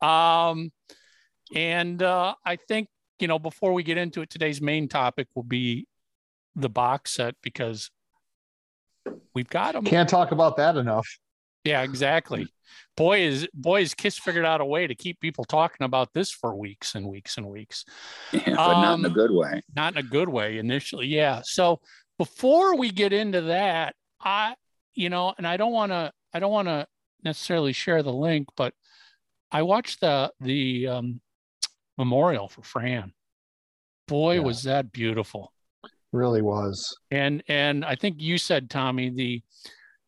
Um, 0.00 0.72
and 1.54 2.02
uh, 2.02 2.34
I 2.44 2.56
think 2.56 2.88
you 3.18 3.28
know 3.28 3.38
before 3.38 3.72
we 3.72 3.82
get 3.82 3.98
into 3.98 4.22
it, 4.22 4.30
today's 4.30 4.60
main 4.60 4.88
topic 4.88 5.28
will 5.34 5.42
be 5.42 5.86
the 6.56 6.68
box 6.68 7.12
set 7.12 7.34
because 7.42 7.90
we've 9.34 9.48
got 9.48 9.74
them. 9.74 9.84
Can't 9.84 10.08
talk 10.08 10.32
about 10.32 10.56
that 10.56 10.76
enough. 10.76 11.06
Yeah, 11.64 11.82
exactly. 11.82 12.48
Boy 12.96 13.20
is 13.22 13.48
boy 13.54 13.82
is 13.82 13.94
Kiss 13.94 14.18
figured 14.18 14.44
out 14.44 14.60
a 14.60 14.64
way 14.64 14.86
to 14.86 14.94
keep 14.94 15.20
people 15.20 15.44
talking 15.44 15.84
about 15.84 16.12
this 16.12 16.30
for 16.30 16.54
weeks 16.54 16.94
and 16.94 17.06
weeks 17.08 17.36
and 17.36 17.46
weeks. 17.48 17.84
Yeah, 18.32 18.40
but 18.46 18.80
not 18.80 18.98
in 18.98 19.04
a 19.04 19.08
Um, 19.08 19.14
good 19.14 19.30
way. 19.30 19.62
Not 19.74 19.92
in 19.94 19.98
a 19.98 20.02
good 20.02 20.28
way 20.28 20.58
initially. 20.58 21.06
Yeah. 21.06 21.40
So 21.44 21.80
before 22.18 22.76
we 22.76 22.90
get 22.90 23.12
into 23.12 23.40
that, 23.42 23.94
I 24.20 24.54
you 24.94 25.08
know, 25.08 25.34
and 25.38 25.46
I 25.46 25.56
don't 25.56 25.72
want 25.72 25.92
to 25.92 26.12
I 26.34 26.38
don't 26.38 26.52
want 26.52 26.68
to 26.68 26.86
necessarily 27.24 27.72
share 27.72 28.02
the 28.02 28.12
link, 28.12 28.48
but 28.56 28.74
I 29.50 29.62
watched 29.62 30.00
the 30.00 30.32
the 30.40 30.86
um, 30.88 31.20
memorial 31.98 32.48
for 32.48 32.62
Fran. 32.62 33.12
Boy, 34.08 34.34
Yeah. 34.34 34.40
was 34.40 34.62
that 34.64 34.92
beautiful. 34.92 35.52
Really 36.12 36.42
was. 36.42 36.94
And 37.10 37.42
and 37.48 37.84
I 37.86 37.94
think 37.94 38.20
you 38.20 38.36
said 38.36 38.68
Tommy 38.68 39.08
the 39.08 39.42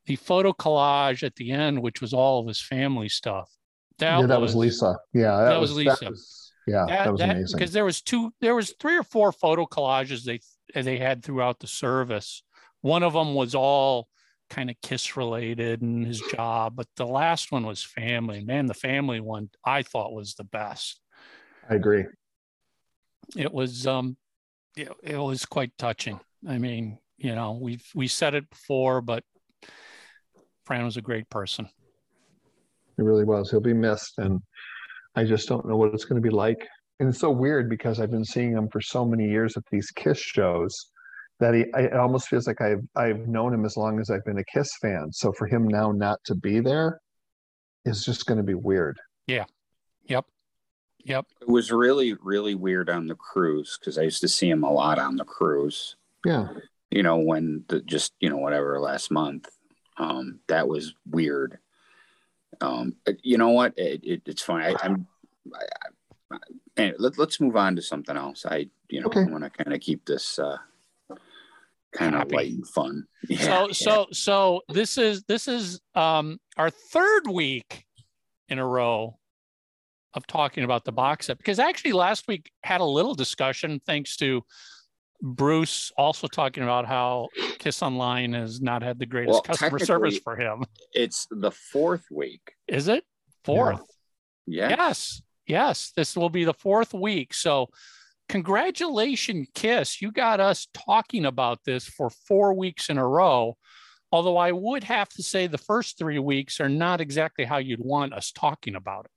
the 0.07 0.17
photo 0.17 0.53
collage 0.53 1.23
at 1.23 1.35
the 1.37 1.51
end, 1.51 1.81
which 1.83 2.01
was 2.01 2.13
all 2.13 2.41
of 2.41 2.47
his 2.47 2.61
family 2.61 3.09
stuff. 3.09 3.51
That, 3.99 4.21
yeah, 4.21 4.27
that 4.27 4.41
was, 4.41 4.55
Lisa. 4.55 4.99
Yeah, 5.13 5.37
that, 5.37 5.49
that 5.51 5.61
was 5.61 5.75
Lisa. 5.75 6.11
was- 6.11 6.45
yeah, 6.67 6.87
that, 6.87 7.13
was 7.13 7.21
amazing. 7.21 7.59
because 7.59 7.73
there 7.73 7.85
was 7.85 8.01
two 8.01 8.33
there 8.41 8.55
was 8.55 8.75
three 8.81 8.97
or 8.97 9.03
four 9.03 9.33
photo 9.33 9.67
collages 9.67 10.25
they 10.25 10.41
they 10.81 10.97
had 10.97 11.23
throughout 11.23 11.61
the 11.61 11.67
service 11.67 12.43
one 12.81 13.03
of 13.03 13.13
them 13.13 13.35
was 13.35 13.55
all 13.55 14.09
kind 14.51 14.71
of 14.71 14.77
kiss 14.83 15.17
related 15.17 15.83
and 15.83 16.07
his 16.07 16.21
job 16.21 16.75
but 16.77 16.87
the 16.97 17.07
last 17.07 17.53
one 17.53 17.67
was 17.67 17.83
family 17.83 18.43
man 18.43 18.67
the 18.67 18.75
family 18.75 19.21
one 19.21 19.51
i 19.65 19.83
thought 19.83 20.15
was 20.15 20.35
the 20.35 20.45
best 20.45 21.01
I 21.69 21.75
agree. 21.75 22.05
it 23.37 23.53
was 23.53 23.87
um 23.87 24.17
it, 24.77 24.89
it 25.03 25.19
was 25.19 25.45
quite 25.45 25.73
touching 25.79 26.19
i 26.49 26.59
mean 26.59 26.99
you 27.19 27.35
know 27.35 27.59
we've 27.61 27.87
we 27.95 28.09
said 28.09 28.35
it 28.35 28.49
before 28.49 29.01
but 29.01 29.23
fran 30.65 30.85
was 30.85 30.97
a 30.97 31.03
great 31.03 31.29
person 31.31 31.69
It 32.99 33.03
really 33.03 33.25
was. 33.25 33.51
He'll 33.51 33.61
be 33.61 33.75
missed, 33.75 34.19
and 34.19 34.41
I 35.17 35.25
just 35.25 35.49
don't 35.49 35.67
know 35.67 35.77
what 35.77 35.93
it's 35.95 36.05
going 36.05 36.23
to 36.23 36.29
be 36.29 36.35
like. 36.35 36.67
And 37.01 37.09
it's 37.09 37.19
so 37.19 37.31
weird 37.31 37.69
because 37.69 37.99
I've 37.99 38.11
been 38.11 38.25
seeing 38.25 38.53
him 38.53 38.69
for 38.69 38.81
so 38.81 39.05
many 39.05 39.29
years 39.29 39.57
at 39.57 39.65
these 39.71 39.91
Kiss 39.91 40.19
shows 40.19 40.91
that 41.41 41.55
he. 41.55 41.65
I, 41.75 41.83
it 41.83 41.95
almost 41.95 42.29
feels 42.29 42.47
like 42.47 42.61
I've 42.61 42.85
I've 42.95 43.27
known 43.27 43.53
him 43.53 43.65
as 43.65 43.77
long 43.77 43.99
as 44.01 44.11
I've 44.11 44.25
been 44.25 44.39
a 44.39 44.45
Kiss 44.45 44.71
fan. 44.81 45.11
So 45.13 45.33
for 45.33 45.47
him 45.47 45.67
now 45.67 45.91
not 45.93 46.19
to 46.27 46.35
be 46.37 46.61
there 46.61 47.01
is 47.85 48.05
just 48.05 48.27
going 48.27 48.39
to 48.39 48.45
be 48.45 48.55
weird. 48.55 48.99
Yeah. 49.27 49.45
Yep 50.07 50.27
yep 51.05 51.27
It 51.41 51.49
was 51.49 51.71
really, 51.71 52.15
really 52.23 52.55
weird 52.55 52.89
on 52.91 53.07
the 53.07 53.15
cruise 53.15 53.77
because 53.79 53.99
I 53.99 54.03
used 54.03 54.21
to 54.23 54.29
see 54.29 54.49
him 54.49 54.65
a 54.65 54.73
lot 54.73 54.99
on 54.99 55.17
the 55.17 55.25
cruise. 55.25 55.97
Yeah, 56.25 56.49
You 56.91 57.03
know, 57.03 57.19
when 57.19 57.65
the 57.69 57.81
just 57.83 58.13
you 58.21 58.31
know 58.31 58.39
whatever 58.39 58.81
last 58.81 59.11
month, 59.11 59.49
um, 59.97 60.41
that 60.49 60.69
was 60.69 60.95
weird. 61.11 61.59
Um, 62.61 62.97
but 63.05 63.17
you 63.23 63.39
know 63.39 63.51
what? 63.51 63.75
It, 63.77 64.01
it, 64.05 64.23
it's 64.27 64.43
fine. 64.43 64.63
I, 64.63 64.75
I'm. 64.83 65.07
I, 65.55 65.65
I, 66.33 66.37
and 66.77 66.95
let, 66.99 67.19
let's 67.19 67.41
move 67.41 67.57
on 67.57 67.77
to 67.77 67.83
something 67.83 68.17
else. 68.17 68.45
I, 68.47 68.69
you 68.89 69.01
know, 69.01 69.07
Okay. 69.07 69.25
want 69.25 69.45
to 69.45 69.51
kind 69.51 69.73
of 69.75 69.81
keep 69.81 70.05
this 70.07 70.39
uh, 70.39 70.57
kind 71.93 72.15
of 72.15 72.21
Happy. 72.23 72.37
light 72.37 72.51
and 72.53 72.67
fun. 72.67 73.07
Yeah, 73.29 73.39
so 73.39 73.67
yeah. 73.67 73.73
so 73.73 74.07
so 74.13 74.61
this 74.69 74.99
is 74.99 75.23
this 75.25 75.49
is 75.49 75.81
um 75.95 76.39
our 76.57 76.71
third 76.71 77.27
week 77.31 77.85
in 78.49 78.59
a 78.59 78.67
row 78.67 79.19
of 80.15 80.27
talking 80.27 80.63
about 80.65 80.85
the 80.85 80.93
box 80.93 81.27
set 81.27 81.39
because 81.39 81.59
actually 81.59 81.93
last 81.93 82.29
week 82.29 82.51
had 82.63 82.81
a 82.81 82.85
little 82.85 83.15
discussion 83.15 83.81
thanks 83.87 84.17
to 84.19 84.43
Bruce 85.25 85.91
also 85.97 86.27
talking 86.27 86.63
about 86.63 86.85
how 86.87 87.29
Kiss 87.59 87.83
Online 87.83 88.35
has 88.35 88.61
not 88.61 88.83
had 88.83 88.99
the 88.99 89.07
greatest 89.07 89.33
Well, 89.33 89.41
customer 89.43 89.79
service 89.79 90.19
for 90.19 90.37
him. 90.37 90.65
it's 90.93 91.27
the 91.31 91.51
fourth 91.51 92.05
week. 92.11 92.53
Is 92.69 92.89
it 92.89 93.05
fourth? 93.43 93.81
Yeah. 94.47 94.69
Yes, 94.69 95.23
yes. 95.47 95.93
This 95.97 96.15
will 96.15 96.29
be 96.29 96.45
the 96.45 96.53
fourth 96.53 96.93
week. 96.93 97.33
So, 97.33 97.71
congratulations, 98.29 99.49
Kiss. 99.55 100.03
You 100.03 100.13
got 100.13 100.41
us 100.41 100.69
talking 100.75 101.25
about 101.25 101.61
this 101.65 101.87
for 101.87 102.11
four 102.11 102.53
weeks 102.53 102.91
in 102.91 102.99
a 102.99 103.07
row. 103.09 103.57
Although 104.13 104.37
I 104.37 104.53
would 104.53 104.85
have 104.85 105.09
to 105.11 105.23
say 105.23 105.47
the 105.47 105.57
first 105.57 105.97
three 105.99 106.19
weeks 106.19 106.61
are 106.61 106.69
not 106.69 107.01
exactly 107.01 107.47
how 107.47 107.57
you'd 107.57 107.81
want 107.81 108.13
us 108.13 108.31
talking 108.31 108.75
about 108.77 109.07
it. 109.07 109.11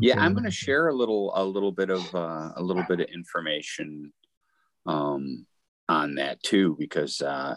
yeah 0.00 0.18
i'm 0.18 0.32
going 0.32 0.44
to 0.44 0.50
share 0.50 0.88
a 0.88 0.94
little 0.94 1.30
a 1.36 1.44
little 1.44 1.72
bit 1.72 1.90
of 1.90 2.02
uh, 2.14 2.52
a 2.56 2.62
little 2.62 2.84
bit 2.88 3.00
of 3.00 3.06
information 3.12 4.12
um 4.86 5.46
on 5.88 6.14
that 6.16 6.42
too 6.42 6.76
because 6.78 7.20
uh 7.20 7.56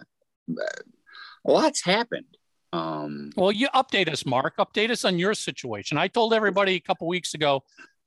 a 0.50 1.52
lot's 1.52 1.84
happened 1.84 2.26
um 2.74 3.30
Well, 3.36 3.52
you 3.52 3.68
update 3.70 4.10
us, 4.10 4.26
Mark. 4.26 4.58
Update 4.58 4.90
us 4.90 5.06
on 5.06 5.20
your 5.20 5.34
situation. 5.36 5.98
I 5.98 6.08
told 6.08 6.34
everybody 6.34 6.74
a 6.76 6.80
couple 6.80 7.08
weeks 7.08 7.34
ago 7.34 7.64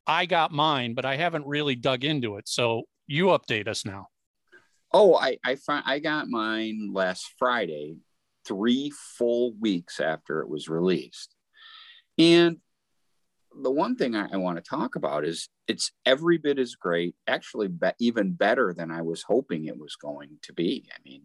I 0.06 0.26
got 0.26 0.52
mine, 0.52 0.94
but 0.94 1.04
I 1.04 1.16
haven't 1.16 1.46
really 1.46 1.74
dug 1.76 2.04
into 2.04 2.36
it. 2.36 2.48
So 2.48 2.82
you 3.06 3.26
update 3.26 3.68
us 3.68 3.84
now. 3.84 4.08
oh 4.92 5.14
i 5.16 5.36
i 5.44 5.56
i 5.84 5.98
got 5.98 6.28
mine 6.28 6.90
last 6.92 7.32
friday 7.38 7.96
three 8.46 8.92
full 9.18 9.52
weeks 9.60 9.98
after 10.00 10.40
it 10.42 10.48
was 10.48 10.68
released 10.68 11.34
and 12.18 12.58
the 13.62 13.70
one 13.70 13.96
thing 13.96 14.14
I, 14.14 14.28
I 14.32 14.36
want 14.36 14.56
to 14.56 14.68
talk 14.68 14.96
about 14.96 15.24
is 15.24 15.48
it's 15.66 15.92
every 16.04 16.38
bit 16.38 16.58
as 16.58 16.74
great, 16.74 17.14
actually, 17.26 17.68
be, 17.68 17.90
even 17.98 18.32
better 18.32 18.74
than 18.74 18.90
I 18.90 19.02
was 19.02 19.22
hoping 19.22 19.64
it 19.64 19.78
was 19.78 19.96
going 19.96 20.38
to 20.42 20.52
be. 20.52 20.88
I 20.92 20.98
mean, 21.04 21.22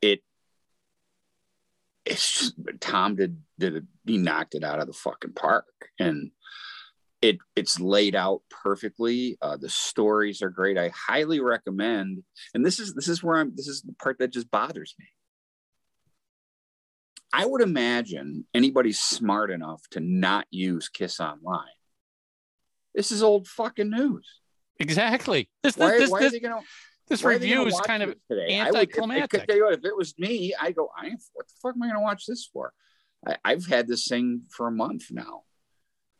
it 0.00 0.22
it's 2.04 2.38
just 2.38 2.54
Tom 2.80 3.16
did 3.16 3.40
did 3.58 3.86
he 4.04 4.18
knocked 4.18 4.54
it 4.54 4.64
out 4.64 4.80
of 4.80 4.86
the 4.86 4.92
fucking 4.92 5.32
park, 5.32 5.66
and 5.98 6.30
it 7.22 7.38
it's 7.56 7.80
laid 7.80 8.14
out 8.14 8.42
perfectly. 8.50 9.38
Uh, 9.40 9.56
the 9.56 9.70
stories 9.70 10.42
are 10.42 10.50
great. 10.50 10.76
I 10.76 10.90
highly 10.90 11.40
recommend. 11.40 12.22
And 12.52 12.64
this 12.64 12.78
is 12.78 12.94
this 12.94 13.08
is 13.08 13.22
where 13.22 13.38
I'm. 13.38 13.54
This 13.56 13.68
is 13.68 13.82
the 13.82 13.94
part 13.94 14.18
that 14.18 14.32
just 14.32 14.50
bothers 14.50 14.94
me. 14.98 15.06
I 17.36 17.46
would 17.46 17.62
imagine 17.62 18.46
anybody 18.54 18.92
smart 18.92 19.50
enough 19.50 19.82
to 19.90 20.00
not 20.00 20.46
use 20.50 20.88
Kiss 20.88 21.18
Online. 21.20 21.66
This 22.94 23.10
is 23.10 23.22
old 23.22 23.48
fucking 23.48 23.90
news. 23.90 24.26
Exactly. 24.78 25.50
This 25.62 25.76
Why, 25.76 25.98
this 25.98 26.10
why 26.10 26.20
this, 26.20 26.28
are 26.28 26.32
they 26.32 26.40
gonna 26.40 26.60
this 27.08 27.22
why 27.24 27.30
are 27.30 27.38
they 27.38 27.46
review 27.46 27.56
gonna 27.58 27.68
is 27.68 27.80
kind 27.80 28.02
of 28.04 28.10
it 28.10 28.20
today? 28.30 28.58
I 28.60 28.70
would- 28.70 28.74
if- 28.74 28.80
anticlimactic. 28.88 29.44
If, 29.48 29.60
what, 29.60 29.74
if 29.74 29.84
it 29.84 29.96
was 29.96 30.14
me, 30.18 30.54
I 30.60 30.70
go, 30.70 30.90
I 30.96 31.10
what 31.32 31.48
the 31.48 31.54
fuck 31.60 31.74
am 31.74 31.82
I 31.82 31.86
going 31.86 31.96
to 31.96 32.02
watch 32.02 32.24
this 32.26 32.48
for? 32.52 32.72
I, 33.26 33.36
I've 33.44 33.66
had 33.66 33.88
this 33.88 34.06
thing 34.06 34.42
for 34.50 34.68
a 34.68 34.72
month 34.72 35.06
now. 35.10 35.42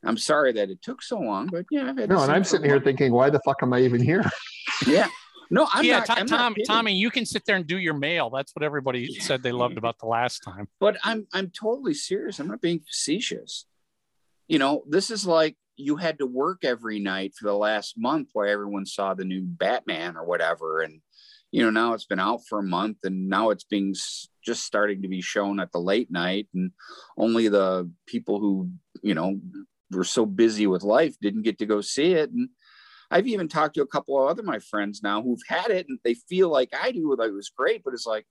I'm 0.05 0.19
sorry 0.19 0.53
that 0.53 0.69
it 0.69 0.83
took 0.83 1.01
so 1.03 1.19
long, 1.19 1.47
but 1.47 1.65
yeah, 1.71 1.89
I've 1.89 1.97
had 1.99 2.09
No, 2.09 2.17
this 2.17 2.23
and 2.25 2.27
thing 2.27 2.35
I'm 2.37 2.45
sitting 2.45 2.65
here 2.67 2.75
month. 2.77 2.85
thinking, 2.85 3.13
why 3.13 3.31
the 3.31 3.41
fuck 3.45 3.59
am 3.63 3.73
I 3.73 3.81
even 3.83 4.03
here? 4.03 4.23
yeah, 4.87 5.09
no, 5.51 5.67
I'm 5.73 5.85
yeah, 5.85 5.99
not, 5.99 6.07
Tom, 6.07 6.17
I'm 6.19 6.27
not 6.27 6.39
Tom. 6.39 6.55
Tommy, 6.67 6.95
you 6.95 7.11
can 7.11 7.27
sit 7.27 7.45
there 7.47 7.57
and 7.57 7.67
do 7.67 7.79
your 7.79 7.95
mail. 7.95 8.31
That's 8.31 8.55
what 8.55 8.63
everybody 8.63 9.09
Yeah. 9.11 9.23
said 9.23 9.43
they 9.43 9.53
loved 9.53 9.79
about 9.79 9.99
the 9.99 10.07
last 10.07 10.41
time. 10.43 10.69
but 10.81 10.97
I'm 11.05 11.27
I'm 11.33 11.51
totally 11.51 11.95
serious. 11.95 12.39
I'm 12.39 12.49
not 12.49 12.61
being 12.61 12.81
facetious. 12.81 13.67
You 14.49 14.59
know, 14.59 14.85
this 14.89 15.11
is 15.11 15.27
like 15.27 15.57
you 15.77 15.97
had 15.97 16.19
to 16.19 16.27
work 16.27 16.65
every 16.65 17.01
night 17.01 17.35
for 17.39 17.47
the 17.47 17.57
last 17.57 17.95
month 17.97 18.29
while 18.33 18.49
everyone 18.49 18.87
saw 18.87 19.15
the 19.15 19.25
new 19.25 19.43
Batman 19.43 20.17
or 20.17 20.25
whatever, 20.25 20.83
and 20.83 21.01
you 21.51 21.63
know 21.63 21.71
now 21.71 21.95
it's 21.95 22.07
been 22.07 22.21
out 22.21 22.41
for 22.49 22.59
a 22.59 22.63
month, 22.63 22.99
and 23.05 23.29
now 23.29 23.51
it's 23.51 23.65
being 23.65 23.95
just 24.45 24.65
starting 24.65 25.03
to 25.03 25.09
be 25.09 25.21
shown 25.21 25.61
at 25.61 25.73
the 25.73 25.81
late 25.81 26.11
night, 26.11 26.49
and 26.55 26.71
only 27.17 27.49
the 27.49 27.91
people 28.07 28.39
who 28.41 28.71
you 29.03 29.15
know 29.15 29.41
were 29.91 30.05
so 30.05 30.27
busy 30.27 30.67
with 30.67 30.83
life 30.83 31.17
didn't 31.21 31.43
get 31.43 31.59
to 31.59 31.67
go 31.67 31.81
see 31.81 32.13
it, 32.13 32.31
and. 32.31 32.49
I've 33.11 33.27
even 33.27 33.49
talked 33.49 33.75
to 33.75 33.83
a 33.83 33.87
couple 33.87 34.21
of 34.21 34.29
other 34.29 34.43
my 34.43 34.59
friends 34.59 35.03
now 35.03 35.23
who've 35.23 35.43
had 35.47 35.71
it 35.71 35.87
and 35.89 35.99
they 36.05 36.15
feel 36.15 36.49
like 36.49 36.71
I 36.79 36.93
do, 36.93 37.15
like 37.17 37.29
it 37.29 37.35
was 37.35 37.51
great, 37.51 37.83
but 37.85 37.95
it's 37.95 38.07
like 38.07 38.27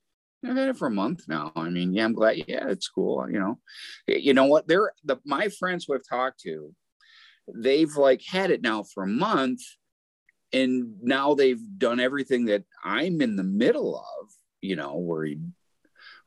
I've 0.45 0.57
had 0.57 0.69
it 0.69 0.77
for 0.77 0.87
a 0.87 0.91
month 0.91 1.23
now. 1.27 1.51
I 1.55 1.69
mean, 1.69 1.93
yeah, 1.93 2.05
I'm 2.05 2.13
glad. 2.13 2.37
Yeah, 2.47 2.67
it's 2.67 2.89
cool. 2.89 3.25
You 3.29 3.39
know, 3.39 3.59
you 4.07 4.33
know 4.33 4.45
what? 4.45 4.67
They're 4.67 4.91
the 5.03 5.17
my 5.25 5.47
friends 5.47 5.85
who 5.85 5.95
I've 5.95 6.07
talked 6.07 6.41
to, 6.41 6.73
they've 7.53 7.95
like 7.95 8.21
had 8.21 8.51
it 8.51 8.61
now 8.61 8.83
for 8.83 9.03
a 9.03 9.07
month, 9.07 9.61
and 10.51 11.01
now 11.01 11.33
they've 11.33 11.61
done 11.77 11.99
everything 11.99 12.45
that 12.45 12.63
I'm 12.83 13.21
in 13.21 13.35
the 13.35 13.43
middle 13.43 13.97
of. 13.97 14.29
You 14.61 14.75
know, 14.75 14.97
where 14.97 15.25
he 15.25 15.39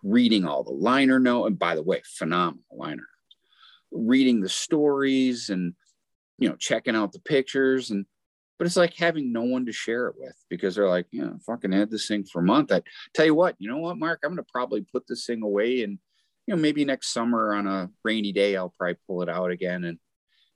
reading 0.03 0.47
all 0.47 0.63
the 0.63 0.73
liner 0.73 1.19
note, 1.19 1.47
and 1.47 1.59
by 1.59 1.75
the 1.75 1.83
way, 1.83 2.03
phenomenal 2.05 2.65
liner 2.73 3.09
reading 3.91 4.41
the 4.41 4.49
stories, 4.49 5.51
and 5.51 5.75
you 6.39 6.49
know, 6.49 6.57
checking 6.57 6.97
out 6.97 7.13
the 7.13 7.21
pictures 7.21 7.91
and. 7.91 8.07
But 8.59 8.67
it's 8.67 8.77
like 8.77 8.95
having 8.95 9.33
no 9.33 9.43
one 9.43 9.67
to 9.67 9.73
share 9.73 10.07
it 10.09 10.15
with 10.19 10.35
because 10.49 10.75
they're 10.75 10.89
like, 10.89 11.07
yeah, 11.11 11.31
fucking 11.45 11.73
had 11.73 11.91
this 11.91 12.09
thing 12.09 12.25
for 12.25 12.41
a 12.41 12.45
month. 12.45 12.73
I 12.73 12.83
tell 13.15 13.27
you 13.27 13.35
what, 13.35 13.55
you 13.59 13.69
know 13.69 13.79
what, 13.79 13.99
Mark, 13.99 14.21
I'm 14.25 14.31
gonna 14.31 14.47
probably 14.51 14.81
put 14.81 15.07
this 15.07 15.27
thing 15.27 15.43
away 15.43 15.83
and 15.83 15.99
you 16.47 16.55
know, 16.55 16.63
maybe 16.63 16.85
next 16.85 17.13
summer 17.13 17.55
on 17.55 17.67
a 17.67 17.91
rainy 18.05 18.33
day, 18.33 18.57
I'll 18.57 18.73
probably 18.79 18.97
pull 19.07 19.23
it 19.23 19.29
out 19.29 19.51
again 19.51 19.85
and 19.85 19.99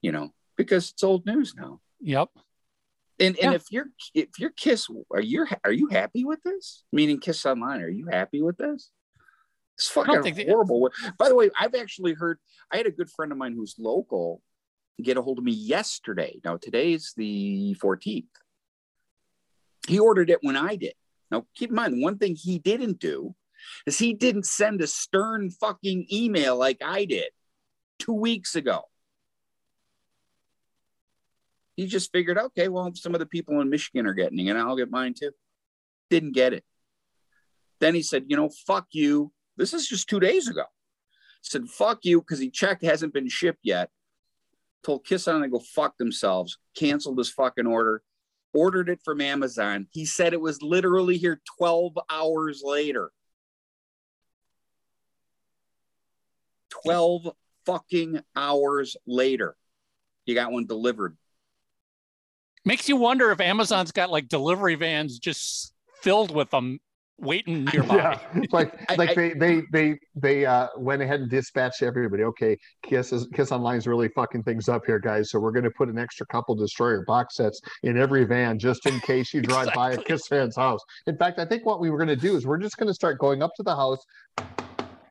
you 0.01 0.11
know, 0.11 0.33
because 0.57 0.89
it's 0.89 1.03
old 1.03 1.25
news 1.25 1.53
now. 1.55 1.79
Yep. 1.99 2.29
And 3.19 3.37
and 3.37 3.53
if 3.53 3.65
you're 3.71 3.87
if 4.15 4.39
you're 4.39 4.49
Kiss, 4.49 4.87
are 5.11 5.21
you 5.21 5.45
are 5.63 5.71
you 5.71 5.87
happy 5.87 6.25
with 6.25 6.41
this? 6.43 6.83
Meaning 6.91 7.19
Kiss 7.19 7.45
Online, 7.45 7.81
are 7.81 7.89
you 7.89 8.07
happy 8.07 8.41
with 8.41 8.57
this? 8.57 8.89
It's 9.77 9.87
fucking 9.87 10.47
horrible. 10.47 10.89
By 11.17 11.29
the 11.29 11.35
way, 11.35 11.51
I've 11.59 11.75
actually 11.75 12.13
heard 12.13 12.39
I 12.71 12.77
had 12.77 12.87
a 12.87 12.91
good 12.91 13.11
friend 13.11 13.31
of 13.31 13.37
mine 13.37 13.53
who's 13.53 13.75
local 13.77 14.41
get 15.01 15.17
a 15.17 15.21
hold 15.21 15.37
of 15.37 15.43
me 15.43 15.51
yesterday. 15.51 16.39
Now 16.43 16.57
today's 16.57 17.13
the 17.15 17.75
14th. 17.81 18.25
He 19.87 19.99
ordered 19.99 20.29
it 20.29 20.39
when 20.41 20.55
I 20.55 20.75
did. 20.75 20.93
Now 21.29 21.45
keep 21.55 21.69
in 21.69 21.75
mind, 21.75 22.01
one 22.01 22.17
thing 22.17 22.35
he 22.35 22.59
didn't 22.59 22.99
do 22.99 23.35
is 23.85 23.97
he 23.97 24.13
didn't 24.13 24.45
send 24.45 24.81
a 24.81 24.87
stern 24.87 25.49
fucking 25.49 26.07
email 26.11 26.57
like 26.57 26.81
I 26.83 27.05
did 27.05 27.29
two 27.99 28.13
weeks 28.13 28.55
ago. 28.55 28.83
He 31.75 31.87
just 31.87 32.11
figured, 32.11 32.37
okay, 32.37 32.67
well, 32.67 32.91
some 32.93 33.15
of 33.15 33.19
the 33.19 33.25
people 33.25 33.61
in 33.61 33.69
Michigan 33.69 34.05
are 34.05 34.13
getting 34.13 34.39
it, 34.39 34.49
and 34.49 34.59
I'll 34.59 34.75
get 34.75 34.91
mine 34.91 35.13
too. 35.17 35.31
Didn't 36.09 36.33
get 36.33 36.53
it. 36.53 36.63
Then 37.79 37.95
he 37.95 38.03
said, 38.03 38.25
you 38.27 38.35
know, 38.35 38.49
fuck 38.67 38.87
you. 38.91 39.31
This 39.57 39.73
is 39.73 39.87
just 39.87 40.09
two 40.09 40.19
days 40.19 40.47
ago. 40.47 40.65
Said, 41.41 41.67
fuck 41.67 41.99
you, 42.03 42.21
because 42.21 42.39
he 42.39 42.51
checked, 42.51 42.83
hasn't 42.83 43.13
been 43.13 43.29
shipped 43.29 43.61
yet. 43.63 43.89
Told 44.83 45.05
Kiss 45.05 45.27
on 45.27 45.41
to 45.41 45.47
go 45.47 45.59
fuck 45.59 45.97
themselves, 45.97 46.57
canceled 46.75 47.17
his 47.17 47.29
fucking 47.29 47.67
order, 47.67 48.01
ordered 48.53 48.89
it 48.89 49.01
from 49.03 49.21
Amazon. 49.21 49.87
He 49.91 50.05
said 50.05 50.33
it 50.33 50.41
was 50.41 50.61
literally 50.61 51.17
here 51.17 51.41
12 51.57 51.97
hours 52.09 52.61
later. 52.63 53.11
12 56.83 57.29
fucking 57.65 58.21
hours 58.35 58.97
later. 59.05 59.55
You 60.25 60.35
got 60.35 60.51
one 60.51 60.65
delivered. 60.65 61.17
Makes 62.63 62.89
you 62.89 62.95
wonder 62.95 63.31
if 63.31 63.41
Amazon's 63.41 63.91
got 63.91 64.11
like 64.11 64.27
delivery 64.27 64.75
vans 64.75 65.19
just 65.19 65.73
filled 66.01 66.33
with 66.33 66.49
them 66.51 66.79
waiting 67.21 67.63
nearby. 67.73 67.95
Yeah, 67.95 68.19
like 68.51 68.73
I- 68.89 68.95
like 68.95 69.09
I- 69.11 69.13
they 69.15 69.33
they 69.33 69.61
they 69.71 69.99
they 70.15 70.45
uh, 70.45 70.67
went 70.77 71.01
ahead 71.01 71.21
and 71.21 71.29
dispatched 71.29 71.81
everybody. 71.83 72.23
Okay, 72.23 72.57
Kiss 72.83 73.13
is 73.13 73.27
Kiss 73.33 73.51
Online's 73.51 73.87
really 73.87 74.09
fucking 74.09 74.43
things 74.43 74.67
up 74.67 74.83
here, 74.85 74.99
guys. 74.99 75.31
So 75.31 75.39
we're 75.39 75.51
going 75.51 75.63
to 75.63 75.71
put 75.71 75.87
an 75.89 75.97
extra 75.97 76.25
couple 76.25 76.55
destroyer 76.55 77.03
box 77.07 77.35
sets 77.35 77.61
in 77.83 77.97
every 77.97 78.25
van 78.25 78.59
just 78.59 78.85
in 78.85 78.99
case 79.01 79.33
you 79.33 79.41
drive 79.51 79.73
by 79.73 79.91
a 79.93 79.97
Kiss 79.97 80.27
fan's 80.27 80.55
house. 80.55 80.81
In 81.07 81.17
fact, 81.17 81.39
I 81.39 81.45
think 81.45 81.65
what 81.65 81.79
we 81.79 81.89
were 81.89 81.97
going 81.97 82.07
to 82.09 82.15
do 82.15 82.35
is 82.35 82.45
we're 82.45 82.57
just 82.57 82.77
going 82.77 82.87
to 82.87 82.93
start 82.93 83.19
going 83.19 83.41
up 83.41 83.51
to 83.55 83.63
the 83.63 83.75
house. 83.75 84.03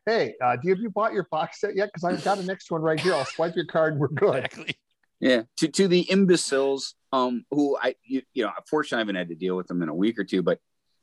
Hey, 0.05 0.33
uh, 0.43 0.55
do 0.55 0.61
you 0.63 0.73
have 0.73 0.79
you 0.81 0.89
bought 0.89 1.13
your 1.13 1.27
box 1.29 1.59
set 1.61 1.75
yet? 1.75 1.89
Because 1.93 2.03
I've 2.03 2.23
got 2.23 2.39
an 2.39 2.49
extra 2.49 2.75
one 2.75 2.81
right 2.81 2.99
here. 2.99 3.13
I'll 3.13 3.25
swipe 3.25 3.55
your 3.55 3.65
card 3.65 3.93
and 3.93 4.01
we're 4.01 4.07
good. 4.07 4.35
Exactly. 4.45 4.75
Yeah, 5.19 5.43
to 5.57 5.67
to 5.67 5.87
the 5.87 6.09
imbeciles, 6.09 6.95
um, 7.13 7.45
who 7.51 7.77
I 7.79 7.93
you, 8.03 8.23
you 8.33 8.43
know, 8.43 8.51
unfortunately, 8.57 8.97
I 8.97 9.01
haven't 9.01 9.15
had 9.17 9.29
to 9.29 9.35
deal 9.35 9.55
with 9.55 9.67
them 9.67 9.83
in 9.83 9.89
a 9.89 9.93
week 9.93 10.17
or 10.17 10.23
two, 10.23 10.41
but 10.41 10.57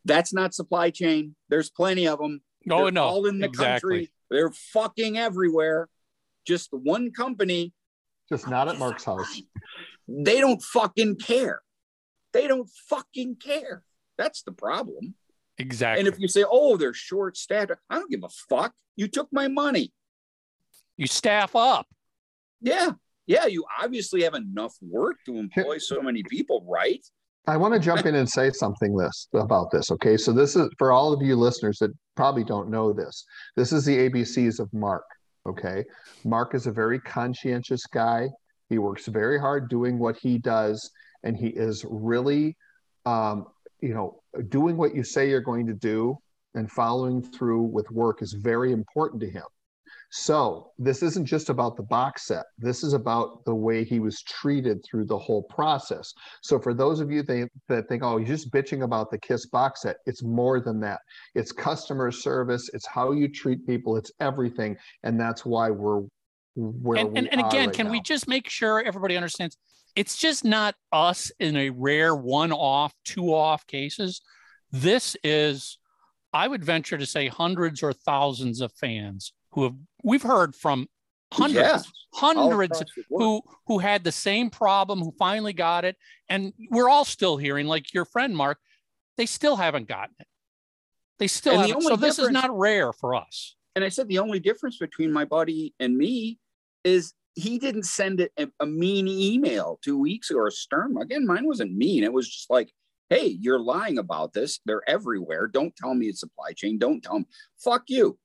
that's 0.09 0.33
not 0.33 0.55
supply 0.55 0.91
chain. 0.91 1.37
There's 1.49 1.71
plenty 1.71 2.09
of 2.09 2.19
them. 2.19 2.41
Oh 2.71 2.85
They're 2.85 2.93
no. 2.93 3.05
all 3.05 3.27
in 3.27 3.39
the 3.39 3.47
exactly. 3.47 3.97
country. 3.99 4.13
They're 4.31 4.51
fucking 4.51 5.17
everywhere. 5.17 5.89
Just 6.47 6.71
one 6.73 7.13
company. 7.13 7.73
Just 8.29 8.49
not 8.49 8.69
at 8.69 8.79
Mark's 8.79 9.05
house. 9.05 9.41
They 10.09 10.41
don't 10.41 10.63
fucking 10.63 11.17
care. 11.17 11.63
They 12.33 12.47
don't 12.47 12.69
fucking 12.89 13.37
care. 13.37 13.83
That's 14.19 14.43
the 14.43 14.53
problem. 14.53 15.15
Exactly. 15.59 16.01
And 16.01 16.09
if 16.13 16.21
you 16.21 16.29
say, 16.29 16.45
"Oh, 16.49 16.77
they're 16.77 16.95
short 16.95 17.37
staffed," 17.37 17.73
I 17.91 17.95
don't 17.99 18.11
give 18.11 18.25
a 18.25 18.29
fuck. 18.29 18.75
You 18.97 19.09
took 19.09 19.29
my 19.33 19.49
money. 19.49 19.93
you 20.97 21.07
staff 21.07 21.55
up. 21.57 21.87
Yeah, 22.61 22.93
yeah. 23.27 23.47
You 23.47 23.65
obviously 23.81 24.23
have 24.25 24.35
enough 24.35 24.75
work 24.83 25.17
to 25.27 25.37
employ 25.37 25.79
so 25.79 26.03
many 26.03 26.23
people, 26.23 26.65
right? 26.69 27.05
I 27.47 27.57
want 27.57 27.75
to 27.75 27.81
jump 27.81 28.05
in 28.05 28.15
and 28.15 28.29
say 28.29 28.51
something 28.51 28.95
this 28.95 29.29
about 29.33 29.71
this. 29.71 29.91
Okay, 29.91 30.17
so 30.17 30.33
this 30.33 30.55
is 30.55 30.69
for 30.79 30.93
all 30.93 31.13
of 31.13 31.23
you 31.23 31.37
listeners 31.37 31.79
that 31.79 31.93
probably 32.15 32.45
don't 32.45 32.69
know 32.69 32.93
this. 32.93 33.25
This 33.57 33.73
is 33.73 33.85
the 33.85 34.09
ABCs 34.09 34.61
of 34.61 34.73
Mark. 34.73 35.05
Okay, 35.47 35.85
Mark 36.25 36.55
is 36.55 36.67
a 36.67 36.73
very 36.73 37.01
conscientious 37.01 37.87
guy. 37.87 38.29
He 38.69 38.79
works 38.79 39.07
very 39.07 39.39
hard 39.39 39.71
doing 39.71 39.99
what 39.99 40.17
he 40.19 40.37
does, 40.39 40.91
and 41.23 41.37
he 41.37 41.49
is 41.49 41.87
really, 41.89 42.55
um, 43.07 43.47
you 43.81 43.95
know, 43.95 44.21
doing 44.49 44.77
what 44.77 44.95
you 44.95 45.03
say 45.03 45.31
you're 45.31 45.41
going 45.41 45.67
to 45.67 45.75
do 45.75 46.19
and 46.55 46.71
following 46.71 47.23
through 47.23 47.63
with 47.63 47.91
work 47.91 48.21
is 48.21 48.35
very 48.35 48.73
important 48.73 49.21
to 49.23 49.31
him. 49.31 49.45
So 50.11 50.71
this 50.79 51.03
isn't 51.03 51.27
just 51.27 51.51
about 51.51 51.77
the 51.77 51.83
box 51.83 52.27
set. 52.27 52.47
This 52.57 52.83
is 52.83 52.95
about 52.95 53.45
the 53.45 53.55
way 53.55 53.85
he 53.85 54.01
was 54.01 54.23
treated 54.23 54.83
through 54.83 55.05
the 55.05 55.19
whole 55.19 55.43
process. 55.43 56.15
So 56.43 56.59
for 56.59 56.73
those 56.73 57.01
of 57.01 57.11
you 57.11 57.23
that, 57.25 57.49
that 57.69 57.89
think, 57.89 58.03
oh, 58.03 58.17
he's 58.17 58.29
just 58.29 58.51
bitching 58.51 58.85
about 58.85 59.11
the 59.11 59.19
Kiss 59.19 59.47
box 59.47 59.83
set, 59.83 59.97
it's 60.07 60.23
more 60.23 60.61
than 60.61 60.81
that. 60.81 61.01
It's 61.35 61.53
customer 61.53 62.11
service. 62.11 62.71
It's 62.73 62.87
how 62.87 63.13
you 63.13 63.29
treat 63.29 63.67
people. 63.67 63.97
It's 63.97 64.13
everything, 64.21 64.77
and 65.03 65.21
that's 65.21 65.45
why 65.45 65.71
we're 65.71 66.03
where 66.55 66.99
and, 66.99 67.13
we 67.13 67.19
and, 67.19 67.29
and 67.29 67.41
again, 67.41 67.69
right 67.69 67.77
can 67.77 67.91
we 67.91 68.01
just 68.01 68.27
make 68.27 68.49
sure 68.49 68.83
everybody 68.83 69.15
understands 69.15 69.57
it's 69.99 70.17
just 70.17 70.45
not 70.45 70.77
us 70.93 71.33
in 71.41 71.57
a 71.57 71.71
rare 71.71 72.15
one 72.15 72.53
off, 72.53 72.95
two 73.05 73.35
off 73.35 73.67
cases. 73.67 74.23
This 74.71 75.17
is, 75.25 75.79
I 76.33 76.47
would 76.47 76.65
venture 76.65 76.99
to 76.99 77.07
say, 77.07 77.27
hundreds 77.27 77.83
or 77.83 77.93
thousands 77.93 78.61
of 78.61 78.73
fans 78.73 79.33
who 79.53 79.65
have, 79.65 79.75
we've 80.03 80.23
heard 80.23 80.55
from 80.55 80.89
hundreds. 81.33 81.87
All 82.21 82.49
hundreds 82.51 82.81
across 82.81 82.95
the 82.97 83.03
board. 83.11 83.23
who 83.23 83.43
who 83.67 83.79
had 83.79 84.03
the 84.03 84.13
same 84.13 84.51
problem, 84.51 85.01
who 85.01 85.13
finally 85.19 85.53
got 85.53 85.85
it. 85.85 85.97
And 86.29 86.53
we're 86.71 86.89
all 86.89 87.05
still 87.05 87.37
hearing, 87.37 87.67
like 87.67 87.93
your 87.93 88.07
friend 88.07 88.37
Mark, 88.37 88.59
they 89.17 89.27
still 89.27 89.57
haven't 89.57 89.89
gotten 89.89 90.15
it. 90.19 90.27
They 91.19 91.27
still 91.27 91.61
the. 91.61 91.81
So 91.81 91.97
this 91.97 92.19
is 92.19 92.31
not 92.31 92.57
rare 92.57 92.93
for 92.93 93.15
us. 93.15 93.57
And 93.77 93.85
I 93.85 93.91
said 93.91 94.09
the 94.09 94.19
only 94.19 94.41
difference 94.41 94.79
between 94.79 95.13
my 95.13 95.25
buddy 95.25 95.75
and 95.79 95.97
me 95.97 96.39
is 96.83 97.13
he 97.35 97.59
didn't 97.59 97.85
send 97.85 98.21
it 98.21 98.33
a, 98.39 98.49
a 98.59 98.67
mean 98.67 99.07
email 99.07 99.79
two 99.83 99.99
weeks 99.99 100.31
ago 100.31 100.41
or 100.41 100.49
a 100.49 100.53
stern. 100.53 100.97
Again, 101.01 101.27
mine 101.27 101.47
wasn't 101.47 101.77
mean. 101.77 102.03
It 102.03 102.13
was 102.13 102.29
just 102.29 102.51
like, 102.51 102.73
hey, 103.11 103.27
you're 103.27 103.61
lying 103.61 103.99
about 103.99 104.33
this. 104.33 104.61
They're 104.65 104.89
everywhere. 104.89 105.47
Don't 105.47 105.77
tell 105.77 105.95
me 105.95 106.07
it's 106.07 106.21
supply 106.21 106.53
chain. 106.57 106.79
Don't 106.79 107.03
tell 107.03 107.15
them. 107.15 107.27
Fuck 107.59 107.85
you. 107.89 108.19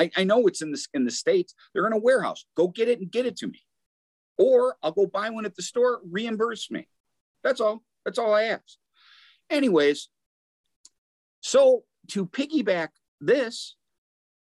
I, 0.00 0.10
I 0.16 0.24
know 0.24 0.46
it's 0.46 0.62
in 0.62 0.72
the 0.72 0.86
in 0.94 1.04
the 1.04 1.10
states. 1.10 1.54
They're 1.74 1.86
in 1.86 1.92
a 1.92 1.98
warehouse. 1.98 2.46
Go 2.56 2.68
get 2.68 2.88
it 2.88 3.00
and 3.00 3.10
get 3.10 3.26
it 3.26 3.36
to 3.38 3.46
me, 3.46 3.60
or 4.38 4.76
I'll 4.82 4.92
go 4.92 5.06
buy 5.06 5.28
one 5.28 5.44
at 5.44 5.54
the 5.54 5.62
store. 5.62 6.00
Reimburse 6.10 6.70
me. 6.70 6.88
That's 7.44 7.60
all. 7.60 7.82
That's 8.04 8.18
all 8.18 8.34
I 8.34 8.44
ask. 8.44 8.78
Anyways, 9.50 10.08
so 11.40 11.84
to 12.08 12.24
piggyback 12.24 12.88
this, 13.20 13.76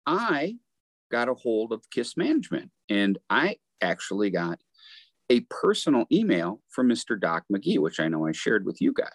I 0.07 0.57
got 1.11 1.29
a 1.29 1.35
hold 1.35 1.73
of 1.73 1.91
Kiss 1.91 2.17
Management, 2.17 2.71
and 2.89 3.19
I 3.29 3.57
actually 3.81 4.31
got 4.31 4.61
a 5.31 5.41
personal 5.41 6.07
email 6.13 6.61
from 6.69 6.89
Mr. 6.89 7.19
Doc 7.19 7.45
McGee, 7.53 7.79
which 7.79 7.99
I 7.99 8.09
know 8.09 8.27
I 8.27 8.33
shared 8.33 8.65
with 8.65 8.81
you 8.81 8.93
guys. 8.93 9.09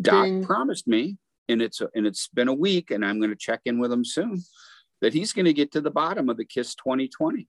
Doc 0.00 0.26
Ding. 0.26 0.44
promised 0.44 0.86
me, 0.86 1.16
and 1.48 1.60
it's 1.60 1.80
a, 1.80 1.88
and 1.94 2.06
it's 2.06 2.28
been 2.28 2.48
a 2.48 2.54
week, 2.54 2.92
and 2.92 3.04
I'm 3.04 3.18
going 3.18 3.30
to 3.30 3.36
check 3.36 3.62
in 3.64 3.78
with 3.78 3.90
him 3.90 4.04
soon, 4.04 4.42
that 5.06 5.14
he's 5.14 5.32
going 5.32 5.44
to 5.44 5.52
get 5.52 5.70
to 5.70 5.80
the 5.80 5.88
bottom 5.88 6.28
of 6.28 6.36
the 6.36 6.44
Kiss 6.44 6.74
2020. 6.74 7.46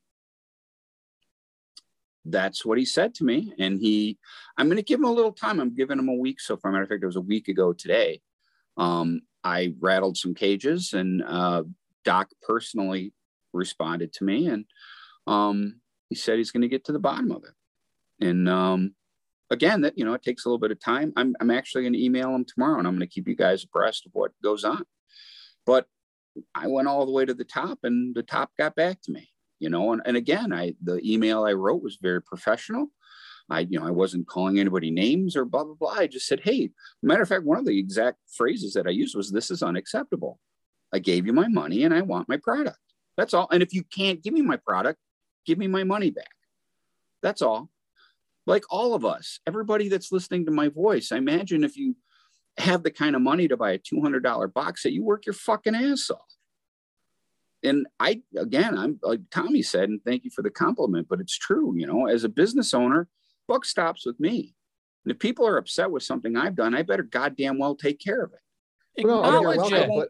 That's 2.23 2.63
what 2.63 2.77
he 2.77 2.85
said 2.85 3.15
to 3.15 3.23
me, 3.23 3.51
and 3.57 3.79
he, 3.79 4.19
I'm 4.55 4.67
going 4.67 4.77
to 4.77 4.83
give 4.83 4.99
him 4.99 5.05
a 5.05 5.11
little 5.11 5.31
time. 5.31 5.59
I'm 5.59 5.73
giving 5.73 5.97
him 5.97 6.07
a 6.07 6.13
week 6.13 6.39
so 6.39 6.55
far. 6.55 6.71
Matter 6.71 6.83
of 6.83 6.89
fact, 6.89 7.01
it 7.01 7.07
was 7.07 7.15
a 7.15 7.21
week 7.21 7.47
ago 7.47 7.73
today. 7.73 8.21
Um, 8.77 9.21
I 9.43 9.73
rattled 9.79 10.17
some 10.17 10.35
cages, 10.35 10.93
and 10.93 11.23
uh, 11.23 11.63
Doc 12.05 12.29
personally 12.43 13.11
responded 13.53 14.13
to 14.13 14.23
me, 14.23 14.49
and 14.49 14.65
um, 15.25 15.81
he 16.09 16.15
said 16.15 16.37
he's 16.37 16.51
going 16.51 16.61
to 16.61 16.67
get 16.67 16.85
to 16.85 16.91
the 16.91 16.99
bottom 16.99 17.31
of 17.31 17.43
it. 17.43 18.23
And 18.23 18.47
um, 18.47 18.93
again, 19.49 19.81
that 19.81 19.97
you 19.97 20.05
know, 20.05 20.13
it 20.13 20.21
takes 20.21 20.45
a 20.45 20.47
little 20.47 20.59
bit 20.59 20.69
of 20.69 20.79
time. 20.79 21.11
I'm 21.15 21.35
I'm 21.39 21.49
actually 21.49 21.85
going 21.85 21.93
to 21.93 22.05
email 22.05 22.35
him 22.35 22.45
tomorrow, 22.45 22.77
and 22.77 22.87
I'm 22.87 22.93
going 22.93 23.07
to 23.07 23.11
keep 23.11 23.27
you 23.27 23.35
guys 23.35 23.63
abreast 23.63 24.05
of 24.05 24.11
what 24.13 24.33
goes 24.43 24.63
on. 24.63 24.83
But 25.65 25.87
I 26.55 26.67
went 26.67 26.87
all 26.87 27.05
the 27.05 27.11
way 27.11 27.25
to 27.25 27.33
the 27.33 27.43
top, 27.43 27.79
and 27.83 28.15
the 28.15 28.23
top 28.23 28.51
got 28.57 28.75
back 28.75 29.01
to 29.03 29.11
me. 29.11 29.29
You 29.59 29.69
know, 29.69 29.93
and, 29.93 30.01
and 30.05 30.15
again, 30.15 30.53
I 30.53 30.75
the 30.83 30.99
email 31.03 31.43
I 31.43 31.53
wrote 31.53 31.81
was 31.81 31.97
very 32.01 32.21
professional. 32.21 32.87
I, 33.49 33.61
you 33.61 33.79
know, 33.79 33.87
I 33.87 33.91
wasn't 33.91 34.27
calling 34.27 34.59
anybody 34.59 34.91
names 34.91 35.35
or 35.35 35.45
blah 35.45 35.63
blah 35.63 35.75
blah. 35.75 35.91
I 35.91 36.07
just 36.07 36.27
said, 36.27 36.41
"Hey." 36.41 36.71
Matter 37.01 37.23
of 37.23 37.29
fact, 37.29 37.43
one 37.43 37.57
of 37.57 37.65
the 37.65 37.79
exact 37.79 38.19
phrases 38.35 38.73
that 38.73 38.87
I 38.87 38.91
used 38.91 39.15
was, 39.15 39.31
"This 39.31 39.49
is 39.49 39.63
unacceptable. 39.63 40.39
I 40.93 40.99
gave 40.99 41.25
you 41.25 41.33
my 41.33 41.47
money, 41.47 41.83
and 41.83 41.93
I 41.93 42.01
want 42.01 42.29
my 42.29 42.37
product. 42.37 42.79
That's 43.17 43.33
all. 43.33 43.47
And 43.51 43.63
if 43.63 43.73
you 43.73 43.83
can't 43.83 44.21
give 44.21 44.33
me 44.33 44.41
my 44.41 44.57
product, 44.57 44.99
give 45.45 45.57
me 45.57 45.67
my 45.67 45.83
money 45.83 46.11
back. 46.11 46.35
That's 47.21 47.41
all 47.41 47.69
like 48.47 48.63
all 48.71 48.95
of 48.95 49.05
us, 49.05 49.39
everybody 49.45 49.89
that's 49.89 50.11
listening 50.11 50.45
to 50.45 50.51
my 50.51 50.69
voice, 50.69 51.11
I 51.11 51.17
imagine 51.17 51.63
if 51.63 51.77
you 51.77 51.95
have 52.57 52.83
the 52.83 52.91
kind 52.91 53.15
of 53.15 53.21
money 53.21 53.47
to 53.47 53.57
buy 53.57 53.71
a 53.71 53.79
$200 53.79 54.53
box 54.53 54.83
set, 54.83 54.91
you 54.91 55.03
work 55.03 55.25
your 55.25 55.33
fucking 55.33 55.75
ass 55.75 56.09
off. 56.09 56.19
And 57.63 57.87
I, 57.99 58.21
again, 58.35 58.77
I'm 58.77 58.99
like 59.01 59.21
Tommy 59.31 59.61
said, 59.61 59.89
and 59.89 60.01
thank 60.03 60.23
you 60.23 60.29
for 60.29 60.41
the 60.41 60.49
compliment, 60.49 61.07
but 61.09 61.19
it's 61.19 61.37
true. 61.37 61.73
You 61.75 61.87
know, 61.87 62.07
as 62.07 62.23
a 62.23 62.29
business 62.29 62.73
owner, 62.73 63.07
buck 63.47 63.65
stops 63.65 64.05
with 64.05 64.19
me. 64.19 64.55
And 65.03 65.11
if 65.11 65.19
people 65.19 65.47
are 65.47 65.57
upset 65.57 65.89
with 65.89 66.03
something 66.03 66.35
I've 66.35 66.55
done, 66.55 66.75
I 66.75 66.83
better 66.83 67.03
goddamn 67.03 67.57
well 67.57 67.75
take 67.75 67.99
care 67.99 68.23
of 68.23 68.31
it. 68.33 69.05
Well, 69.05 69.23
Acknowledge 69.23 69.71
it. 69.71 69.89
But, 69.89 70.09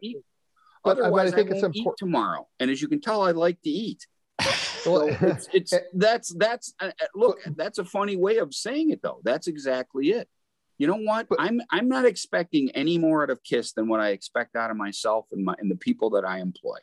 but, 0.84 0.98
Otherwise, 0.98 1.32
I, 1.32 1.36
think 1.36 1.50
I 1.50 1.54
it's 1.54 1.62
important. 1.62 1.98
tomorrow. 1.98 2.48
And 2.60 2.70
as 2.70 2.80
you 2.80 2.88
can 2.88 3.00
tell, 3.00 3.22
I 3.22 3.32
like 3.32 3.60
to 3.62 3.70
eat. 3.70 4.06
So 4.82 5.08
it's, 5.08 5.48
it's 5.52 5.74
that's 5.92 6.32
that's 6.36 6.72
uh, 6.80 6.86
uh, 6.86 7.06
look 7.16 7.40
that's 7.56 7.78
a 7.78 7.84
funny 7.84 8.16
way 8.16 8.36
of 8.36 8.54
saying 8.54 8.90
it 8.90 9.02
though. 9.02 9.20
That's 9.24 9.48
exactly 9.48 10.10
it. 10.10 10.28
You 10.78 10.86
know 10.86 10.96
what? 10.96 11.26
I'm 11.38 11.60
I'm 11.70 11.88
not 11.88 12.04
expecting 12.04 12.70
any 12.70 12.98
more 12.98 13.24
out 13.24 13.30
of 13.30 13.42
Kiss 13.42 13.72
than 13.72 13.88
what 13.88 14.00
I 14.00 14.10
expect 14.10 14.56
out 14.56 14.70
of 14.70 14.76
myself 14.76 15.26
and 15.32 15.44
my 15.44 15.54
and 15.58 15.70
the 15.70 15.76
people 15.76 16.10
that 16.10 16.24
I 16.24 16.38
employ. 16.38 16.78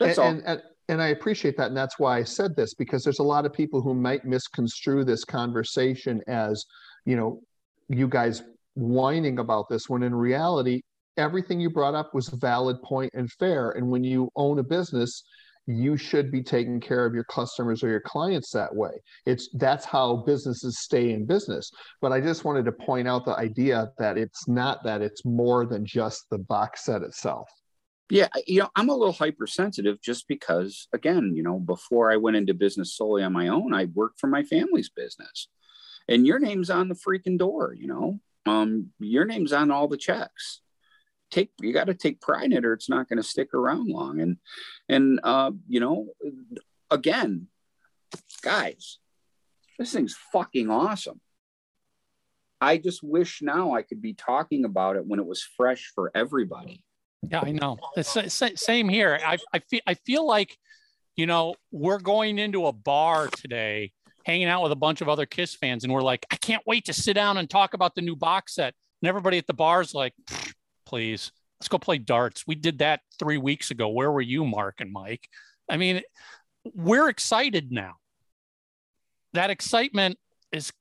That's 0.00 0.18
and, 0.18 0.42
all. 0.42 0.52
And, 0.52 0.62
and 0.88 1.02
I 1.02 1.08
appreciate 1.08 1.56
that, 1.58 1.68
and 1.68 1.76
that's 1.76 1.98
why 1.98 2.18
I 2.18 2.24
said 2.24 2.56
this 2.56 2.74
because 2.74 3.04
there's 3.04 3.20
a 3.20 3.24
lot 3.24 3.46
of 3.46 3.52
people 3.52 3.80
who 3.80 3.94
might 3.94 4.24
misconstrue 4.24 5.04
this 5.04 5.24
conversation 5.24 6.20
as, 6.26 6.64
you 7.06 7.16
know, 7.16 7.40
you 7.88 8.08
guys 8.08 8.42
whining 8.74 9.38
about 9.38 9.68
this 9.68 9.88
when 9.88 10.02
in 10.02 10.14
reality 10.14 10.82
everything 11.16 11.60
you 11.60 11.70
brought 11.70 11.94
up 11.94 12.12
was 12.12 12.28
valid 12.28 12.82
point 12.82 13.12
and 13.14 13.30
fair 13.30 13.70
and 13.72 13.88
when 13.88 14.02
you 14.02 14.28
own 14.34 14.58
a 14.58 14.62
business 14.62 15.22
you 15.66 15.96
should 15.96 16.30
be 16.30 16.42
taking 16.42 16.80
care 16.80 17.06
of 17.06 17.14
your 17.14 17.24
customers 17.24 17.82
or 17.82 17.88
your 17.88 18.00
clients 18.00 18.50
that 18.50 18.74
way. 18.74 18.90
It's 19.26 19.48
that's 19.54 19.84
how 19.84 20.16
businesses 20.16 20.80
stay 20.80 21.12
in 21.12 21.26
business. 21.26 21.70
But 22.00 22.12
i 22.12 22.20
just 22.20 22.44
wanted 22.44 22.64
to 22.66 22.72
point 22.72 23.08
out 23.08 23.24
the 23.24 23.36
idea 23.36 23.90
that 23.98 24.18
it's 24.18 24.46
not 24.48 24.84
that 24.84 25.02
it's 25.02 25.24
more 25.24 25.66
than 25.66 25.84
just 25.84 26.28
the 26.30 26.38
box 26.38 26.84
set 26.84 27.02
itself. 27.02 27.48
Yeah 28.10 28.28
you 28.46 28.60
know 28.60 28.68
i'm 28.76 28.90
a 28.90 28.94
little 28.94 29.14
hypersensitive 29.14 30.00
just 30.02 30.28
because 30.28 30.88
again 30.92 31.32
you 31.34 31.42
know 31.42 31.58
before 31.58 32.12
i 32.12 32.16
went 32.16 32.36
into 32.36 32.52
business 32.52 32.94
solely 32.94 33.22
on 33.22 33.32
my 33.32 33.48
own 33.48 33.72
i 33.72 33.86
worked 33.86 34.20
for 34.20 34.26
my 34.26 34.42
family's 34.42 34.90
business. 34.90 35.48
And 36.06 36.26
your 36.26 36.38
name's 36.38 36.68
on 36.68 36.88
the 36.88 36.94
freaking 36.94 37.38
door 37.38 37.74
you 37.76 37.86
know? 37.86 38.20
Um 38.44 38.90
your 39.00 39.24
name's 39.24 39.54
on 39.54 39.70
all 39.70 39.88
the 39.88 39.96
checks 39.96 40.60
take 41.30 41.50
you 41.60 41.72
got 41.72 41.86
to 41.86 41.94
take 41.94 42.20
pride 42.20 42.46
in 42.46 42.52
it 42.52 42.64
or 42.64 42.72
it's 42.72 42.88
not 42.88 43.08
going 43.08 43.16
to 43.16 43.22
stick 43.22 43.54
around 43.54 43.88
long. 43.88 44.20
And 44.20 44.36
and 44.88 45.20
uh 45.22 45.52
you 45.68 45.80
know 45.80 46.08
again 46.90 47.48
guys 48.42 48.98
this 49.78 49.92
thing's 49.92 50.16
fucking 50.32 50.70
awesome. 50.70 51.20
I 52.60 52.78
just 52.78 53.02
wish 53.02 53.42
now 53.42 53.74
i 53.74 53.82
could 53.82 54.00
be 54.00 54.14
talking 54.14 54.64
about 54.64 54.96
it 54.96 55.06
when 55.06 55.18
it 55.18 55.26
was 55.26 55.42
fresh 55.42 55.92
for 55.94 56.10
everybody. 56.14 56.82
Yeah 57.28 57.40
i 57.42 57.50
know. 57.50 57.78
It's 57.96 58.16
same 58.56 58.88
here. 58.88 59.18
I, 59.24 59.38
I 59.52 59.58
feel 59.58 59.80
i 59.86 59.94
feel 59.94 60.26
like 60.26 60.56
you 61.16 61.26
know 61.26 61.54
we're 61.70 61.98
going 61.98 62.38
into 62.38 62.66
a 62.66 62.72
bar 62.72 63.28
today 63.28 63.92
hanging 64.24 64.46
out 64.46 64.62
with 64.62 64.72
a 64.72 64.76
bunch 64.76 65.00
of 65.00 65.08
other 65.08 65.26
kiss 65.26 65.54
fans 65.54 65.84
and 65.84 65.92
we're 65.92 66.02
like 66.02 66.24
i 66.30 66.36
can't 66.36 66.62
wait 66.66 66.86
to 66.86 66.94
sit 66.94 67.12
down 67.12 67.36
and 67.36 67.50
talk 67.50 67.74
about 67.74 67.94
the 67.94 68.00
new 68.00 68.16
box 68.16 68.54
set. 68.54 68.74
And 69.02 69.08
everybody 69.08 69.36
at 69.36 69.46
the 69.46 69.52
bar's 69.52 69.92
like 69.92 70.14
please. 70.84 71.32
Let's 71.60 71.68
go 71.68 71.78
play 71.78 71.98
darts. 71.98 72.46
We 72.46 72.54
did 72.54 72.78
that 72.78 73.00
three 73.18 73.38
weeks 73.38 73.70
ago. 73.70 73.88
Where 73.88 74.12
were 74.12 74.20
you, 74.20 74.44
Mark 74.44 74.80
and 74.80 74.92
Mike? 74.92 75.28
I 75.68 75.76
mean, 75.76 76.02
we're 76.74 77.08
excited 77.08 77.72
now. 77.72 77.94
That 79.32 79.50
excitement 79.50 80.18
is 80.52 80.72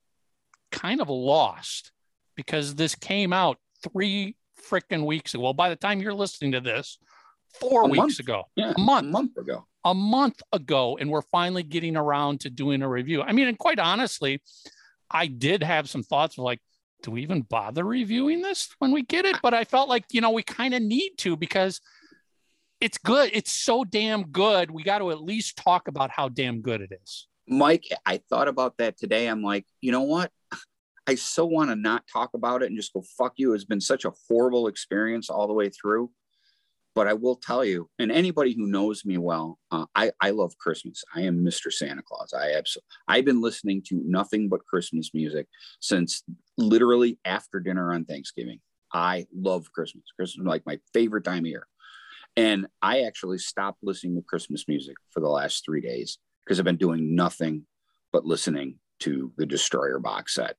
kind 0.71 1.01
of 1.01 1.09
lost 1.09 1.91
because 2.35 2.75
this 2.75 2.95
came 2.95 3.33
out 3.33 3.57
three 3.81 4.35
freaking 4.69 5.05
weeks 5.05 5.33
ago. 5.33 5.43
Well, 5.43 5.53
by 5.53 5.69
the 5.69 5.75
time 5.75 6.01
you're 6.01 6.13
listening 6.13 6.53
to 6.53 6.61
this, 6.61 6.97
four 7.59 7.83
a 7.83 7.85
weeks 7.85 7.97
month. 7.97 8.19
ago, 8.19 8.43
yeah, 8.55 8.73
a 8.75 8.81
month, 8.81 9.07
a 9.07 9.11
month 9.11 9.37
ago, 9.37 9.65
a 9.85 9.93
month 9.93 10.41
ago, 10.51 10.97
and 10.99 11.09
we're 11.09 11.21
finally 11.21 11.63
getting 11.63 11.95
around 11.95 12.41
to 12.41 12.49
doing 12.49 12.81
a 12.81 12.89
review. 12.89 13.21
I 13.21 13.31
mean, 13.31 13.47
and 13.47 13.57
quite 13.57 13.79
honestly, 13.79 14.41
I 15.09 15.27
did 15.27 15.63
have 15.63 15.89
some 15.89 16.03
thoughts 16.03 16.37
of 16.37 16.43
like, 16.43 16.59
do 17.03 17.11
we 17.11 17.21
even 17.21 17.41
bother 17.41 17.83
reviewing 17.83 18.41
this 18.41 18.69
when 18.79 18.91
we 18.91 19.03
get 19.03 19.25
it? 19.25 19.35
But 19.43 19.53
I 19.53 19.65
felt 19.65 19.89
like, 19.89 20.05
you 20.11 20.21
know, 20.21 20.31
we 20.31 20.41
kind 20.41 20.73
of 20.73 20.81
need 20.81 21.11
to 21.19 21.37
because 21.37 21.79
it's 22.81 22.97
good. 22.97 23.29
It's 23.33 23.51
so 23.51 23.83
damn 23.83 24.23
good. 24.23 24.71
We 24.71 24.83
got 24.83 24.99
to 24.99 25.11
at 25.11 25.21
least 25.21 25.57
talk 25.57 25.87
about 25.87 26.09
how 26.11 26.29
damn 26.29 26.61
good 26.61 26.81
it 26.81 26.91
is. 27.03 27.27
Mike, 27.47 27.85
I 28.05 28.21
thought 28.29 28.47
about 28.47 28.77
that 28.77 28.97
today. 28.97 29.27
I'm 29.27 29.43
like, 29.43 29.65
you 29.81 29.91
know 29.91 30.01
what? 30.01 30.31
I 31.05 31.15
so 31.15 31.45
want 31.45 31.69
to 31.69 31.75
not 31.75 32.05
talk 32.11 32.31
about 32.33 32.63
it 32.63 32.67
and 32.67 32.77
just 32.77 32.93
go, 32.93 33.03
fuck 33.17 33.33
you. 33.35 33.53
It's 33.53 33.65
been 33.65 33.81
such 33.81 34.05
a 34.05 34.13
horrible 34.27 34.67
experience 34.67 35.29
all 35.29 35.47
the 35.47 35.53
way 35.53 35.69
through. 35.69 36.11
But 36.95 37.07
I 37.07 37.13
will 37.13 37.35
tell 37.35 37.65
you, 37.65 37.89
and 37.97 38.11
anybody 38.11 38.53
who 38.53 38.67
knows 38.67 39.03
me 39.03 39.17
well, 39.17 39.57
uh, 39.71 39.85
I, 39.95 40.11
I 40.21 40.29
love 40.29 40.55
Christmas. 40.59 41.03
I 41.15 41.21
am 41.21 41.43
Mr. 41.43 41.73
Santa 41.73 42.03
Claus. 42.03 42.33
I 42.33 42.53
absolutely, 42.53 42.87
I've 43.07 43.25
been 43.25 43.41
listening 43.41 43.81
to 43.87 44.01
nothing 44.05 44.47
but 44.47 44.65
Christmas 44.65 45.09
music 45.11 45.47
since 45.79 46.23
literally 46.57 47.19
after 47.25 47.59
dinner 47.59 47.93
on 47.93 48.05
Thanksgiving. 48.05 48.59
I 48.93 49.25
love 49.35 49.71
Christmas. 49.71 50.05
Christmas 50.15 50.41
is 50.41 50.47
like 50.47 50.65
my 50.65 50.79
favorite 50.93 51.23
time 51.23 51.39
of 51.39 51.45
year. 51.47 51.67
And 52.35 52.67
I 52.81 53.01
actually 53.01 53.37
stopped 53.37 53.79
listening 53.83 54.15
to 54.15 54.21
Christmas 54.21 54.67
music 54.67 54.95
for 55.11 55.19
the 55.19 55.29
last 55.29 55.63
three 55.65 55.81
days 55.81 56.17
because 56.43 56.59
I've 56.59 56.65
been 56.65 56.77
doing 56.77 57.15
nothing 57.15 57.65
but 58.11 58.25
listening 58.25 58.79
to 59.01 59.31
the 59.37 59.45
Destroyer 59.45 59.99
box 59.99 60.35
set. 60.35 60.55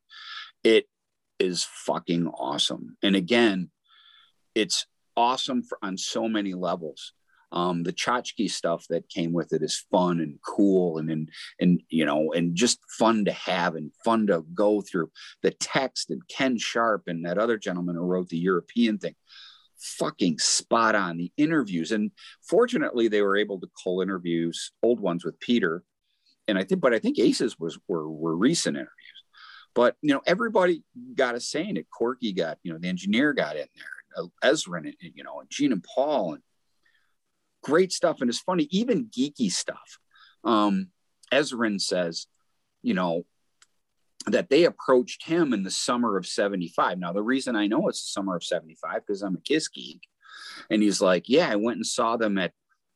It 0.63 0.87
is 1.39 1.65
fucking 1.65 2.29
awesome. 2.29 2.97
And 3.03 3.17
again, 3.17 3.71
it's 4.55 4.87
awesome 5.17 5.63
for, 5.63 5.79
on 5.83 5.97
so 5.97 6.29
many 6.29 6.55
levels. 6.55 7.13
Um, 7.55 7.85
the 7.85 7.93
tchotchke 7.93 8.51
stuff 8.51 8.85
that 8.91 9.09
came 9.09 9.33
with 9.33 9.53
it 9.53 9.63
is 9.63 9.87
fun 9.91 10.19
and 10.19 10.39
cool 10.45 10.99
and, 10.99 11.09
and 11.09 11.31
and 11.61 11.81
you 11.89 12.05
know 12.05 12.33
and 12.33 12.57
just 12.57 12.81
fun 12.99 13.25
to 13.27 13.33
have 13.33 13.77
and 13.77 13.93
fun 14.05 14.27
to 14.27 14.45
go 14.55 14.81
through. 14.81 15.11
The 15.43 15.53
text 15.53 16.11
and 16.11 16.27
Ken 16.29 16.59
Sharp 16.59 17.05
and 17.07 17.25
that 17.25 17.39
other 17.39 17.57
gentleman 17.57 17.95
who 17.95 18.03
wrote 18.03 18.29
the 18.29 18.39
European 18.39 18.99
thing, 18.99 19.15
fucking 19.79 20.41
spot 20.41 20.97
on. 20.97 21.17
The 21.17 21.33
interviews 21.37 21.93
and 21.93 22.11
fortunately 22.43 23.07
they 23.07 23.23
were 23.23 23.37
able 23.37 23.61
to 23.61 23.71
cull 23.83 24.01
interviews, 24.01 24.73
old 24.83 24.99
ones 24.99 25.25
with 25.25 25.39
Peter, 25.39 25.85
and 26.49 26.59
I 26.59 26.65
think 26.65 26.81
but 26.81 26.93
I 26.93 26.99
think 26.99 27.21
Aces 27.21 27.59
was 27.59 27.79
were 27.87 28.11
were 28.11 28.37
recent 28.37 28.77
interviews. 28.77 28.91
But 29.77 29.95
you 30.03 30.13
know 30.13 30.23
everybody 30.27 30.83
got 31.15 31.37
a 31.37 31.41
say 31.41 31.69
in 31.69 31.77
it. 31.77 31.87
Corky 31.97 32.33
got 32.33 32.59
you 32.65 32.73
know 32.73 32.81
the 32.81 32.89
engineer 32.89 33.33
got 33.33 33.55
in 33.55 33.67
there 33.77 33.95
Ezrin 34.43 34.87
and 34.87 34.95
you 35.01 35.25
know 35.25 35.41
and 35.41 35.51
Gene 35.51 35.73
and 35.73 35.85
Paul 35.85 36.35
and 36.35 36.43
great 37.65 37.93
stuff. 37.93 38.21
And 38.21 38.31
it's 38.31 38.39
funny, 38.39 38.69
even 38.71 39.07
geeky 39.07 39.51
stuff. 39.51 39.99
Um, 40.45 40.89
Ezrin 41.33 41.81
says, 41.81 42.27
you 42.83 42.95
know, 42.95 43.25
that 44.27 44.49
they 44.49 44.65
approached 44.65 45.25
him 45.25 45.53
in 45.53 45.63
the 45.63 45.71
summer 45.71 46.17
of 46.17 46.27
75. 46.27 46.99
Now, 46.99 47.13
the 47.13 47.23
reason 47.23 47.57
I 47.57 47.67
know 47.67 47.89
it's 47.89 48.03
the 48.03 48.13
summer 48.13 48.37
of 48.37 48.45
75 48.45 49.07
because 49.07 49.23
I'm 49.23 49.37
a 49.37 49.41
Kiss 49.41 49.69
geek. 49.69 50.03
And 50.71 50.83
he's 50.83 51.01
like, 51.01 51.29
Yeah, 51.29 51.51
I 51.51 51.57
went 51.57 51.77
and 51.77 51.87
saw 51.87 52.17
them 52.17 52.39
at, 52.39 52.53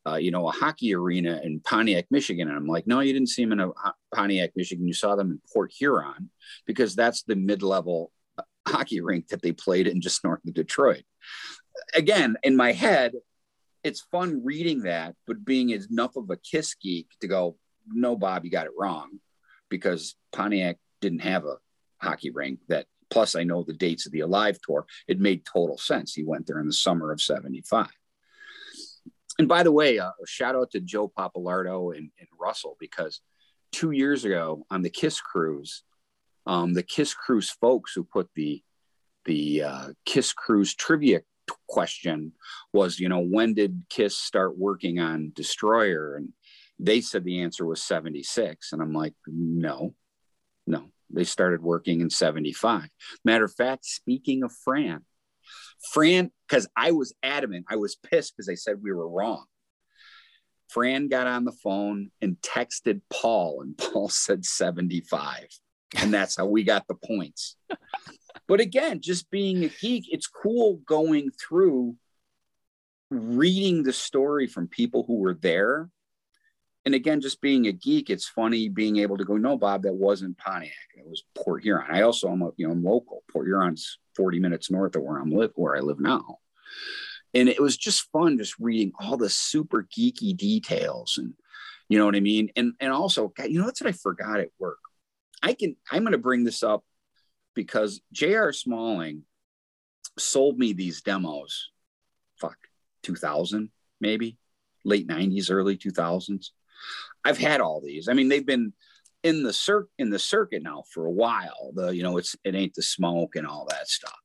uh, 0.07 0.15
you 0.15 0.31
know, 0.31 0.47
a 0.47 0.51
hockey 0.51 0.95
arena 0.95 1.39
in 1.43 1.59
Pontiac, 1.59 2.05
Michigan. 2.09 2.47
And 2.47 2.57
I'm 2.57 2.67
like, 2.67 2.87
No, 2.87 2.99
you 2.99 3.13
didn't 3.13 3.29
see 3.29 3.43
them 3.43 3.53
in 3.53 3.59
a 3.59 3.71
Pontiac, 4.13 4.51
Michigan. 4.55 4.87
You 4.87 4.93
saw 4.93 5.15
them 5.15 5.31
in 5.31 5.41
Port 5.53 5.71
Huron 5.77 6.29
because 6.65 6.95
that's 6.95 7.23
the 7.23 7.35
mid 7.35 7.61
level 7.61 8.11
uh, 8.37 8.43
hockey 8.67 9.01
rink 9.01 9.27
that 9.27 9.41
they 9.41 9.51
played 9.51 9.87
in 9.87 10.01
just 10.01 10.23
north 10.23 10.41
of 10.47 10.53
Detroit. 10.53 11.03
Again, 11.93 12.37
in 12.43 12.55
my 12.55 12.71
head, 12.71 13.13
it's 13.83 14.01
fun 14.11 14.41
reading 14.43 14.81
that, 14.81 15.15
but 15.25 15.45
being 15.45 15.69
enough 15.69 16.15
of 16.15 16.29
a 16.29 16.37
Kiss 16.37 16.75
geek 16.75 17.07
to 17.21 17.27
go, 17.27 17.57
No, 17.87 18.15
Bob, 18.15 18.45
you 18.45 18.51
got 18.51 18.65
it 18.65 18.73
wrong 18.77 19.19
because 19.69 20.15
Pontiac 20.31 20.77
didn't 21.01 21.19
have 21.19 21.45
a 21.45 21.57
hockey 22.01 22.31
rink 22.31 22.59
that 22.67 22.85
plus 23.09 23.35
I 23.35 23.43
know 23.43 23.63
the 23.63 23.73
dates 23.73 24.05
of 24.05 24.11
the 24.11 24.19
Alive 24.21 24.59
tour. 24.61 24.85
It 25.07 25.19
made 25.19 25.45
total 25.45 25.77
sense. 25.77 26.13
He 26.13 26.23
went 26.23 26.47
there 26.47 26.59
in 26.59 26.67
the 26.67 26.73
summer 26.73 27.11
of 27.11 27.21
75. 27.21 27.87
And 29.37 29.47
by 29.47 29.63
the 29.63 29.71
way, 29.71 29.99
uh, 29.99 30.09
a 30.09 30.27
shout 30.27 30.55
out 30.55 30.71
to 30.71 30.81
Joe 30.81 31.07
Papalardo 31.07 31.95
and, 31.95 32.11
and, 32.19 32.27
Russell 32.39 32.75
because 32.79 33.21
two 33.71 33.91
years 33.91 34.25
ago 34.25 34.65
on 34.69 34.81
the 34.81 34.89
Kiss 34.89 35.21
Cruise, 35.21 35.83
um, 36.45 36.73
the 36.73 36.83
Kiss 36.83 37.13
Cruise 37.13 37.49
folks 37.49 37.93
who 37.93 38.03
put 38.03 38.29
the 38.35 38.61
the 39.25 39.63
uh, 39.63 39.87
Kiss 40.05 40.33
Cruise 40.33 40.73
trivia 40.73 41.21
question 41.67 42.33
was, 42.73 42.99
you 42.99 43.09
know, 43.09 43.19
when 43.19 43.53
did 43.53 43.83
Kiss 43.89 44.17
start 44.17 44.57
working 44.57 44.99
on 44.99 45.31
Destroyer? 45.35 46.15
And 46.15 46.29
they 46.79 47.01
said 47.01 47.23
the 47.23 47.41
answer 47.41 47.65
was 47.65 47.83
76. 47.83 48.71
And 48.71 48.81
I'm 48.81 48.93
like, 48.93 49.13
no, 49.27 49.93
no, 50.65 50.89
they 51.09 51.23
started 51.23 51.61
working 51.61 52.01
in 52.01 52.09
75. 52.09 52.89
Matter 53.25 53.45
of 53.45 53.53
fact, 53.53 53.85
speaking 53.85 54.43
of 54.43 54.51
Fran, 54.63 55.01
Fran, 55.91 56.31
because 56.47 56.67
I 56.75 56.91
was 56.91 57.13
adamant, 57.23 57.65
I 57.69 57.77
was 57.77 57.95
pissed 57.95 58.35
because 58.35 58.47
they 58.47 58.55
said 58.55 58.81
we 58.81 58.91
were 58.91 59.09
wrong. 59.09 59.45
Fran 60.69 61.07
got 61.07 61.27
on 61.27 61.45
the 61.45 61.51
phone 61.51 62.11
and 62.21 62.37
texted 62.41 63.01
Paul, 63.09 63.61
and 63.61 63.77
Paul 63.77 64.09
said 64.09 64.45
75. 64.45 65.47
And 65.97 66.13
that's 66.13 66.37
how 66.37 66.45
we 66.45 66.63
got 66.63 66.87
the 66.87 66.95
points. 66.95 67.55
But 68.49 68.59
again, 68.59 68.99
just 68.99 69.31
being 69.31 69.63
a 69.63 69.69
geek, 69.69 70.11
it's 70.11 70.27
cool 70.27 70.81
going 70.85 71.31
through 71.31 71.95
reading 73.09 73.83
the 73.83 73.93
story 73.93 74.45
from 74.45 74.67
people 74.67 75.05
who 75.07 75.19
were 75.19 75.33
there 75.33 75.89
and 76.85 76.95
again, 76.95 77.21
just 77.21 77.41
being 77.41 77.67
a 77.67 77.71
geek, 77.71 78.09
it's 78.09 78.27
funny 78.27 78.69
being 78.69 78.97
able 78.97 79.17
to 79.17 79.25
go, 79.25 79.37
no, 79.37 79.57
Bob, 79.57 79.83
that 79.83 79.93
wasn't 79.93 80.37
Pontiac. 80.37 80.73
It 80.97 81.05
was 81.05 81.23
Port 81.35 81.61
Huron. 81.61 81.91
I 81.91 82.01
also 82.01 82.31
am 82.31 82.51
you 82.57 82.65
know, 82.65 82.73
I'm 82.73 82.83
local. 82.83 83.23
Port 83.31 83.47
Huron's 83.47 83.99
40 84.15 84.39
minutes 84.39 84.71
north 84.71 84.95
of 84.95 85.03
where 85.03 85.19
I'm 85.19 85.31
live, 85.31 85.51
where 85.55 85.75
I 85.75 85.81
live 85.81 85.99
now. 85.99 86.39
And 87.33 87.47
it 87.47 87.61
was 87.61 87.77
just 87.77 88.09
fun 88.11 88.37
just 88.37 88.55
reading 88.59 88.91
all 88.99 89.17
the 89.17 89.29
super 89.29 89.87
geeky 89.95 90.35
details 90.35 91.17
and 91.17 91.33
you 91.89 91.97
know 91.97 92.05
what 92.05 92.15
I 92.15 92.19
mean? 92.21 92.49
And 92.55 92.73
and 92.79 92.91
also, 92.91 93.29
God, 93.29 93.49
you 93.49 93.59
know 93.59 93.65
that's 93.65 93.81
what 93.81 93.89
I 93.89 93.93
forgot 93.93 94.39
at 94.39 94.49
work. 94.59 94.77
I 95.41 95.53
can 95.53 95.75
I'm 95.91 96.03
gonna 96.03 96.17
bring 96.17 96.43
this 96.43 96.63
up 96.63 96.83
because 97.55 98.01
J.R. 98.11 98.53
Smalling 98.53 99.23
sold 100.17 100.57
me 100.57 100.73
these 100.73 101.01
demos, 101.01 101.69
fuck, 102.39 102.57
2000 103.03 103.69
maybe, 104.01 104.37
late 104.85 105.07
90s, 105.07 105.51
early 105.51 105.77
2000s 105.77 106.51
I've 107.23 107.37
had 107.37 107.61
all 107.61 107.81
these. 107.81 108.07
I 108.07 108.13
mean, 108.13 108.29
they've 108.29 108.45
been 108.45 108.73
in 109.23 109.43
the 109.43 109.53
cir- 109.53 109.87
in 109.97 110.09
the 110.09 110.19
circuit 110.19 110.63
now 110.63 110.83
for 110.93 111.05
a 111.05 111.11
while. 111.11 111.71
The 111.73 111.89
you 111.89 112.03
know, 112.03 112.17
it's 112.17 112.35
it 112.43 112.55
ain't 112.55 112.73
the 112.73 112.81
smoke 112.81 113.35
and 113.35 113.45
all 113.45 113.67
that 113.69 113.87
stuff. 113.87 114.17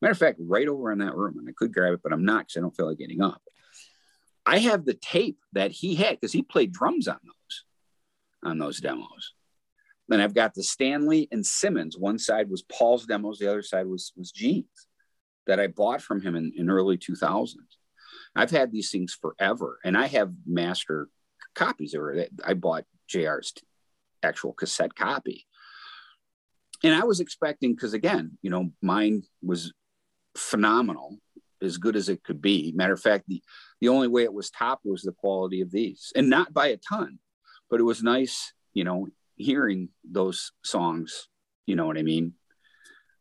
Matter 0.00 0.12
of 0.12 0.18
fact, 0.18 0.38
right 0.40 0.68
over 0.68 0.92
in 0.92 0.98
that 0.98 1.14
room, 1.14 1.38
and 1.38 1.48
I 1.48 1.52
could 1.56 1.72
grab 1.72 1.94
it, 1.94 2.00
but 2.02 2.12
I'm 2.12 2.24
not 2.24 2.46
because 2.46 2.56
I 2.58 2.60
don't 2.60 2.76
feel 2.76 2.86
like 2.86 2.98
getting 2.98 3.22
up. 3.22 3.42
I 4.44 4.58
have 4.58 4.84
the 4.84 4.94
tape 4.94 5.38
that 5.52 5.70
he 5.70 5.94
had 5.94 6.20
because 6.20 6.32
he 6.32 6.42
played 6.42 6.72
drums 6.72 7.08
on 7.08 7.18
those 7.24 7.64
on 8.50 8.58
those 8.58 8.80
demos. 8.80 9.32
Then 10.08 10.20
I've 10.20 10.34
got 10.34 10.54
the 10.54 10.62
Stanley 10.62 11.28
and 11.32 11.44
Simmons. 11.44 11.96
One 11.96 12.18
side 12.18 12.50
was 12.50 12.62
Paul's 12.62 13.06
demos, 13.06 13.38
the 13.38 13.50
other 13.50 13.62
side 13.62 13.86
was 13.86 14.12
was 14.16 14.30
Gene's 14.30 14.66
that 15.46 15.60
I 15.60 15.66
bought 15.66 16.00
from 16.00 16.20
him 16.20 16.36
in, 16.36 16.52
in 16.56 16.70
early 16.70 16.96
2000s. 16.96 17.56
I've 18.36 18.50
had 18.50 18.72
these 18.72 18.90
things 18.90 19.16
forever, 19.20 19.78
and 19.84 19.96
I 19.96 20.06
have 20.06 20.32
master 20.46 21.08
copies 21.54 21.94
of 21.94 22.02
it. 22.16 22.30
I 22.44 22.54
bought 22.54 22.84
JR's 23.08 23.52
actual 24.22 24.52
cassette 24.52 24.94
copy. 24.94 25.46
And 26.82 26.94
I 26.94 27.04
was 27.04 27.20
expecting, 27.20 27.74
because 27.74 27.94
again, 27.94 28.38
you 28.42 28.50
know, 28.50 28.70
mine 28.82 29.22
was 29.42 29.72
phenomenal, 30.36 31.18
as 31.62 31.78
good 31.78 31.96
as 31.96 32.08
it 32.08 32.22
could 32.24 32.42
be. 32.42 32.72
Matter 32.74 32.92
of 32.92 33.00
fact, 33.00 33.24
the, 33.28 33.42
the 33.80 33.88
only 33.88 34.08
way 34.08 34.24
it 34.24 34.34
was 34.34 34.50
topped 34.50 34.84
was 34.84 35.02
the 35.02 35.12
quality 35.12 35.60
of 35.60 35.70
these, 35.70 36.12
and 36.16 36.28
not 36.28 36.52
by 36.52 36.68
a 36.68 36.76
ton, 36.76 37.18
but 37.70 37.80
it 37.80 37.84
was 37.84 38.02
nice, 38.02 38.52
you 38.72 38.84
know, 38.84 39.08
hearing 39.36 39.88
those 40.04 40.52
songs, 40.62 41.28
you 41.66 41.76
know 41.76 41.86
what 41.86 41.98
I 41.98 42.02
mean? 42.02 42.34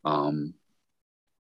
Um, 0.06 0.56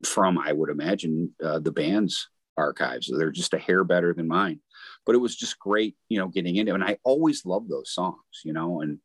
from, 0.05 0.39
I 0.39 0.53
would 0.53 0.71
imagine, 0.71 1.35
uh, 1.43 1.59
the 1.61 1.73
band's 1.73 2.29
archives. 2.57 3.11
They're 3.11 3.31
just 3.31 3.55
a 3.55 3.59
hair 3.59 3.85
better 3.85 4.13
than 4.13 4.29
mine 4.29 4.61
but 5.05 5.15
it 5.15 5.19
was 5.19 5.37
just 5.37 5.59
great, 5.59 5.97
you 6.09 6.19
know, 6.19 6.29
getting 6.29 6.57
into 6.57 6.73
it. 6.73 6.77
And 6.77 6.85
I 6.85 6.99
always 7.03 7.45
love 7.45 7.69
those 7.69 7.93
songs, 7.93 8.43
you 8.45 8.53
know, 8.53 8.81
and 8.81 8.99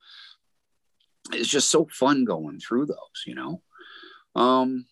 it's 1.31 1.49
just 1.49 1.69
so 1.69 1.87
fun 1.91 2.25
going 2.25 2.59
through 2.59 2.85
those, 2.87 3.23
you 3.25 3.35
know. 3.35 3.61
Um, 4.35 4.85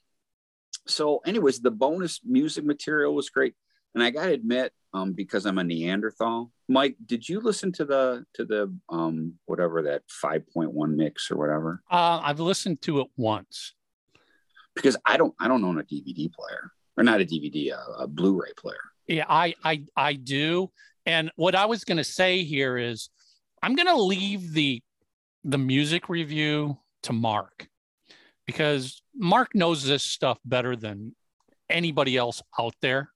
so, 0.86 1.20
anyways, 1.26 1.60
the 1.60 1.72
bonus 1.72 2.20
music 2.24 2.66
material 2.66 3.16
was 3.16 3.30
great. 3.30 3.56
And 3.96 4.04
I 4.04 4.10
gotta 4.10 4.32
admit, 4.32 4.74
um, 4.94 5.14
because 5.14 5.46
I'm 5.46 5.58
a 5.58 5.64
Neanderthal, 5.64 6.52
Mike, 6.70 6.96
did 7.06 7.28
you 7.28 7.40
listen 7.40 7.72
to 7.74 7.86
the 7.86 8.26
to 8.34 8.46
the 8.46 8.74
um 8.90 9.34
whatever 9.46 9.82
that 9.84 10.04
5.1 10.24 10.96
mix 10.96 11.32
or 11.32 11.38
whatever? 11.38 11.82
Uh, 11.90 12.20
I've 12.24 12.40
listened 12.40 12.82
to 12.84 13.00
it 13.00 13.08
once. 13.16 13.74
Because 14.76 14.98
I 15.06 15.18
don't 15.18 15.34
I 15.40 15.48
don't 15.48 15.64
own 15.64 15.80
a 15.80 15.84
DVD 15.84 16.32
player 16.32 16.72
or 16.98 17.04
not 17.04 17.22
a 17.22 17.26
DVD, 17.26 17.72
a, 17.72 18.04
a 18.04 18.08
Blu-ray 18.08 18.52
player. 18.58 18.78
Yeah, 19.08 19.26
I 19.30 19.56
I 19.64 19.84
I 19.96 20.14
do. 20.14 20.72
And 21.06 21.32
what 21.36 21.56
I 21.56 21.66
was 21.66 21.86
going 21.86 21.98
to 21.98 22.04
say 22.04 22.44
here 22.44 22.78
is 22.78 23.10
I'm 23.64 23.76
going 23.76 23.88
to 23.88 24.02
leave 24.02 24.54
the 24.54 24.82
the 25.44 25.58
music 25.58 26.10
review 26.10 26.78
to 27.04 27.14
Mark 27.14 27.70
because 28.46 29.02
Mark 29.16 29.56
knows 29.56 29.84
this 29.84 30.04
stuff 30.04 30.38
better 30.44 30.76
than 30.76 31.16
anybody 31.70 32.18
else 32.18 32.42
out 32.60 32.76
there. 32.82 33.12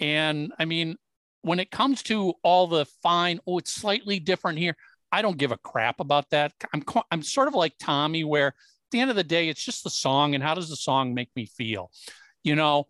And 0.00 0.52
I 0.58 0.64
mean, 0.64 0.96
when 1.42 1.60
it 1.60 1.70
comes 1.70 2.02
to 2.04 2.34
all 2.42 2.66
the 2.66 2.86
fine, 3.02 3.38
oh, 3.46 3.58
it's 3.58 3.72
slightly 3.72 4.18
different 4.18 4.58
here. 4.58 4.76
I 5.12 5.22
don't 5.22 5.38
give 5.38 5.52
a 5.52 5.58
crap 5.58 6.00
about 6.00 6.30
that. 6.30 6.52
I'm 6.72 6.82
I'm 7.10 7.22
sort 7.22 7.48
of 7.48 7.54
like 7.54 7.74
Tommy, 7.78 8.24
where 8.24 8.48
at 8.48 8.54
the 8.90 9.00
end 9.00 9.10
of 9.10 9.16
the 9.16 9.24
day, 9.24 9.48
it's 9.48 9.64
just 9.64 9.84
the 9.84 9.90
song 9.90 10.34
and 10.34 10.42
how 10.42 10.54
does 10.54 10.68
the 10.68 10.76
song 10.76 11.14
make 11.14 11.30
me 11.36 11.46
feel, 11.46 11.90
you 12.42 12.54
know. 12.54 12.86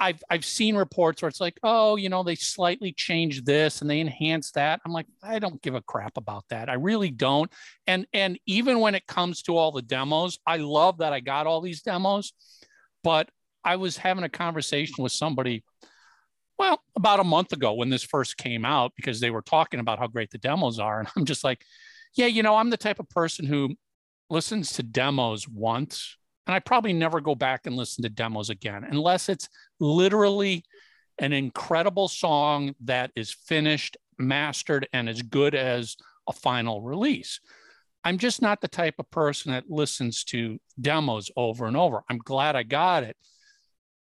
I've 0.00 0.20
I've 0.28 0.44
seen 0.44 0.74
reports 0.74 1.22
where 1.22 1.28
it's 1.28 1.40
like, 1.40 1.56
oh, 1.62 1.94
you 1.94 2.08
know, 2.08 2.24
they 2.24 2.34
slightly 2.34 2.92
changed 2.92 3.46
this 3.46 3.80
and 3.80 3.88
they 3.88 4.00
enhanced 4.00 4.54
that. 4.54 4.80
I'm 4.84 4.90
like, 4.92 5.06
I 5.22 5.38
don't 5.38 5.62
give 5.62 5.76
a 5.76 5.82
crap 5.82 6.16
about 6.16 6.44
that. 6.50 6.68
I 6.68 6.74
really 6.74 7.10
don't. 7.12 7.48
And 7.86 8.04
and 8.12 8.40
even 8.46 8.80
when 8.80 8.96
it 8.96 9.06
comes 9.06 9.40
to 9.42 9.56
all 9.56 9.70
the 9.70 9.82
demos, 9.82 10.40
I 10.44 10.56
love 10.56 10.98
that 10.98 11.12
I 11.12 11.20
got 11.20 11.46
all 11.46 11.60
these 11.60 11.82
demos, 11.82 12.32
but 13.04 13.30
I 13.64 13.76
was 13.76 13.96
having 13.96 14.24
a 14.24 14.28
conversation 14.28 15.02
with 15.02 15.12
somebody 15.12 15.64
well, 16.58 16.82
about 16.96 17.20
a 17.20 17.24
month 17.24 17.52
ago 17.52 17.74
when 17.74 17.88
this 17.88 18.02
first 18.02 18.36
came 18.36 18.64
out 18.64 18.92
because 18.96 19.20
they 19.20 19.30
were 19.30 19.42
talking 19.42 19.78
about 19.78 20.00
how 20.00 20.08
great 20.08 20.30
the 20.30 20.38
demos 20.38 20.80
are 20.80 20.98
and 21.00 21.08
I'm 21.16 21.24
just 21.24 21.44
like, 21.44 21.62
yeah, 22.14 22.26
you 22.26 22.42
know, 22.42 22.56
I'm 22.56 22.70
the 22.70 22.76
type 22.76 22.98
of 22.98 23.08
person 23.08 23.46
who 23.46 23.76
listens 24.28 24.72
to 24.72 24.82
demos 24.82 25.48
once 25.48 26.16
and 26.46 26.54
I 26.54 26.60
probably 26.60 26.94
never 26.94 27.20
go 27.20 27.34
back 27.34 27.66
and 27.66 27.76
listen 27.76 28.02
to 28.02 28.08
demos 28.08 28.50
again 28.50 28.84
unless 28.88 29.28
it's 29.28 29.48
literally 29.78 30.64
an 31.18 31.32
incredible 31.32 32.08
song 32.08 32.74
that 32.84 33.10
is 33.14 33.32
finished, 33.32 33.96
mastered, 34.18 34.88
and 34.92 35.08
as 35.08 35.20
good 35.20 35.54
as 35.54 35.96
a 36.28 36.32
final 36.32 36.80
release. 36.82 37.40
I'm 38.04 38.18
just 38.18 38.40
not 38.40 38.60
the 38.60 38.68
type 38.68 38.94
of 38.98 39.10
person 39.10 39.52
that 39.52 39.68
listens 39.68 40.24
to 40.24 40.58
demos 40.80 41.30
over 41.36 41.66
and 41.66 41.76
over. 41.76 42.02
I'm 42.08 42.18
glad 42.18 42.56
I 42.56 42.62
got 42.62 43.02
it. 43.02 43.16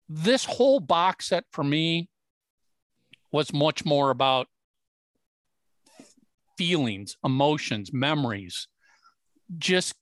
This 0.08 0.44
whole 0.44 0.80
box 0.80 1.26
set 1.28 1.44
for 1.50 1.64
me 1.64 2.08
was 3.32 3.52
much 3.52 3.84
more 3.84 4.10
about 4.10 4.46
feelings, 6.56 7.16
emotions, 7.24 7.92
memories, 7.92 8.68
just 9.58 9.94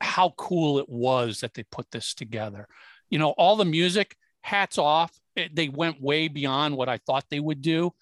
how 0.00 0.30
cool 0.36 0.78
it 0.78 0.88
was 0.88 1.40
that 1.40 1.54
they 1.54 1.62
put 1.64 1.90
this 1.90 2.14
together. 2.14 2.66
You 3.10 3.18
know, 3.18 3.30
all 3.30 3.56
the 3.56 3.64
music, 3.64 4.16
hats 4.42 4.78
off. 4.78 5.12
It, 5.36 5.54
they 5.54 5.68
went 5.68 6.00
way 6.00 6.28
beyond 6.28 6.76
what 6.76 6.88
I 6.88 6.98
thought 6.98 7.26
they 7.30 7.40
would 7.40 7.62
do. 7.62 7.92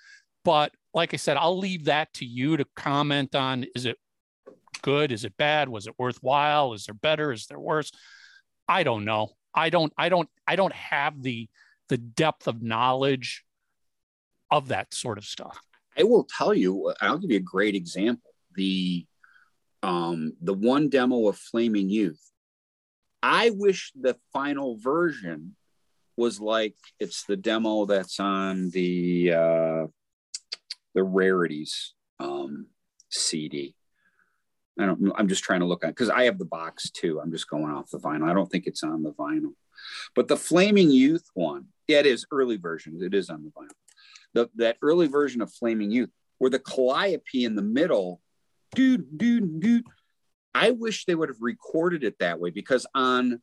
But 0.45 0.73
like 0.95 1.13
I 1.13 1.17
said, 1.17 1.37
I'll 1.37 1.59
leave 1.59 1.85
that 1.85 2.13
to 2.15 2.25
you 2.25 2.57
to 2.57 2.65
comment 2.77 3.35
on. 3.35 3.67
Is 3.75 3.85
it 3.85 3.97
good? 4.83 5.13
Is 5.13 5.25
it 5.25 5.37
bad? 5.37 5.69
Was 5.69 5.87
it 5.87 5.95
worthwhile? 5.99 6.73
Is 6.73 6.87
there 6.87 6.95
better? 6.95 7.33
Is 7.33 7.47
there 7.47 7.59
worse? 7.59 7.91
I 8.69 8.83
don't 8.83 9.05
know. 9.05 9.33
I 9.55 9.71
don't. 9.71 9.93
I 9.97 10.09
don't. 10.09 10.29
I 10.47 10.57
don't 10.57 10.73
have 10.73 11.23
the 11.23 11.49
the 11.89 11.99
depth 11.99 12.47
of 12.47 12.63
knowledge 12.63 13.45
of 14.51 14.69
that 14.69 14.95
sort 14.95 15.19
of 15.19 15.25
stuff. 15.25 15.59
I 15.97 16.05
will 16.05 16.27
tell 16.37 16.55
you. 16.55 16.93
I'll 17.01 17.19
give 17.19 17.31
you 17.31 17.39
a 17.39 17.41
great 17.41 17.75
example. 17.75 18.31
The 18.55 19.07
um, 19.83 20.33
the 20.41 20.55
one 20.55 20.89
demo 20.89 21.29
of 21.29 21.37
Flaming 21.37 21.89
Youth. 21.89 22.21
I 23.23 23.51
wish 23.51 23.93
the 24.01 24.17
final 24.33 24.77
version 24.77 25.57
was 26.17 26.41
like 26.41 26.75
it's 26.99 27.25
the 27.25 27.37
demo 27.37 27.87
that's 27.87 28.21
on 28.21 28.71
the 28.71 29.33
uh, 29.33 29.87
the 30.95 31.03
rarities 31.03 31.95
um, 32.19 32.67
CD. 33.09 33.75
I 34.79 34.87
don't. 34.87 35.13
I'm 35.17 35.29
just 35.29 35.43
trying 35.43 35.61
to 35.61 35.67
look 35.67 35.85
at 35.85 35.89
because 35.89 36.11
I 36.11 36.25
have 36.25 36.39
the 36.39 36.45
box 36.45 36.91
too. 36.91 37.21
I'm 37.21 37.33
just 37.33 37.49
going 37.49 37.73
off 37.73 37.91
the 37.91 37.99
vinyl. 37.99 38.31
I 38.31 38.35
don't 38.35 38.51
think 38.51 38.67
it's 38.67 38.83
on 38.83 39.03
the 39.03 39.13
vinyl, 39.13 39.55
but 40.15 40.29
the 40.29 40.37
Flaming 40.37 40.91
Youth 40.91 41.29
one, 41.35 41.67
yeah, 41.89 41.99
it 41.99 42.07
is 42.07 42.27
early 42.31 42.57
version. 42.57 42.99
It 43.03 43.15
is 43.15 43.29
on 43.29 43.43
the 43.43 43.51
vinyl. 43.51 43.71
The 44.35 44.51
that 44.57 44.77
early 44.83 45.09
version 45.09 45.43
of 45.43 45.53
Flaming 45.53 45.91
Youth, 45.91 46.11
where 46.39 46.51
the 46.51 46.59
calliope 46.59 47.45
in 47.45 47.57
the 47.57 47.63
middle, 47.63 48.21
dude, 48.75 49.19
dude, 49.19 49.61
dude. 49.61 49.85
I 50.55 50.71
wish 50.73 51.05
they 51.05 51.15
would 51.15 51.29
have 51.29 51.41
recorded 51.41 52.05
it 52.05 52.19
that 52.19 52.41
way 52.41 52.51
because 52.51 52.87
on 52.95 53.41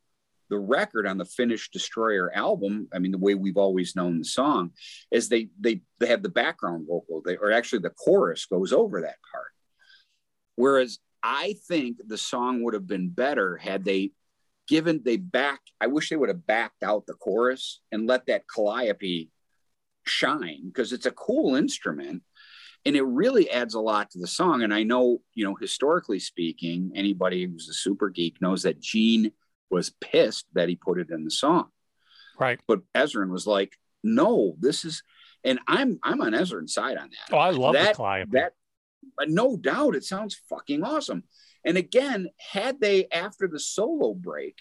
the 0.50 0.58
record 0.58 1.08
on 1.08 1.18
the 1.18 1.26
finished 1.26 1.74
destroyer 1.74 2.32
album 2.36 2.88
i 2.94 3.00
mean 3.00 3.12
the 3.12 3.18
way 3.18 3.34
we've 3.34 3.58
always 3.58 3.96
known 3.96 4.20
the 4.20 4.26
song 4.26 4.72
is 5.12 5.28
they 5.28 5.50
they 5.60 5.82
they 6.00 6.08
have 6.08 6.22
the 6.22 6.30
background 6.30 6.86
vocal 6.88 7.22
they 7.26 7.36
or 7.38 7.52
actually 7.52 7.80
the 7.80 7.90
chorus 7.90 8.46
goes 8.46 8.72
over 8.72 9.02
that 9.02 9.18
part 9.32 9.52
whereas 10.56 11.00
i 11.26 11.56
think 11.68 11.98
the 12.06 12.18
song 12.18 12.62
would 12.62 12.74
have 12.74 12.88
been 12.88 13.10
better 13.10 13.58
had 13.58 13.84
they 13.84 14.12
given 14.68 15.02
they 15.04 15.18
back 15.18 15.62
i 15.82 15.88
wish 15.88 16.10
they 16.10 16.16
would 16.16 16.30
have 16.30 16.46
backed 16.46 16.84
out 16.84 17.06
the 17.06 17.14
chorus 17.14 17.82
and 17.92 18.08
let 18.08 18.26
that 18.28 18.44
calliope 18.48 19.30
shine 20.06 20.68
because 20.68 20.94
it's 20.94 21.06
a 21.06 21.12
cool 21.12 21.56
instrument 21.56 22.22
and 22.86 22.96
it 22.96 23.04
really 23.04 23.50
adds 23.50 23.74
a 23.74 23.80
lot 23.80 24.12
to 24.12 24.20
the 24.20 24.28
song 24.28 24.62
and 24.62 24.74
i 24.74 24.84
know 24.84 25.20
you 25.34 25.44
know 25.44 25.56
historically 25.56 26.20
speaking 26.20 26.92
anybody 26.96 27.46
who's 27.46 27.70
a 27.70 27.74
super 27.74 28.10
geek 28.10 28.40
knows 28.42 28.64
that 28.64 28.80
gene 28.80 29.32
was 29.70 29.92
pissed 30.02 30.46
that 30.54 30.70
he 30.70 30.76
put 30.76 31.00
it 31.00 31.10
in 31.10 31.24
the 31.24 31.32
song. 31.32 31.68
Right. 32.40 32.60
But 32.68 32.82
Ezrin 32.94 33.30
was 33.30 33.48
like, 33.48 33.78
no, 34.04 34.56
this 34.60 34.86
is, 34.86 35.04
and 35.44 35.60
I'm 35.68 36.00
I'm 36.04 36.22
on 36.22 36.32
Ezrin's 36.34 36.74
side 36.74 36.98
on 36.98 37.10
that. 37.10 37.36
Oh, 37.36 37.38
I 37.38 37.52
love 37.52 37.74
that, 37.74 37.94
the 37.94 37.98
Calliope. 37.98 38.32
That, 38.32 38.54
but 39.18 39.30
no 39.30 39.58
doubt, 39.58 39.96
it 39.96 40.04
sounds 40.04 40.40
fucking 40.50 40.84
awesome. 40.84 41.24
And 41.66 41.78
again, 41.78 42.30
had 42.52 42.80
they 42.80 43.08
after 43.12 43.48
the 43.48 43.60
solo 43.60 44.14
break 44.14 44.60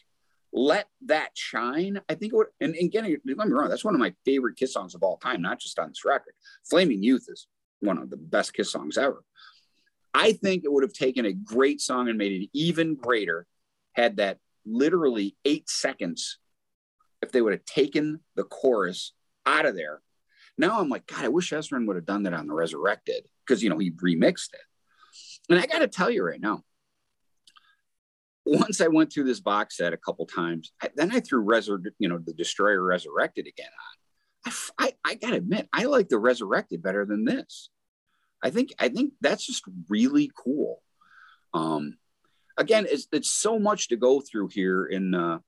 let 0.55 0.89
that 1.07 1.31
shine, 1.35 2.01
I 2.09 2.15
think 2.15 2.33
it 2.33 2.37
would. 2.37 2.47
And, 2.61 2.77
and 2.77 2.87
again, 2.87 3.05
let 3.27 3.49
me 3.49 3.53
wrong, 3.53 3.69
that's 3.69 3.85
one 3.85 3.95
of 3.95 4.01
my 4.01 4.15
favorite 4.25 4.57
Kiss 4.57 4.73
songs 4.73 4.95
of 4.95 5.03
all 5.03 5.17
time, 5.17 5.43
not 5.43 5.59
just 5.59 5.79
on 5.81 5.89
this 5.89 6.05
record. 6.05 6.35
Flaming 6.71 7.03
Youth 7.03 7.27
is 7.29 7.49
one 7.81 7.99
of 7.99 8.09
the 8.09 8.17
best 8.17 8.55
Kiss 8.55 8.71
songs 8.71 8.97
ever. 8.97 9.25
I 10.15 10.33
think 10.33 10.65
it 10.65 10.73
would 10.73 10.85
have 10.85 10.93
taken 10.93 11.27
a 11.27 11.33
great 11.33 11.81
song 11.81 12.09
and 12.09 12.17
made 12.17 12.43
it 12.43 12.51
even 12.53 12.95
greater 12.95 13.49
had 13.95 14.19
that 14.19 14.39
literally 14.65 15.37
eight 15.45 15.69
seconds 15.69 16.39
if 17.21 17.33
they 17.33 17.43
would 17.43 17.53
have 17.53 17.65
taken 17.65 18.21
the 18.37 18.45
chorus 18.45 19.13
out 19.45 19.67
of 19.67 19.75
there. 19.75 20.03
Now 20.57 20.81
I'm 20.81 20.89
like, 20.89 21.07
God, 21.07 21.25
I 21.25 21.29
wish 21.29 21.51
Ezrin 21.51 21.87
would 21.87 21.97
have 21.97 22.07
done 22.07 22.25
that 22.25 22.35
on 22.35 22.47
the 22.47 22.55
Resurrected 22.55 23.27
because, 23.45 23.63
you 23.63 23.71
know, 23.71 23.79
he 23.79 23.91
remixed 23.91 24.55
it. 24.55 24.61
And 25.49 25.59
I 25.59 25.67
got 25.67 25.81
to 25.81 25.89
tell 25.89 26.11
you 26.11 26.25
right 26.25 26.41
now, 26.41 26.63
once 28.47 28.81
I 28.81 28.89
went 28.89 29.13
through 29.13 29.25
this 29.25 29.41
box 29.41 29.77
set 29.77 29.93
a 29.93 29.99
couple 29.99 30.27
times, 30.27 30.73
I, 30.81 30.91
then 30.95 31.11
I 31.13 31.21
threw 31.21 31.45
Resur- 31.45 31.83
you 31.99 32.09
know, 32.09 32.19
the 32.19 32.35
Destroyer 32.35 32.83
Resurrected 32.83 33.47
again 33.47 33.71
on. 34.47 34.53
I, 34.79 34.85
I, 34.87 34.93
I 35.05 35.15
got 35.15 35.31
to 35.31 35.37
admit, 35.37 35.69
I 35.73 35.85
like 35.85 36.09
the 36.09 36.19
Resurrected 36.19 36.83
better 36.83 37.05
than 37.05 37.25
this. 37.25 37.71
I 38.43 38.51
think 38.51 38.75
I 38.79 38.91
think 38.91 39.15
that's 39.23 39.47
just 39.47 39.65
really 39.89 40.31
cool. 40.37 40.83
Um, 41.55 41.97
again, 42.59 42.87
it's, 42.89 43.09
it's 43.11 43.31
so 43.31 43.59
much 43.59 43.89
to 43.89 43.97
go 43.97 44.21
through 44.21 44.49
here 44.49 44.85
in, 44.85 45.15
uh, 45.15 45.39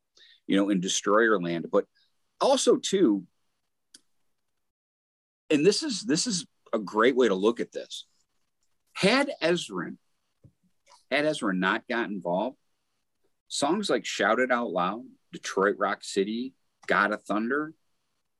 you 0.47 0.57
know, 0.57 0.71
in 0.71 0.81
Destroyer 0.81 1.39
Land, 1.41 1.67
but 1.71 1.85
also 2.41 2.77
too, 2.77 3.25
and 5.51 5.65
this 5.65 5.83
is 5.83 6.03
this 6.03 6.27
is 6.27 6.47
a 6.73 6.79
great 6.79 7.17
way 7.17 7.29
to 7.29 7.35
look 7.35 7.61
at 7.61 7.73
this. 7.73 8.07
Had 8.93 9.31
Ezrin, 9.43 9.97
had 11.11 11.25
Ezrin 11.25 11.59
not 11.59 11.87
got 11.89 12.09
involved, 12.09 12.57
songs 13.49 13.91
like 13.91 14.05
"Shout 14.05 14.41
It 14.41 14.51
Out 14.51 14.71
Loud," 14.71 15.05
"Detroit 15.33 15.77
Rock 15.79 16.03
City," 16.03 16.55
"God 16.87 17.13
of 17.13 17.23
Thunder," 17.25 17.75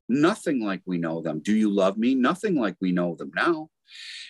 nothing 0.09 0.65
like 0.65 0.83
we 0.87 0.99
know 0.99 1.21
them. 1.21 1.41
"Do 1.41 1.55
You 1.55 1.71
Love 1.71 1.97
Me?" 1.97 2.15
Nothing 2.15 2.57
like 2.57 2.77
we 2.81 2.93
know 2.93 3.15
them 3.15 3.33
now. 3.35 3.71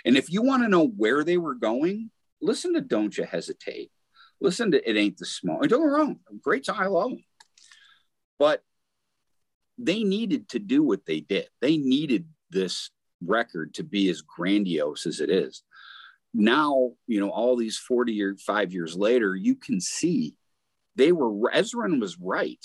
And 0.05 0.17
if 0.17 0.31
you 0.31 0.43
want 0.43 0.62
to 0.62 0.69
know 0.69 0.87
where 0.87 1.25
they 1.25 1.39
were 1.39 1.55
going, 1.55 2.11
listen 2.41 2.75
to 2.75 2.81
"Don't 2.81 3.17
You 3.17 3.25
Hesitate." 3.25 3.91
Listen 4.39 4.71
to 4.73 4.91
It 4.91 4.99
Ain't 4.99 5.17
the 5.17 5.25
Smoke. 5.25 5.67
Don't 5.67 5.81
get 5.81 5.87
wrong, 5.87 6.21
great 6.43 6.67
song. 6.67 6.77
I 6.79 6.89
love 6.89 7.11
them. 7.11 7.25
But 8.39 8.62
they 9.79 10.05
needed 10.05 10.51
to 10.51 10.59
do 10.59 10.83
what 10.83 11.07
they 11.07 11.21
did. 11.21 11.49
They 11.62 11.79
needed 11.79 12.27
this 12.57 12.90
record 13.25 13.75
to 13.75 13.85
be 13.85 14.09
as 14.09 14.23
grandiose 14.23 15.07
as 15.07 15.21
it 15.21 15.31
is. 15.31 15.62
Now, 16.35 16.92
you 17.07 17.21
know, 17.21 17.31
all 17.31 17.57
these 17.57 17.79
40 17.79 18.23
or 18.23 18.37
five 18.37 18.73
years 18.73 18.97
later, 18.97 19.35
you 19.35 19.55
can 19.55 19.81
see 19.81 20.35
they 20.97 21.12
were, 21.12 21.31
Ezrin 21.51 22.01
was 22.01 22.19
right. 22.19 22.64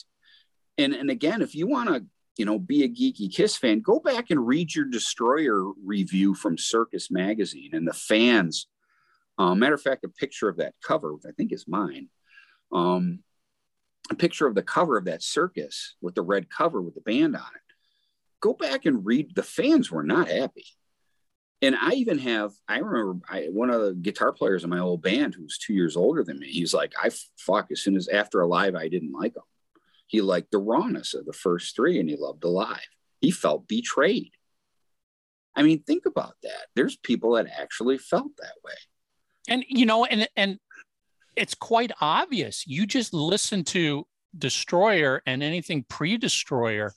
And, 0.78 0.94
and 0.94 1.10
again, 1.10 1.42
if 1.42 1.56
you 1.56 1.68
want 1.68 1.90
to, 1.90 2.06
you 2.38 2.46
know, 2.46 2.60
be 2.60 2.84
a 2.84 2.90
geeky 2.90 3.34
Kiss 3.34 3.58
fan, 3.58 3.82
go 3.82 4.00
back 4.00 4.30
and 4.30 4.46
read 4.46 4.74
your 4.74 4.86
Destroyer 4.86 5.72
review 5.86 6.34
from 6.34 6.58
Circus 6.58 7.12
Magazine 7.12 7.72
and 7.74 7.88
the 7.88 7.94
fans 7.94 8.68
uh, 9.42 9.56
matter 9.56 9.74
of 9.74 9.82
fact, 9.82 10.04
a 10.04 10.10
picture 10.10 10.50
of 10.50 10.58
that 10.58 10.76
cover, 10.84 11.14
which 11.14 11.26
I 11.28 11.32
think 11.32 11.52
is 11.52 11.68
mine, 11.68 12.10
um, 12.72 13.24
a 14.12 14.16
picture 14.16 14.46
of 14.46 14.54
the 14.56 14.62
cover 14.62 14.98
of 14.98 15.06
that 15.06 15.24
circus 15.24 15.96
with 16.02 16.16
the 16.16 16.22
red 16.22 16.50
cover 16.50 16.82
with 16.82 16.96
the 16.96 17.02
band 17.02 17.36
on 17.36 17.42
it. 17.42 17.71
Go 18.42 18.54
back 18.54 18.86
and 18.86 19.06
read. 19.06 19.36
The 19.36 19.44
fans 19.44 19.92
were 19.92 20.04
not 20.04 20.28
happy. 20.28 20.66
And 21.62 21.76
I 21.76 21.92
even 21.92 22.18
have, 22.18 22.52
I 22.68 22.80
remember 22.80 23.24
I, 23.30 23.48
one 23.52 23.70
of 23.70 23.82
the 23.82 23.94
guitar 23.94 24.34
players 24.34 24.64
in 24.64 24.72
my 24.72 24.80
old 24.80 25.04
band 25.04 25.36
who 25.36 25.44
was 25.44 25.60
two 25.60 25.74
years 25.74 25.96
older 25.96 26.24
than 26.24 26.40
me. 26.40 26.48
He's 26.48 26.74
like, 26.74 26.94
I 27.02 27.12
fuck, 27.38 27.68
as 27.72 27.82
soon 27.82 27.96
as 27.96 28.08
after 28.08 28.42
Alive, 28.42 28.74
I 28.76 28.88
didn't 28.88 29.12
like 29.12 29.36
him. 29.36 29.44
He 30.08 30.22
liked 30.22 30.52
the 30.52 30.58
rawness 30.58 31.14
of 31.14 31.26
the 31.26 31.34
first 31.34 31.76
three 31.76 32.00
and 32.00 32.10
he 32.10 32.18
loved 32.18 32.44
Alive. 32.44 32.80
He 33.22 33.30
felt 33.30 33.68
betrayed. 33.68 34.32
I 35.56 35.62
mean, 35.62 35.84
think 35.84 36.08
about 36.08 36.34
that. 36.42 36.68
There's 36.76 36.96
people 36.96 37.34
that 37.34 37.48
actually 37.56 38.00
felt 38.00 38.32
that 38.40 38.56
way 38.66 38.74
and 39.48 39.64
you 39.68 39.86
know 39.86 40.06
and 40.06 40.28
and 40.36 40.58
it's 41.36 41.56
quite 41.56 41.92
obvious 42.02 42.66
you 42.68 42.86
just 42.86 43.14
listen 43.14 43.64
to 43.64 44.06
destroyer 44.38 45.22
and 45.26 45.44
anything 45.44 45.86
pre-destroyer 45.90 46.94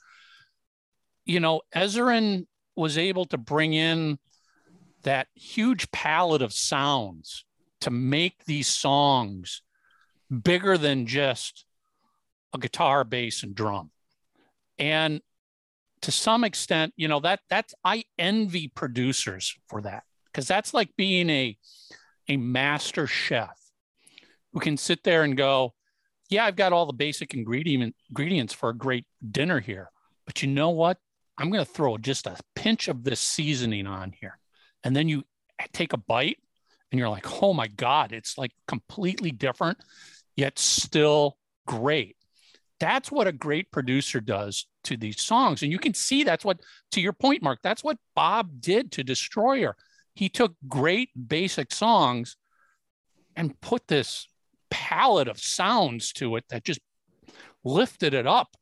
you 1.25 1.41
know 1.41 1.61
ezrin 1.75 2.47
was 2.77 2.99
able 2.99 3.25
to 3.25 3.39
bring 3.39 3.75
in 3.75 4.19
that 5.03 5.29
huge 5.35 5.91
palette 5.91 6.43
of 6.43 6.53
sounds 6.53 7.45
to 7.81 7.91
make 7.91 8.45
these 8.47 8.69
songs 8.69 9.63
bigger 10.43 10.79
than 10.79 11.07
just 11.07 11.67
a 12.55 12.59
guitar 12.59 13.05
bass 13.05 13.43
and 13.43 13.55
drum 13.55 13.91
and 14.79 15.21
to 16.01 16.11
some 16.11 16.45
extent 16.45 16.93
you 16.97 17.09
know 17.09 17.21
that 17.21 17.41
that's 17.49 17.75
i 17.85 18.05
envy 18.19 18.69
producers 18.69 19.57
for 19.69 19.83
that 19.83 20.03
because 20.27 20.49
that's 20.49 20.75
like 20.75 20.91
being 20.97 21.31
a 21.31 21.57
a 22.29 22.37
master 22.37 23.07
chef 23.07 23.59
who 24.53 24.61
can 24.61 24.77
sit 24.77 25.03
there 25.03 25.25
and 25.25 25.37
go, 25.37 25.75
yeah, 26.31 26.45
I've 26.45 26.57
got 26.57 26.73
all 26.73 26.87
the 26.87 26.93
basic 26.93 27.35
ingredient 27.35 27.95
ingredients 28.09 28.55
for 28.55 28.71
a 28.71 28.77
great 28.77 29.05
dinner 29.31 29.61
here. 29.61 29.91
But 30.25 30.43
you 30.43 30.49
know 30.49 30.71
what? 30.71 30.99
I'm 31.37 31.51
going 31.51 31.65
to 31.65 31.71
throw 31.71 31.99
just 31.99 32.27
a 32.27 32.37
pinch 32.55 32.89
of 32.89 33.05
this 33.05 33.21
seasoning 33.21 33.87
on 33.87 34.13
here. 34.13 34.39
And 34.83 34.95
then 34.95 35.09
you 35.09 35.25
take 35.73 35.93
a 35.93 35.99
bite 35.99 36.39
and 36.93 36.99
you're 36.99 37.09
like, 37.09 37.43
oh 37.43 37.53
my 37.53 37.67
God, 37.67 38.13
it's 38.13 38.39
like 38.39 38.53
completely 38.69 39.31
different, 39.31 39.79
yet 40.37 40.59
still 40.59 41.39
great. 41.67 42.17
That's 42.79 43.11
what 43.11 43.27
a 43.27 43.33
great 43.33 43.73
producer 43.73 44.21
does 44.21 44.67
to 44.85 44.97
these 44.97 45.21
songs. 45.21 45.63
And 45.63 45.73
you 45.73 45.79
can 45.79 45.95
see 45.95 46.23
that's 46.23 46.45
what, 46.45 46.61
to 46.93 47.01
your 47.01 47.13
point, 47.13 47.43
Mark, 47.43 47.61
that's 47.63 47.83
what 47.83 47.99
Bob 48.15 48.61
did 48.61 48.93
to 48.93 49.05
Destroyer 49.05 49.77
he 50.15 50.29
took 50.29 50.55
great 50.69 51.11
basic 51.29 51.73
songs 51.73 52.37
and 53.37 53.61
put 53.61 53.89
this 53.89 54.29
palette 54.71 55.29
of 55.29 55.39
sounds 55.39 56.13
to 56.13 56.37
it 56.37 56.45
that 56.49 56.65
just 56.65 56.81
lifted 57.65 58.15
it 58.15 58.27
up 58.27 58.57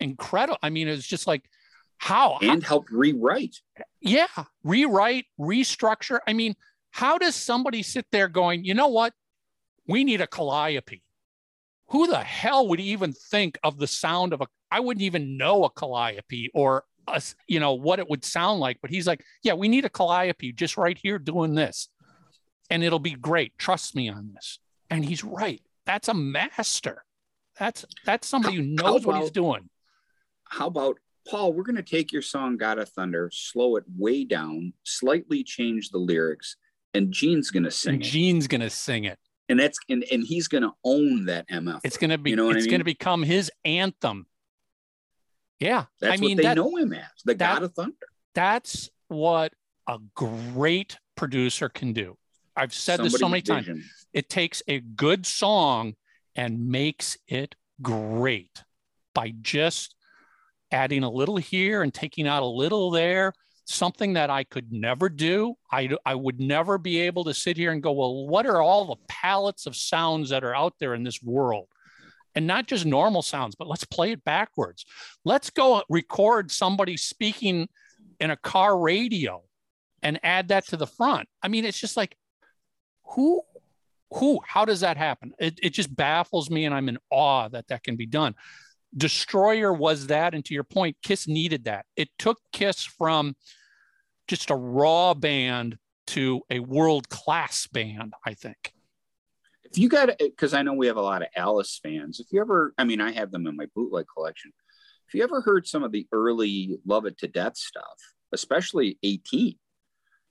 incredible 0.00 0.58
i 0.62 0.70
mean 0.70 0.88
it's 0.88 1.06
just 1.06 1.26
like 1.26 1.44
How? 1.98 2.38
and 2.40 2.62
helped 2.62 2.90
rewrite. 2.90 3.60
yeah, 4.00 4.26
rewrite, 4.62 5.26
restructure. 5.38 6.20
I 6.26 6.32
mean, 6.32 6.54
how 6.90 7.18
does 7.18 7.34
somebody 7.34 7.82
sit 7.82 8.06
there 8.12 8.28
going, 8.28 8.64
you 8.64 8.74
know 8.74 8.88
what? 8.88 9.12
We 9.86 10.04
need 10.04 10.20
a 10.20 10.26
calliope. 10.26 11.02
Who 11.88 12.06
the 12.06 12.22
hell 12.22 12.68
would 12.68 12.80
even 12.80 13.12
think 13.12 13.58
of 13.62 13.78
the 13.78 13.86
sound 13.86 14.32
of 14.32 14.40
a? 14.40 14.46
I 14.70 14.80
wouldn't 14.80 15.02
even 15.02 15.36
know 15.36 15.64
a 15.64 15.70
calliope 15.70 16.50
or 16.54 16.84
a, 17.06 17.22
you 17.46 17.60
know 17.60 17.72
what 17.74 17.98
it 17.98 18.08
would 18.08 18.24
sound 18.24 18.60
like. 18.60 18.78
But 18.82 18.90
he's 18.90 19.06
like, 19.06 19.24
yeah, 19.42 19.54
we 19.54 19.68
need 19.68 19.84
a 19.84 19.90
calliope 19.90 20.52
just 20.52 20.76
right 20.76 20.98
here 21.00 21.18
doing 21.18 21.54
this, 21.54 21.88
and 22.68 22.84
it'll 22.84 22.98
be 22.98 23.12
great. 23.14 23.56
Trust 23.58 23.96
me 23.96 24.08
on 24.08 24.32
this. 24.34 24.58
And 24.90 25.04
he's 25.04 25.24
right. 25.24 25.62
That's 25.86 26.08
a 26.08 26.14
master. 26.14 27.04
That's 27.58 27.84
that's 28.04 28.28
somebody 28.28 28.56
who 28.56 28.62
knows 28.62 29.06
what 29.06 29.20
he's 29.20 29.30
doing. 29.30 29.70
How 30.44 30.66
about 30.66 30.98
Paul? 31.28 31.52
We're 31.52 31.62
going 31.62 31.76
to 31.76 31.82
take 31.82 32.12
your 32.12 32.22
song 32.22 32.56
"God 32.56 32.78
of 32.78 32.88
Thunder," 32.88 33.30
slow 33.32 33.76
it 33.76 33.84
way 33.96 34.24
down, 34.24 34.72
slightly 34.84 35.44
change 35.44 35.90
the 35.90 35.98
lyrics, 35.98 36.56
and 36.94 37.12
Gene's 37.12 37.50
going 37.50 37.64
to 37.64 37.70
sing 37.70 37.94
And 37.94 38.02
it, 38.02 38.06
Gene's 38.06 38.46
gonna 38.48 38.70
sing 38.70 39.04
it. 39.04 39.18
and 39.48 39.58
that's 39.60 39.78
and, 39.88 40.04
and 40.10 40.24
he's 40.24 40.48
going 40.48 40.62
to 40.62 40.72
own 40.84 41.26
that 41.26 41.48
MF. 41.48 41.80
It's 41.84 41.96
gonna 41.96 42.18
be 42.18 42.30
You 42.30 42.36
know 42.36 42.46
what 42.46 42.56
I 42.56 42.58
it's 42.58 42.66
gonna 42.66 42.84
become 42.84 43.22
his 43.22 43.50
anthem. 43.64 44.26
Yeah. 45.60 45.84
That's 46.00 46.14
I 46.18 46.20
mean 46.20 46.36
what 46.36 46.36
they 46.38 46.42
that, 46.44 46.56
know 46.56 46.76
him 46.76 46.92
as, 46.92 47.04
the 47.24 47.34
that- 47.34 47.54
God 47.56 47.62
of 47.64 47.74
Thunder. 47.74 47.96
that's 48.34 48.90
what 49.08 49.52
a 49.88 49.98
great 50.14 50.98
producer 51.16 51.68
can 51.68 51.92
do. 51.92 52.16
I've 52.54 52.74
said 52.74 53.00
this 53.00 53.14
so 53.14 53.28
many 53.28 53.42
times. 53.42 53.68
It 54.12 54.28
takes 54.28 54.62
a 54.68 54.80
good 54.80 55.26
song 55.26 55.94
and 56.34 56.68
makes 56.68 57.16
it 57.26 57.54
great 57.82 58.62
by 59.14 59.32
just 59.40 59.94
adding 60.70 61.02
a 61.02 61.10
little 61.10 61.36
here 61.36 61.82
and 61.82 61.92
taking 61.92 62.26
out 62.26 62.42
a 62.42 62.46
little 62.46 62.90
there. 62.90 63.32
Something 63.64 64.14
that 64.14 64.30
I 64.30 64.44
could 64.44 64.72
never 64.72 65.10
do. 65.10 65.54
I, 65.70 65.90
I 66.06 66.14
would 66.14 66.40
never 66.40 66.78
be 66.78 67.00
able 67.00 67.24
to 67.24 67.34
sit 67.34 67.56
here 67.58 67.70
and 67.70 67.82
go, 67.82 67.92
well, 67.92 68.26
what 68.26 68.46
are 68.46 68.62
all 68.62 68.86
the 68.86 69.02
palettes 69.08 69.66
of 69.66 69.76
sounds 69.76 70.30
that 70.30 70.42
are 70.42 70.56
out 70.56 70.74
there 70.80 70.94
in 70.94 71.02
this 71.02 71.22
world? 71.22 71.68
And 72.34 72.46
not 72.46 72.66
just 72.66 72.86
normal 72.86 73.20
sounds, 73.20 73.56
but 73.56 73.68
let's 73.68 73.84
play 73.84 74.12
it 74.12 74.24
backwards. 74.24 74.86
Let's 75.24 75.50
go 75.50 75.82
record 75.90 76.50
somebody 76.50 76.96
speaking 76.96 77.68
in 78.20 78.30
a 78.30 78.36
car 78.36 78.78
radio 78.78 79.42
and 80.02 80.18
add 80.22 80.48
that 80.48 80.66
to 80.68 80.76
the 80.76 80.86
front. 80.86 81.28
I 81.42 81.48
mean, 81.48 81.64
it's 81.64 81.80
just 81.80 81.96
like, 81.96 82.16
who, 83.04 83.42
who, 84.14 84.40
how 84.46 84.64
does 84.64 84.80
that 84.80 84.96
happen? 84.96 85.34
It, 85.38 85.58
it 85.62 85.70
just 85.70 85.94
baffles 85.94 86.48
me, 86.48 86.64
and 86.64 86.74
I'm 86.74 86.88
in 86.88 86.98
awe 87.10 87.48
that 87.48 87.68
that 87.68 87.82
can 87.82 87.96
be 87.96 88.06
done. 88.06 88.34
Destroyer 88.96 89.72
was 89.72 90.06
that, 90.06 90.34
and 90.34 90.44
to 90.46 90.54
your 90.54 90.64
point, 90.64 90.96
Kiss 91.02 91.28
needed 91.28 91.64
that. 91.64 91.86
It 91.96 92.08
took 92.18 92.38
Kiss 92.52 92.84
from 92.84 93.36
just 94.26 94.50
a 94.50 94.54
raw 94.54 95.14
band 95.14 95.78
to 96.08 96.42
a 96.50 96.60
world 96.60 97.08
class 97.08 97.66
band. 97.66 98.14
I 98.24 98.34
think. 98.34 98.72
If 99.70 99.76
you 99.76 99.88
got, 99.88 100.10
because 100.18 100.54
I 100.54 100.62
know 100.62 100.72
we 100.72 100.86
have 100.86 100.96
a 100.96 101.02
lot 101.02 101.22
of 101.22 101.28
Alice 101.36 101.78
fans. 101.82 102.20
If 102.20 102.28
you 102.30 102.40
ever, 102.40 102.72
I 102.78 102.84
mean, 102.84 103.00
I 103.00 103.12
have 103.12 103.30
them 103.30 103.46
in 103.46 103.56
my 103.56 103.66
bootleg 103.74 104.06
collection. 104.14 104.52
If 105.06 105.14
you 105.14 105.22
ever 105.22 105.42
heard 105.42 105.66
some 105.66 105.82
of 105.82 105.92
the 105.92 106.06
early 106.12 106.78
Love 106.86 107.04
It 107.04 107.18
to 107.18 107.28
Death 107.28 107.56
stuff, 107.56 107.98
especially 108.32 108.98
18, 109.02 109.56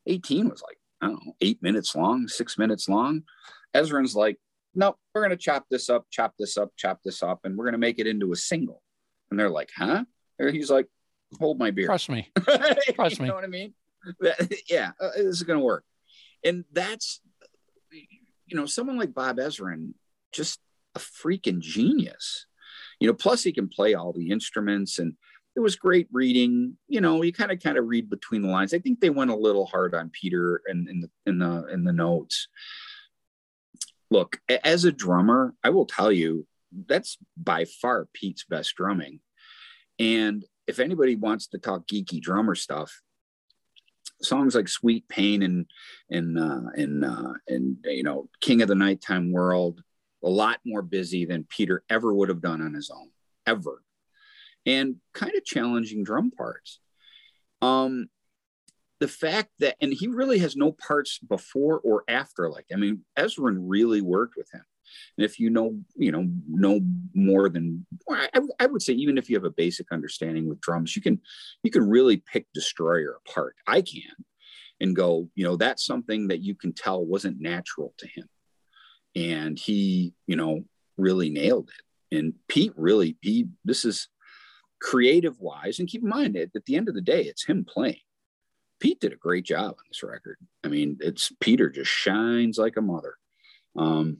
18 0.08 0.50
was 0.50 0.63
like, 0.67 0.78
I 1.02 1.08
don't 1.08 1.26
know, 1.26 1.34
eight 1.41 1.62
minutes 1.62 1.96
long, 1.96 2.28
six 2.28 2.58
minutes 2.58 2.89
long. 2.89 3.24
Ezrin's 3.76 4.15
like, 4.15 4.38
nope, 4.78 4.96
we're 5.13 5.22
going 5.22 5.32
to 5.32 5.38
chop 5.38 5.66
this 5.70 5.90
up, 5.90 6.06
chop 6.12 6.36
this 6.40 6.56
up, 6.56 6.72
chop 6.78 7.00
this 7.04 7.24
up, 7.24 7.40
and 7.44 7.58
we're 7.58 7.66
going 7.66 7.74
to 7.74 7.80
make 7.80 8.00
it 8.00 8.08
into 8.08 8.32
a 8.32 8.36
single. 8.36 8.82
And 9.30 9.40
they're 9.40 9.50
like, 9.50 9.72
huh? 9.76 10.06
And 10.40 10.56
he's 10.56 10.70
like, 10.70 10.88
hold 11.40 11.58
my 11.58 11.72
beer. 11.72 11.88
Trust 11.88 12.10
me. 12.10 12.30
Trust 12.94 13.20
me. 13.20 13.26
you 13.26 13.32
know 13.32 13.36
what 13.36 13.44
I 13.44 13.48
mean? 13.48 13.74
Yeah, 14.70 14.92
uh, 15.02 15.10
this 15.18 15.26
is 15.26 15.44
going 15.44 15.60
to 15.60 15.66
work. 15.66 15.84
And 16.46 16.63
that's, 16.72 17.20
you 17.92 18.56
know, 18.56 18.68
someone 18.68 18.98
like 18.98 19.13
Bob 19.13 19.38
Ezrin, 19.38 19.94
just 20.32 20.60
a 20.96 21.00
freaking 21.00 21.60
genius. 21.60 22.46
You 23.00 23.08
know, 23.08 23.13
plus 23.13 23.44
he 23.44 23.52
can 23.52 23.68
play 23.68 23.96
all 23.96 24.13
the 24.13 24.30
instruments 24.30 25.00
and 25.00 25.13
it 25.56 25.60
was 25.60 25.76
great 25.76 26.08
reading. 26.12 26.78
You 26.88 27.02
know, 27.02 27.24
you 27.24 27.34
kind 27.34 27.52
of 27.52 27.60
kind 27.60 27.78
of 27.78 27.88
read 27.88 28.10
between 28.10 28.44
the 28.44 28.48
lines. 28.48 28.74
I 28.74 28.80
think 28.80 29.00
they 29.00 29.10
went 29.10 29.32
a 29.32 29.36
little 29.36 29.66
hard 29.66 29.96
on 29.96 30.12
Peter 30.12 30.62
and 30.68 30.88
in 30.88 31.02
the 31.02 31.10
in 31.26 31.40
the 31.40 31.66
in 31.66 31.84
the 31.84 31.92
notes. 31.92 32.48
Look, 34.10 34.39
as 34.63 34.86
a 34.86 34.91
drummer, 34.91 35.54
I 35.63 35.70
will 35.70 35.86
tell 35.86 36.12
you 36.12 36.48
that's 36.88 37.17
by 37.36 37.65
far 37.65 38.08
Pete's 38.13 38.46
best 38.46 38.76
drumming. 38.76 39.20
And 40.00 40.46
if 40.67 40.80
anybody 40.80 41.15
wants 41.15 41.48
to 41.48 41.58
talk 41.58 41.88
geeky 41.88 42.22
drummer 42.22 42.56
stuff, 42.56 43.02
songs 44.22 44.56
like 44.56 44.67
"Sweet 44.67 45.08
Pain" 45.08 45.43
and 45.43 45.65
and 46.10 46.38
uh, 46.39 46.70
and 46.76 47.06
uh, 47.06 47.34
and 47.48 47.78
you 47.86 48.04
know 48.04 48.30
"King 48.41 48.62
of 48.62 48.67
the 48.67 48.76
Nighttime 48.76 49.32
World," 49.32 49.82
a 50.24 50.30
lot 50.30 50.60
more 50.65 50.82
busy 50.82 51.26
than 51.26 51.48
Peter 51.50 51.84
ever 51.89 52.13
would 52.13 52.30
have 52.30 52.41
done 52.41 52.62
on 52.62 52.74
his 52.74 52.89
own, 52.89 53.10
ever, 53.46 53.82
and 54.65 54.96
kind 55.13 55.36
of 55.36 55.46
challenging 55.46 56.04
drum 56.04 56.32
parts. 56.32 56.80
Um, 57.62 58.10
the 59.00 59.08
fact 59.08 59.50
that 59.60 59.76
and 59.82 59.94
he 59.94 60.08
really 60.08 60.40
has 60.40 60.56
no 60.56 60.72
parts 60.72 61.20
before 61.20 61.80
or 61.80 62.04
after. 62.08 62.50
Like 62.50 62.66
I 62.74 62.78
mean, 62.78 63.02
Ezrin 63.18 63.58
really 63.60 64.02
worked 64.02 64.36
with 64.38 64.50
him. 64.54 64.64
And 65.18 65.26
if 65.26 65.40
you 65.40 65.50
know, 65.50 65.78
you 65.96 66.12
know, 66.12 66.28
know 66.48 66.80
more 67.14 67.50
than 67.50 67.86
I, 68.10 68.30
I 68.60 68.66
would 68.68 68.82
say, 68.82 68.94
even 68.94 69.18
if 69.18 69.30
you 69.30 69.36
have 69.36 69.44
a 69.44 69.50
basic 69.52 69.92
understanding 69.92 70.48
with 70.48 70.62
drums, 70.62 70.96
you 70.96 71.02
can 71.02 71.20
you 71.64 71.72
can 71.72 71.88
really 71.88 72.18
pick 72.18 72.48
Destroyer 72.54 73.20
apart. 73.26 73.56
I 73.68 73.82
can, 73.82 74.16
and 74.80 74.96
go, 74.96 75.30
you 75.36 75.44
know, 75.44 75.56
that's 75.56 75.86
something 75.86 76.28
that 76.30 76.42
you 76.42 76.56
can 76.56 76.74
tell 76.74 77.04
wasn't 77.04 77.42
natural 77.42 77.94
to 77.98 78.08
him, 78.08 78.30
and 79.16 79.60
he, 79.60 80.14
you 80.26 80.36
know, 80.36 80.64
really 80.98 81.30
nailed 81.30 81.70
it. 81.70 82.18
And 82.18 82.34
Pete 82.48 82.74
really, 82.76 83.18
he, 83.22 83.48
this 83.66 83.84
is 83.84 84.08
creative 84.82 85.40
wise, 85.40 85.80
and 85.80 85.88
keep 85.88 86.04
in 86.04 86.10
mind 86.10 86.36
that 86.36 86.56
at 86.56 86.66
the 86.66 86.76
end 86.76 86.88
of 86.88 86.96
the 86.96 87.02
day, 87.02 87.24
it's 87.24 87.46
him 87.46 87.66
playing. 87.66 88.00
Pete 88.80 89.00
did 89.00 89.13
a 89.13 89.18
great 89.18 89.46
job 89.46 89.72
on 89.72 89.86
this 89.88 90.04
record. 90.04 90.38
I 90.63 90.68
mean, 90.68 90.98
it's 91.00 91.32
Peter 91.40 91.70
just 91.70 91.92
shines 91.92 92.58
like 92.58 92.78
a 92.78 92.82
mother. 92.82 93.16
Um, 93.76 94.18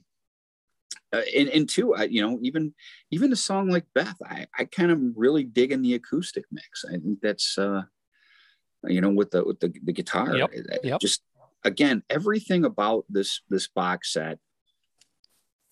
uh, 1.14 1.22
and, 1.36 1.50
and 1.50 1.70
two, 1.70 1.96
I, 1.96 2.04
you 2.04 2.22
know, 2.22 2.38
even 2.42 2.74
even 3.12 3.32
a 3.32 3.38
song 3.38 3.70
like 3.70 3.86
Beth, 3.94 4.18
I, 4.26 4.48
I 4.58 4.66
kind 4.66 4.92
of 4.92 5.00
really 5.16 5.44
dig 5.44 5.72
in 5.72 5.82
the 5.82 5.94
acoustic 5.94 6.46
mix. 6.52 6.84
I 6.86 6.98
think 6.98 7.20
that's 7.22 7.58
uh, 7.58 7.84
you 8.84 9.02
know, 9.02 9.10
with 9.10 9.32
the 9.32 9.44
with 9.44 9.60
the, 9.60 9.74
the 9.84 9.94
guitar. 9.94 10.36
Yep, 10.36 10.50
it 10.54 10.80
yep. 10.84 11.00
Just 11.00 11.22
again, 11.64 12.04
everything 12.10 12.66
about 12.66 13.06
this 13.10 13.42
this 13.50 13.68
box 13.68 14.14
set 14.14 14.40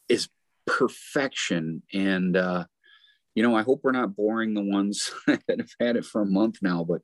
is 0.07 0.29
perfection. 0.65 1.83
And 1.93 2.37
uh, 2.37 2.65
you 3.33 3.43
know, 3.43 3.55
I 3.55 3.63
hope 3.63 3.81
we're 3.83 3.91
not 3.91 4.15
boring 4.15 4.53
the 4.53 4.63
ones 4.63 5.11
that 5.27 5.59
have 5.59 5.75
had 5.79 5.95
it 5.97 6.05
for 6.05 6.21
a 6.21 6.25
month 6.25 6.59
now, 6.61 6.83
but 6.83 7.01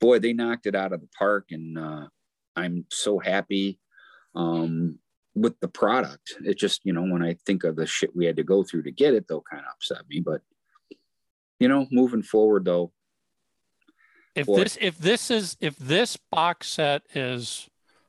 boy, 0.00 0.18
they 0.18 0.32
knocked 0.32 0.66
it 0.66 0.74
out 0.74 0.92
of 0.92 1.00
the 1.00 1.08
park, 1.18 1.46
and 1.50 1.78
uh, 1.78 2.06
I'm 2.54 2.86
so 2.90 3.18
happy. 3.18 3.78
Um, 4.34 4.98
with 5.36 5.60
the 5.60 5.68
product. 5.68 6.34
It 6.44 6.58
just, 6.58 6.80
you 6.84 6.94
know, 6.94 7.02
when 7.02 7.22
I 7.22 7.36
think 7.44 7.62
of 7.62 7.76
the 7.76 7.86
shit 7.86 8.16
we 8.16 8.24
had 8.24 8.36
to 8.36 8.42
go 8.42 8.64
through 8.64 8.84
to 8.84 8.90
get 8.90 9.12
it, 9.12 9.28
they'll 9.28 9.42
kind 9.42 9.62
of 9.62 9.70
upset 9.74 10.08
me. 10.08 10.20
But 10.20 10.40
you 11.60 11.68
know, 11.68 11.86
moving 11.92 12.22
forward 12.22 12.64
though, 12.64 12.92
if 14.36 14.46
Boy. 14.46 14.62
this 14.62 14.78
if 14.80 14.98
this 14.98 15.30
is 15.30 15.56
if 15.60 15.76
this 15.76 16.16
box 16.30 16.68
set 16.68 17.02
is 17.14 17.68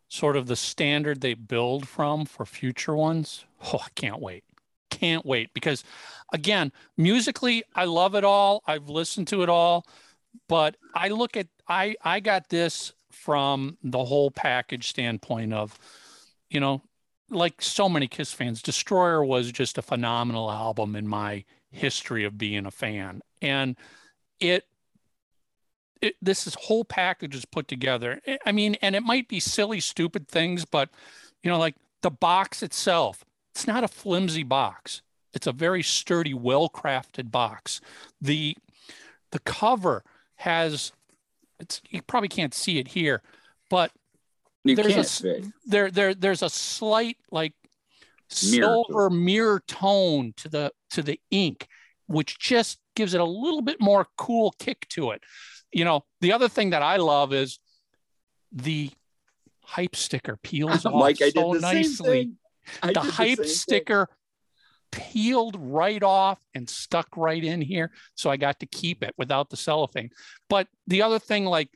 sort 0.09 0.35
of 0.35 0.47
the 0.47 0.55
standard 0.55 1.21
they 1.21 1.33
build 1.33 1.87
from 1.87 2.25
for 2.25 2.45
future 2.45 2.95
ones 2.95 3.45
oh 3.73 3.79
i 3.83 3.89
can't 3.95 4.21
wait 4.21 4.43
can't 4.89 5.25
wait 5.25 5.53
because 5.53 5.83
again 6.31 6.71
musically 6.95 7.61
i 7.75 7.83
love 7.83 8.15
it 8.15 8.23
all 8.23 8.63
i've 8.67 8.87
listened 8.87 9.27
to 9.27 9.43
it 9.43 9.49
all 9.49 9.85
but 10.47 10.77
i 10.95 11.09
look 11.09 11.35
at 11.35 11.47
i 11.67 11.95
i 12.03 12.19
got 12.19 12.49
this 12.49 12.93
from 13.11 13.77
the 13.83 14.05
whole 14.05 14.31
package 14.31 14.87
standpoint 14.87 15.53
of 15.53 15.77
you 16.49 16.59
know 16.59 16.81
like 17.29 17.61
so 17.61 17.89
many 17.89 18.07
kiss 18.07 18.31
fans 18.31 18.61
destroyer 18.61 19.23
was 19.23 19.51
just 19.51 19.77
a 19.77 19.81
phenomenal 19.81 20.51
album 20.51 20.95
in 20.95 21.07
my 21.07 21.43
history 21.71 22.23
of 22.23 22.37
being 22.37 22.65
a 22.65 22.71
fan 22.71 23.21
and 23.41 23.75
it 24.39 24.65
it, 26.01 26.15
this 26.21 26.47
is 26.47 26.55
whole 26.55 26.85
package 26.85 27.35
is 27.35 27.45
put 27.45 27.67
together. 27.67 28.21
I- 28.45 28.51
mean, 28.51 28.75
and 28.81 28.95
it 28.95 29.03
might 29.03 29.27
be 29.27 29.39
silly, 29.39 29.79
stupid 29.79 30.27
things, 30.27 30.65
but 30.65 30.89
you 31.43 31.49
know, 31.49 31.57
like 31.57 31.75
the 32.01 32.11
box 32.11 32.61
itself, 32.61 33.25
it's 33.51 33.67
not 33.67 33.83
a 33.83 33.87
flimsy 33.87 34.43
box. 34.43 35.01
It's 35.33 35.47
a 35.47 35.51
very 35.51 35.83
sturdy, 35.83 36.33
well-crafted 36.33 37.31
box. 37.31 37.81
The 38.21 38.57
the 39.31 39.39
cover 39.39 40.03
has 40.37 40.91
it's 41.59 41.81
you 41.89 42.01
probably 42.01 42.29
can't 42.29 42.53
see 42.53 42.79
it 42.79 42.87
here, 42.89 43.21
but 43.69 43.91
you 44.63 44.75
There's 44.75 44.87
a 44.87 44.93
can't 44.93 45.05
s- 45.05 45.19
fit. 45.21 45.45
there 45.65 45.89
there 45.91 46.13
there's 46.13 46.41
a 46.43 46.49
slight 46.49 47.17
like 47.31 47.53
Mirror 48.51 48.83
silver 48.87 49.09
mirror 49.09 49.63
tone 49.67 50.33
to 50.37 50.49
the 50.49 50.71
to 50.91 51.01
the 51.01 51.19
ink 51.31 51.67
which 52.07 52.37
just 52.39 52.77
gives 52.95 53.13
it 53.13 53.21
a 53.21 53.25
little 53.25 53.61
bit 53.61 53.79
more 53.81 54.05
cool 54.17 54.53
kick 54.59 54.87
to 54.89 55.11
it. 55.11 55.21
You 55.71 55.83
know, 55.85 56.03
the 56.21 56.31
other 56.33 56.47
thing 56.49 56.69
that 56.71 56.81
I 56.81 56.97
love 56.97 57.33
is 57.33 57.59
the 58.51 58.91
hype 59.63 59.95
sticker 59.95 60.37
peels 60.37 60.85
off 60.85 61.17
did 61.17 61.33
so 61.33 61.53
the 61.53 61.59
same 61.61 61.75
nicely. 61.75 62.31
The 62.81 62.99
hype 63.01 63.37
thing. 63.39 63.47
sticker 63.47 64.09
peeled 64.91 65.55
right 65.59 66.01
off 66.03 66.39
and 66.53 66.69
stuck 66.69 67.07
right 67.15 67.43
in 67.43 67.61
here. 67.61 67.91
So 68.15 68.29
I 68.29 68.37
got 68.37 68.59
to 68.59 68.65
keep 68.65 69.03
it 69.03 69.13
without 69.17 69.49
the 69.49 69.57
cellophane. 69.57 70.09
But 70.49 70.67
the 70.87 71.01
other 71.01 71.19
thing, 71.19 71.45
like 71.45 71.69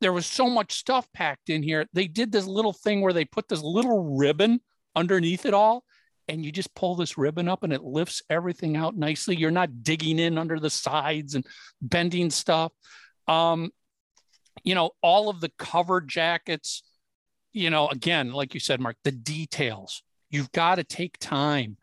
there 0.00 0.12
was 0.12 0.26
so 0.26 0.48
much 0.48 0.72
stuff 0.72 1.10
packed 1.12 1.50
in 1.50 1.62
here. 1.62 1.86
They 1.92 2.06
did 2.06 2.32
this 2.32 2.46
little 2.46 2.72
thing 2.72 3.00
where 3.00 3.12
they 3.12 3.24
put 3.24 3.48
this 3.48 3.62
little 3.62 4.16
ribbon 4.16 4.60
underneath 4.94 5.46
it 5.46 5.54
all. 5.54 5.84
And 6.26 6.44
you 6.44 6.52
just 6.52 6.74
pull 6.74 6.96
this 6.96 7.18
ribbon 7.18 7.48
up 7.48 7.64
and 7.64 7.72
it 7.72 7.82
lifts 7.82 8.22
everything 8.30 8.76
out 8.76 8.96
nicely. 8.96 9.36
You're 9.36 9.50
not 9.50 9.82
digging 9.82 10.18
in 10.18 10.38
under 10.38 10.58
the 10.58 10.70
sides 10.70 11.34
and 11.34 11.44
bending 11.82 12.30
stuff. 12.30 12.72
Um, 13.28 13.70
you 14.62 14.74
know, 14.74 14.92
all 15.02 15.28
of 15.28 15.40
the 15.42 15.50
cover 15.58 16.00
jackets, 16.00 16.82
you 17.52 17.68
know, 17.68 17.88
again, 17.88 18.32
like 18.32 18.54
you 18.54 18.60
said, 18.60 18.80
Mark, 18.80 18.96
the 19.04 19.12
details. 19.12 20.02
You've 20.30 20.52
got 20.52 20.76
to 20.76 20.84
take 20.84 21.18
time 21.18 21.76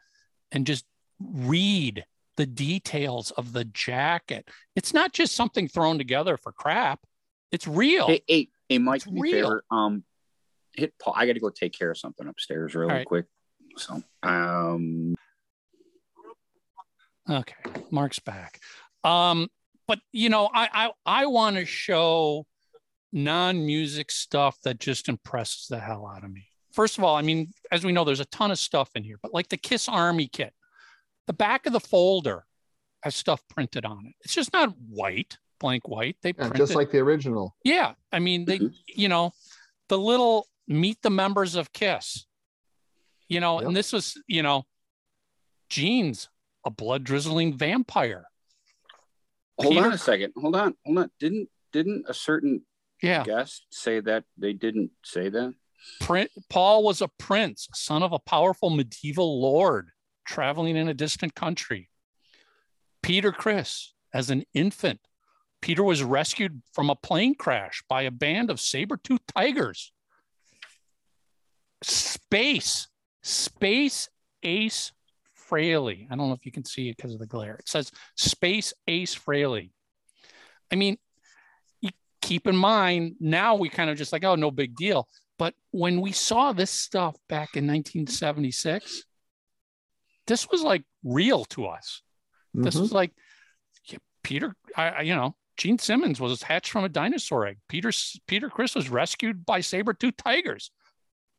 and 0.52 0.66
just 0.66 0.86
read 1.20 2.06
the 2.38 2.46
details 2.46 3.32
of 3.32 3.54
the 3.54 3.66
jacket. 3.66 4.48
It's 4.76 4.94
not 4.94 5.14
just 5.14 5.36
something 5.36 5.68
thrown 5.68 5.98
together 5.98 6.38
for 6.38 6.52
crap. 6.52 7.00
It's 7.52 7.68
real. 7.68 8.08
Hey, 8.08 8.22
hey, 8.28 8.48
hey, 8.70 8.78
Mike, 8.78 8.98
It's 8.98 9.06
do 9.06 9.12
me 9.12 9.20
a 9.20 9.24
real. 9.24 9.34
favor. 9.46 9.64
Um, 9.70 10.04
hit 10.74 10.94
Paul. 11.00 11.14
I 11.16 11.26
got 11.26 11.34
to 11.34 11.40
go 11.40 11.50
take 11.50 11.74
care 11.74 11.92
of 11.92 11.98
something 11.98 12.28
upstairs 12.28 12.74
really 12.76 12.92
All 12.92 12.98
right. 12.98 13.08
quick. 13.08 13.26
So, 13.78 14.02
um, 14.24 15.16
Okay, 17.30 17.56
Mark's 17.92 18.20
back. 18.20 18.60
Um, 19.04 19.50
but 19.88 20.00
you 20.12 20.30
know, 20.30 20.50
I 20.54 20.70
I, 20.74 20.92
I 21.06 21.26
want 21.28 21.56
to 21.58 21.66
show 21.66 22.46
non-music 23.14 24.10
stuff 24.12 24.58
that 24.64 24.80
just 24.80 25.08
impresses 25.08 25.68
the 25.70 25.80
hell 25.80 26.08
out 26.08 26.24
of 26.24 26.32
me. 26.32 26.48
First 26.74 26.98
of 26.98 27.04
all, 27.04 27.16
I 27.16 27.22
mean, 27.22 27.52
as 27.72 27.84
we 27.84 27.92
know, 27.92 28.04
there's 28.04 28.20
a 28.20 28.26
ton 28.26 28.52
of 28.52 28.60
stuff 28.60 28.90
in 28.96 29.04
here, 29.04 29.18
but 29.22 29.34
like 29.34 29.50
the 29.50 29.58
Kiss 29.58 29.90
Army 29.90 30.28
kit, 30.28 30.54
the 31.28 31.34
back 31.34 31.66
of 31.66 31.74
the 31.74 31.80
folder 31.80 32.46
has 33.04 33.16
stuff 33.16 33.42
printed 33.50 33.86
on 33.86 34.06
it. 34.08 34.14
It's 34.24 34.34
just 34.34 34.54
not 34.54 34.74
white, 34.90 35.38
blank 35.60 35.88
white. 35.88 36.18
They 36.22 36.30
Yeah, 36.30 36.34
printed, 36.48 36.58
just 36.58 36.76
like 36.76 36.92
the 36.92 37.00
original. 37.00 37.56
yeah. 37.64 37.94
I 38.12 38.20
mean, 38.20 38.46
they, 38.46 38.60
you 38.88 39.10
know, 39.10 39.32
the 39.90 39.98
little 39.98 40.48
meet 40.68 41.02
the 41.02 41.10
members 41.10 41.56
of 41.56 41.74
Kiss, 41.74 42.26
you 43.28 43.40
know, 43.40 43.60
Yep. 43.60 43.68
and 43.68 43.76
this 43.76 43.92
was, 43.92 44.22
you 44.28 44.44
know, 44.44 44.66
jeans, 45.70 46.30
a 46.66 46.70
blood 46.70 47.04
drizzling 47.04 47.58
vampire. 47.58 48.26
hold 49.60 49.74
Peter- 49.76 49.86
on 49.88 49.94
a 49.94 49.98
second. 49.98 50.34
Hold 50.38 50.56
on. 50.56 50.76
Hold 50.86 50.98
on. 50.98 51.12
Didn't 51.20 51.50
didn't 51.72 52.06
a 52.08 52.14
certain 52.14 52.66
Yeah. 53.02 53.24
guest 53.24 53.66
say 53.72 54.00
that 54.02 54.26
they 54.38 54.54
didn't 54.54 54.92
say 55.04 55.30
that? 55.30 55.54
Paul 56.50 56.84
was 56.84 57.02
a 57.02 57.08
prince, 57.08 57.68
son 57.74 58.04
of 58.04 58.12
a 58.12 58.20
powerful 58.20 58.70
medieval 58.70 59.42
lord 59.42 59.92
traveling 60.26 60.76
in 60.76 60.88
a 60.88 60.94
distant 60.94 61.36
country. 61.36 61.90
Peter 63.02 63.32
Criss, 63.32 63.94
as 64.14 64.30
an 64.30 64.44
infant, 64.54 65.00
Peter 65.62 65.84
was 65.84 66.04
rescued 66.04 66.62
from 66.74 66.90
a 66.90 66.96
plane 66.96 67.36
crash 67.36 67.84
by 67.88 68.04
a 68.04 68.12
band 68.12 68.50
of 68.50 68.60
saber-toothed 68.60 69.28
tigers. 69.36 69.92
Space, 71.84 72.88
Space 73.24 74.10
Ace 74.44 74.92
Frehley. 75.50 76.08
I 76.10 76.16
don't 76.16 76.28
know 76.28 76.36
if 76.36 76.46
you 76.46 76.52
can 76.52 76.66
see 76.66 76.90
it 76.90 76.98
because 76.98 77.14
of 77.14 77.20
the 77.20 77.28
glare. 77.28 77.56
It 77.56 77.68
says 77.68 77.92
Space 78.16 78.74
Ace 78.88 79.16
Frehley. 79.16 79.72
I 80.72 80.76
mean, 80.76 80.98
keep 82.22 82.48
in 82.48 82.56
mind 82.56 83.16
now 83.20 83.56
we 83.56 83.68
kind 83.68 83.90
of 83.90 83.98
just 83.98 84.14
like, 84.14 84.24
oh, 84.24 84.36
no 84.36 84.52
big 84.52 84.76
deal. 84.76 85.10
But 85.42 85.56
when 85.72 86.02
we 86.02 86.12
saw 86.12 86.54
this 86.54 86.70
stuff 86.70 87.16
back 87.28 87.58
in 87.58 87.66
1976, 87.66 89.06
this 90.28 90.48
was 90.52 90.62
like 90.62 90.84
real 91.04 91.46
to 91.46 91.66
us. 91.66 92.04
This 92.54 92.76
Mhm. 92.76 92.82
was 92.82 92.92
like 92.92 93.12
yeah, 93.86 93.98
Peter, 94.22 94.56
I, 94.78 94.90
I- 94.90 95.02
you 95.02 95.16
know, 95.16 95.36
Gene 95.58 95.80
Simmons 95.80 96.22
was 96.22 96.44
hatched 96.44 96.70
from 96.70 96.84
a 96.84 96.90
dinosaur 96.90 97.48
egg. 97.48 97.58
Peter 97.68 97.92
Peter 98.28 98.52
Criss 98.52 98.76
was 98.76 98.90
rescued 98.90 99.44
by 99.44 99.62
saber-toothed 99.62 100.20
tigers. 100.20 100.70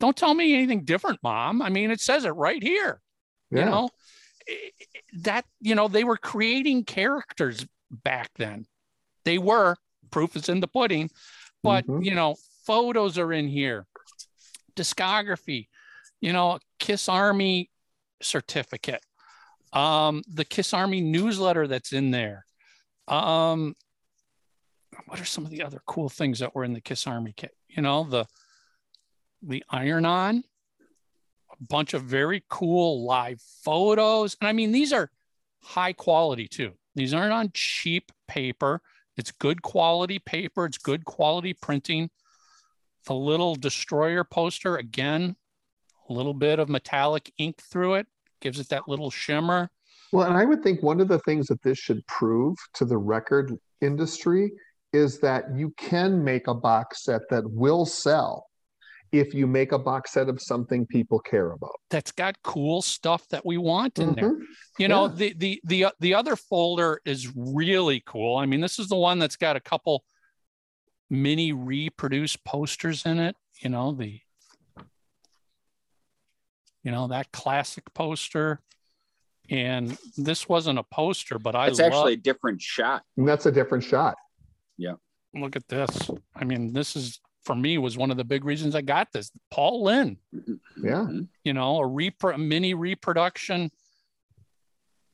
Don't 0.00 0.16
tell 0.16 0.34
me 0.34 0.52
anything 0.52 0.84
different, 0.84 1.22
mom. 1.22 1.62
I 1.62 1.68
mean, 1.70 1.92
it 1.92 2.00
says 2.00 2.24
it 2.24 2.30
right 2.30 2.60
here. 2.60 3.00
yeah. 3.52 3.60
You 3.60 3.64
know, 3.66 3.90
that, 5.20 5.44
you 5.60 5.76
know, 5.76 5.86
they 5.86 6.02
were 6.02 6.16
creating 6.16 6.82
characters 6.86 7.64
back 7.88 8.30
then. 8.34 8.66
They 9.24 9.38
were, 9.38 9.76
proof 10.10 10.34
is 10.34 10.48
in 10.48 10.58
the 10.58 10.66
pudding, 10.66 11.08
but, 11.62 11.86
Mhm. 11.86 12.04
you 12.04 12.16
know, 12.16 12.34
photos 12.66 13.16
are 13.18 13.32
in 13.32 13.46
here, 13.48 13.86
discography, 14.76 15.68
you 16.20 16.32
know, 16.32 16.58
Kiss 16.78 17.08
Army 17.08 17.70
certificate, 18.20 19.02
um, 19.72 20.22
the 20.28 20.44
Kiss 20.44 20.74
Army 20.74 21.00
newsletter 21.00 21.66
that's 21.66 21.92
in 21.92 22.10
there. 22.10 22.44
Um, 23.08 23.74
what 25.06 25.20
are 25.20 25.24
some 25.24 25.44
of 25.44 25.50
the 25.50 25.62
other 25.62 25.80
cool 25.86 26.08
things 26.08 26.38
that 26.40 26.54
were 26.54 26.64
in 26.64 26.72
the 26.72 26.80
Kiss 26.80 27.06
Army 27.06 27.32
kit? 27.36 27.54
You 27.68 27.82
know, 27.82 28.04
the 28.04 28.26
the 29.42 29.64
iron 29.70 30.04
on, 30.04 30.44
a 31.50 31.64
bunch 31.64 31.94
of 31.94 32.02
very 32.02 32.44
cool 32.48 33.04
live 33.04 33.40
photos. 33.64 34.36
And 34.40 34.48
I 34.48 34.52
mean, 34.52 34.70
these 34.72 34.92
are 34.92 35.10
high 35.62 35.92
quality 35.92 36.46
too. 36.46 36.72
These 36.94 37.14
aren't 37.14 37.32
on 37.32 37.50
cheap 37.54 38.12
paper. 38.28 38.80
It's 39.16 39.32
good 39.32 39.62
quality 39.62 40.18
paper. 40.18 40.64
It's 40.64 40.78
good 40.78 41.04
quality 41.04 41.54
printing. 41.54 42.10
The 43.06 43.14
little 43.14 43.54
destroyer 43.54 44.24
poster, 44.24 44.76
again, 44.76 45.36
a 46.08 46.12
little 46.12 46.34
bit 46.34 46.58
of 46.58 46.68
metallic 46.68 47.32
ink 47.38 47.60
through 47.60 47.94
it, 47.94 48.06
gives 48.40 48.60
it 48.60 48.68
that 48.68 48.88
little 48.88 49.10
shimmer. 49.10 49.70
Well, 50.12 50.26
and 50.28 50.36
I 50.36 50.44
would 50.44 50.62
think 50.62 50.82
one 50.82 51.00
of 51.00 51.08
the 51.08 51.18
things 51.20 51.46
that 51.48 51.62
this 51.62 51.78
should 51.78 52.06
prove 52.06 52.56
to 52.74 52.84
the 52.84 52.98
record 52.98 53.56
industry 53.80 54.52
is 54.92 55.20
that 55.20 55.44
you 55.56 55.72
can 55.78 56.22
make 56.22 56.46
a 56.48 56.54
box 56.54 57.04
set 57.04 57.22
that 57.30 57.50
will 57.50 57.86
sell 57.86 58.46
if 59.10 59.34
you 59.34 59.46
make 59.46 59.72
a 59.72 59.78
box 59.78 60.12
set 60.12 60.28
of 60.28 60.40
something 60.40 60.86
people 60.86 61.18
care 61.18 61.52
about. 61.52 61.74
That's 61.90 62.12
got 62.12 62.36
cool 62.42 62.82
stuff 62.82 63.26
that 63.28 63.44
we 63.44 63.58
want 63.58 63.98
in 63.98 64.14
there. 64.14 64.32
Mhm. 64.32 64.40
You 64.78 64.88
know, 64.88 65.06
Yeah. 65.06 65.14
the 65.14 65.32
the 65.34 65.60
the 65.64 65.86
the 66.00 66.14
other 66.14 66.36
folder 66.36 67.00
is 67.04 67.30
really 67.34 68.02
cool. 68.06 68.36
I 68.36 68.46
mean, 68.46 68.60
this 68.60 68.78
is 68.78 68.88
the 68.88 68.96
one 68.96 69.18
that's 69.18 69.36
got 69.36 69.56
a 69.56 69.60
couple 69.60 70.04
mini 71.12 71.52
reproduced 71.52 72.42
posters 72.42 73.04
in 73.04 73.20
it. 73.20 73.36
You 73.60 73.68
know, 73.68 73.92
the 73.92 74.18
you 76.82 76.90
know 76.90 77.06
that 77.08 77.30
classic 77.30 77.84
poster, 77.94 78.60
and 79.48 79.96
this 80.16 80.48
wasn't 80.48 80.78
a 80.80 80.82
poster, 80.82 81.38
but 81.38 81.54
I 81.54 81.68
It's 81.68 81.78
love, 81.78 81.92
actually 81.92 82.14
a 82.14 82.16
different 82.16 82.60
shot. 82.60 83.02
And 83.16 83.28
that's 83.28 83.46
a 83.46 83.52
different 83.52 83.84
shot. 83.84 84.16
Yeah. 84.78 84.94
Look 85.34 85.54
at 85.54 85.68
this. 85.68 86.10
I 86.34 86.44
mean, 86.44 86.72
this 86.72 86.96
is 86.96 87.20
for 87.44 87.54
me 87.54 87.78
was 87.78 87.96
one 87.96 88.10
of 88.10 88.16
the 88.16 88.24
big 88.24 88.44
reasons 88.44 88.74
I 88.74 88.80
got 88.82 89.12
this. 89.12 89.30
Paul 89.50 89.84
Lynn. 89.84 90.16
Yeah. 90.32 91.06
Mhm. 91.06 91.28
you 91.44 91.52
know, 91.52 91.78
a, 91.78 91.86
repro- 91.88 92.34
a 92.34 92.38
mini 92.38 92.74
reproduction 92.74 93.70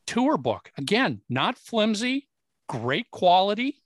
tour 0.07 0.37
book. 0.39 0.71
Again, 0.79 1.21
not 1.29 1.59
flimsy, 1.59 2.29
great 2.69 3.11
quality. 3.11 3.83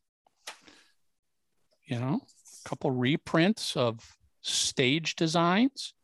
You 1.86 1.98
know, 1.98 2.20
a 2.64 2.68
couple 2.68 2.90
reprints 2.90 3.76
of 3.76 4.16
stage 4.40 5.16
designs. 5.16 5.94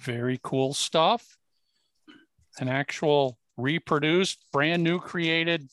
Very 0.00 0.38
cool 0.42 0.74
stuff. 0.74 1.36
An 2.58 2.68
actual 2.68 3.38
reproduced, 3.56 4.44
brand 4.52 4.82
new 4.82 4.98
created 4.98 5.68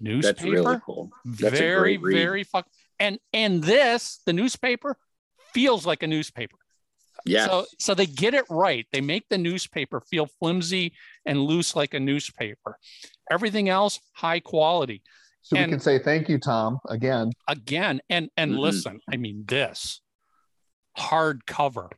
newspaper 0.00 0.34
That's 0.34 0.44
really 0.44 0.80
cool. 0.84 1.10
That's 1.24 1.54
a 1.54 1.56
very 1.56 1.96
great 1.96 2.14
read. 2.14 2.22
very 2.22 2.44
fuck 2.44 2.66
and 2.98 3.18
and 3.32 3.62
this 3.62 4.20
the 4.26 4.32
newspaper 4.32 4.96
feels 5.52 5.86
like 5.86 6.02
a 6.02 6.06
newspaper 6.06 6.56
Yeah. 7.24 7.46
so 7.46 7.66
so 7.78 7.94
they 7.94 8.06
get 8.06 8.34
it 8.34 8.44
right 8.50 8.86
they 8.92 9.00
make 9.00 9.28
the 9.28 9.38
newspaper 9.38 10.00
feel 10.00 10.26
flimsy 10.26 10.92
and 11.24 11.40
loose 11.42 11.74
like 11.76 11.94
a 11.94 12.00
newspaper 12.00 12.78
everything 13.30 13.68
else 13.68 14.00
high 14.12 14.40
quality 14.40 15.02
So 15.46 15.56
And- 15.56 15.66
we 15.66 15.74
can 15.74 15.80
say 15.80 16.00
thank 16.00 16.28
you, 16.28 16.38
Tom, 16.38 16.80
again. 16.88 17.30
again 17.46 18.00
and 18.10 18.30
and 18.36 18.54
Mhm. 18.54 18.58
listen 18.58 19.00
i 19.08 19.16
mean 19.16 19.44
this 19.46 20.00
hardcover 20.98 21.90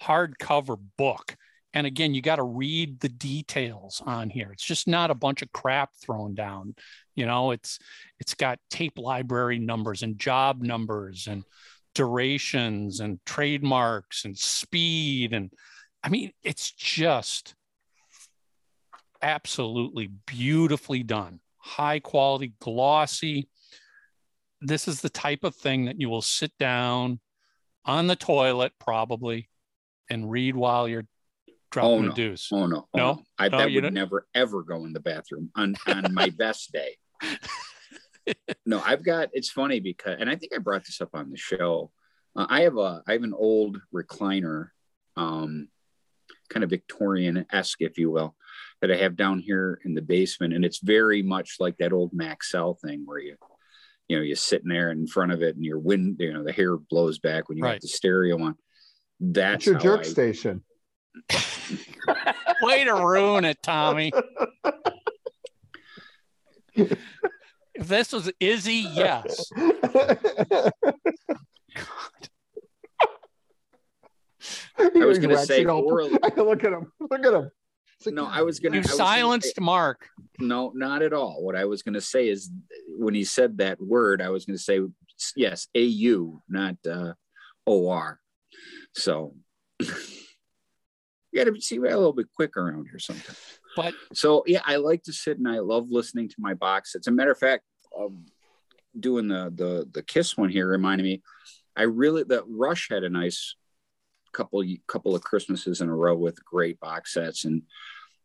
hardcover 0.00 0.78
book. 0.96 1.36
And 1.74 1.86
again 1.88 2.14
you 2.14 2.22
got 2.22 2.36
to 2.36 2.42
read 2.44 3.00
the 3.00 3.08
details 3.08 4.00
on 4.06 4.30
here. 4.30 4.52
It's 4.52 4.64
just 4.64 4.86
not 4.86 5.10
a 5.10 5.14
bunch 5.14 5.42
of 5.42 5.50
crap 5.52 5.90
thrown 5.96 6.34
down. 6.34 6.74
You 7.16 7.26
know 7.26 7.50
it's 7.50 7.78
it's 8.20 8.34
got 8.34 8.60
tape 8.70 8.96
library 8.96 9.58
numbers 9.58 10.02
and 10.04 10.16
job 10.18 10.62
numbers 10.62 11.26
and 11.26 11.42
durations 11.94 13.00
and 13.00 13.18
trademarks 13.26 14.24
and 14.24 14.38
speed. 14.38 15.32
And 15.32 15.50
i 16.04 16.08
mean 16.08 16.32
it's 16.44 16.70
just 16.70 17.54
absolutely 19.22 20.08
beautifully 20.26 21.02
done, 21.02 21.40
high 21.62 22.00
quality, 22.00 22.52
glossy. 22.60 23.48
This 24.60 24.88
is 24.88 25.00
the 25.00 25.08
type 25.10 25.44
of 25.44 25.54
thing 25.54 25.86
that 25.86 26.00
you 26.00 26.08
will 26.08 26.22
sit 26.22 26.52
down 26.58 27.20
on 27.84 28.06
the 28.06 28.16
toilet 28.16 28.72
probably 28.78 29.48
and 30.10 30.30
read 30.30 30.54
while 30.56 30.86
you're 30.88 31.06
dropping 31.70 31.90
Oh, 31.90 32.02
no. 32.02 32.12
deuce. 32.12 32.48
Oh 32.52 32.66
no, 32.66 32.88
oh, 32.94 32.98
No? 32.98 33.22
I 33.38 33.48
No, 33.48 33.58
that 33.58 33.70
you 33.70 33.76
would 33.78 33.82
don't- 33.82 33.94
never 33.94 34.26
ever 34.34 34.62
go 34.62 34.84
in 34.84 34.92
the 34.92 35.00
bathroom 35.00 35.50
on 35.56 35.74
on 35.86 36.12
my 36.12 36.28
best 36.36 36.72
day. 36.72 36.96
No, 38.66 38.80
I've 38.84 39.04
got. 39.04 39.30
It's 39.32 39.50
funny 39.50 39.80
because, 39.80 40.16
and 40.20 40.30
I 40.30 40.36
think 40.36 40.52
I 40.54 40.58
brought 40.58 40.84
this 40.84 41.00
up 41.00 41.10
on 41.14 41.30
the 41.30 41.36
show. 41.36 41.90
Uh, 42.36 42.46
I 42.48 42.60
have 42.62 42.76
a 42.76 43.02
I 43.06 43.12
have 43.12 43.24
an 43.24 43.34
old 43.34 43.80
recliner, 43.92 44.68
um, 45.16 45.68
kind 46.48 46.62
of 46.62 46.70
Victorian 46.70 47.44
esque, 47.50 47.80
if 47.80 47.98
you 47.98 48.10
will, 48.12 48.36
that 48.82 48.90
I 48.90 48.96
have 48.96 49.16
down 49.16 49.38
here 49.38 49.80
in 49.84 49.94
the 49.94 50.02
basement, 50.02 50.52
and 50.52 50.64
it's 50.64 50.80
very 50.80 51.22
much 51.22 51.56
like 51.60 51.76
that 51.78 51.92
old 51.92 52.12
Maxell 52.12 52.78
thing 52.80 53.02
where 53.06 53.20
you, 53.20 53.36
you 54.08 54.16
know, 54.16 54.22
you're 54.22 54.34
sitting 54.36 54.68
there 54.68 54.90
in 54.90 55.06
front 55.06 55.30
of 55.32 55.40
it, 55.40 55.54
and 55.54 55.64
your 55.64 55.78
wind, 55.78 56.16
you 56.18 56.32
know, 56.32 56.42
the 56.44 56.52
hair 56.52 56.76
blows 56.76 57.18
back 57.20 57.48
when 57.48 57.56
you 57.56 57.64
Right. 57.64 57.74
have 57.74 57.80
the 57.80 57.88
stereo 57.88 58.42
on. 58.42 58.56
That's 59.20 59.66
It's 59.66 59.66
your 59.66 59.78
jerk 59.78 60.00
I- 60.00 60.02
station. 60.02 60.64
Way 62.62 62.84
to 62.84 62.94
ruin 62.94 63.44
it, 63.44 63.62
Tommy. 63.62 64.12
If 66.74 66.98
this 67.88 68.12
was 68.12 68.30
Izzy, 68.40 68.84
yes. 68.92 69.48
I 74.78 74.88
was 75.04 75.18
gonna 75.18 75.38
say 75.38 75.64
oral- 75.64 76.08
look 76.36 76.64
at 76.64 76.72
him. 76.72 76.92
Look 77.00 77.24
at 77.24 77.32
him. 77.32 77.50
It's 78.02 78.06
like, 78.06 78.14
No, 78.14 78.26
I 78.26 78.42
was 78.42 78.58
gonna. 78.60 78.76
You 78.76 78.80
I 78.80 78.82
was 78.82 78.90
gonna 78.90 78.96
say- 78.98 79.20
silenced 79.20 79.60
Mark. 79.60 80.08
No, 80.38 80.72
not 80.74 81.02
at 81.02 81.12
all. 81.12 81.42
What 81.42 81.56
I 81.56 81.64
was 81.66 81.82
going 81.82 81.94
to 81.94 82.00
say 82.00 82.28
is 82.28 82.50
when 82.88 83.14
he 83.14 83.22
said 83.22 83.58
that 83.58 83.80
word, 83.80 84.20
I 84.20 84.30
was 84.30 84.44
going 84.44 84.56
to 84.56 84.62
say, 84.62 84.80
yes, 85.36 85.68
AU, 85.76 86.42
not 86.48 86.76
uh, 86.90 87.12
OR. 87.66 88.18
So 88.94 89.34
you 89.80 89.86
got 91.36 91.44
to 91.44 91.60
see 91.60 91.78
we're 91.78 91.92
a 91.92 91.96
little 91.96 92.12
bit 92.12 92.26
quick 92.34 92.56
around 92.56 92.88
here 92.90 92.98
sometimes. 92.98 93.38
But 93.76 93.94
So, 94.14 94.42
yeah, 94.46 94.62
I 94.64 94.76
like 94.76 95.04
to 95.04 95.12
sit 95.12 95.38
and 95.38 95.48
I 95.48 95.60
love 95.60 95.86
listening 95.90 96.28
to 96.28 96.36
my 96.38 96.54
box 96.54 96.94
It's 96.94 97.06
a 97.06 97.12
matter 97.12 97.30
of 97.30 97.38
fact, 97.38 97.62
um, 97.98 98.26
doing 98.98 99.28
the, 99.28 99.52
the, 99.54 99.88
the 99.92 100.02
Kiss 100.02 100.36
one 100.36 100.50
here 100.50 100.68
reminded 100.68 101.04
me, 101.04 101.22
I 101.76 101.82
really, 101.84 102.24
the 102.24 102.42
Rush 102.48 102.88
had 102.90 103.04
a 103.04 103.08
nice 103.08 103.54
couple, 104.32 104.64
couple 104.86 105.14
of 105.14 105.22
Christmases 105.22 105.80
in 105.80 105.88
a 105.88 105.94
row 105.94 106.16
with 106.16 106.44
great 106.44 106.80
box 106.80 107.14
sets 107.14 107.44
and 107.44 107.62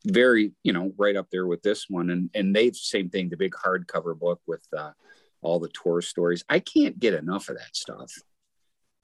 very 0.06 0.54
you 0.64 0.72
know 0.72 0.94
right 0.98 1.16
up 1.16 1.28
there 1.32 1.48
with 1.48 1.62
this 1.64 1.86
one. 1.90 2.10
And 2.10 2.30
and 2.34 2.56
they've 2.56 2.76
same 2.76 3.10
thing 3.10 3.30
the 3.30 3.38
big 3.38 3.54
hardcover 3.54 4.18
book 4.18 4.42
with 4.48 4.66
uh, 4.76 4.92
all 5.42 5.60
the 5.60 5.70
tour 5.70 6.02
stories. 6.02 6.44
I 6.50 6.60
can't 6.60 7.00
get 7.00 7.14
enough 7.14 7.50
of 7.50 7.58
that 7.58 7.76
stuff. 7.76 8.12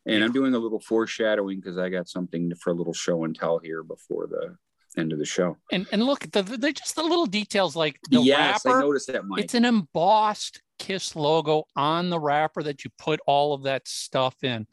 And 0.05 0.21
i'm 0.21 0.33
doing 0.33 0.53
a 0.53 0.59
little 0.59 0.81
foreshadowing 0.81 1.61
because 1.61 1.77
i 1.77 1.87
got 1.87 2.09
something 2.09 2.53
for 2.55 2.71
a 2.71 2.73
little 2.73 2.91
show 2.91 3.23
and 3.23 3.33
tell 3.33 3.59
here 3.59 3.83
before 3.83 4.27
the 4.27 4.57
end 4.97 5.13
of 5.13 5.19
the 5.19 5.25
show. 5.25 5.57
And 5.71 5.87
and 5.91 6.03
look, 6.03 6.29
the, 6.31 6.43
the 6.43 6.73
just 6.73 6.95
the 6.95 7.03
little 7.03 7.25
details 7.25 7.75
like 7.75 7.99
the 8.09 8.19
yes 8.19 8.65
i 8.65 8.79
noticed 8.79 9.07
that 9.07 9.25
mike. 9.25 9.43
It's 9.43 9.53
an 9.53 9.65
embossed 9.65 10.61
Kiss 10.79 11.15
logo 11.15 11.63
on 11.75 12.09
the 12.09 12.19
wrapper 12.19 12.63
that 12.63 12.83
you 12.83 12.91
put 12.97 13.21
all 13.25 13.53
of 13.53 13.63
that 13.63 13.87
stuff 13.87 14.35
in. 14.43 14.67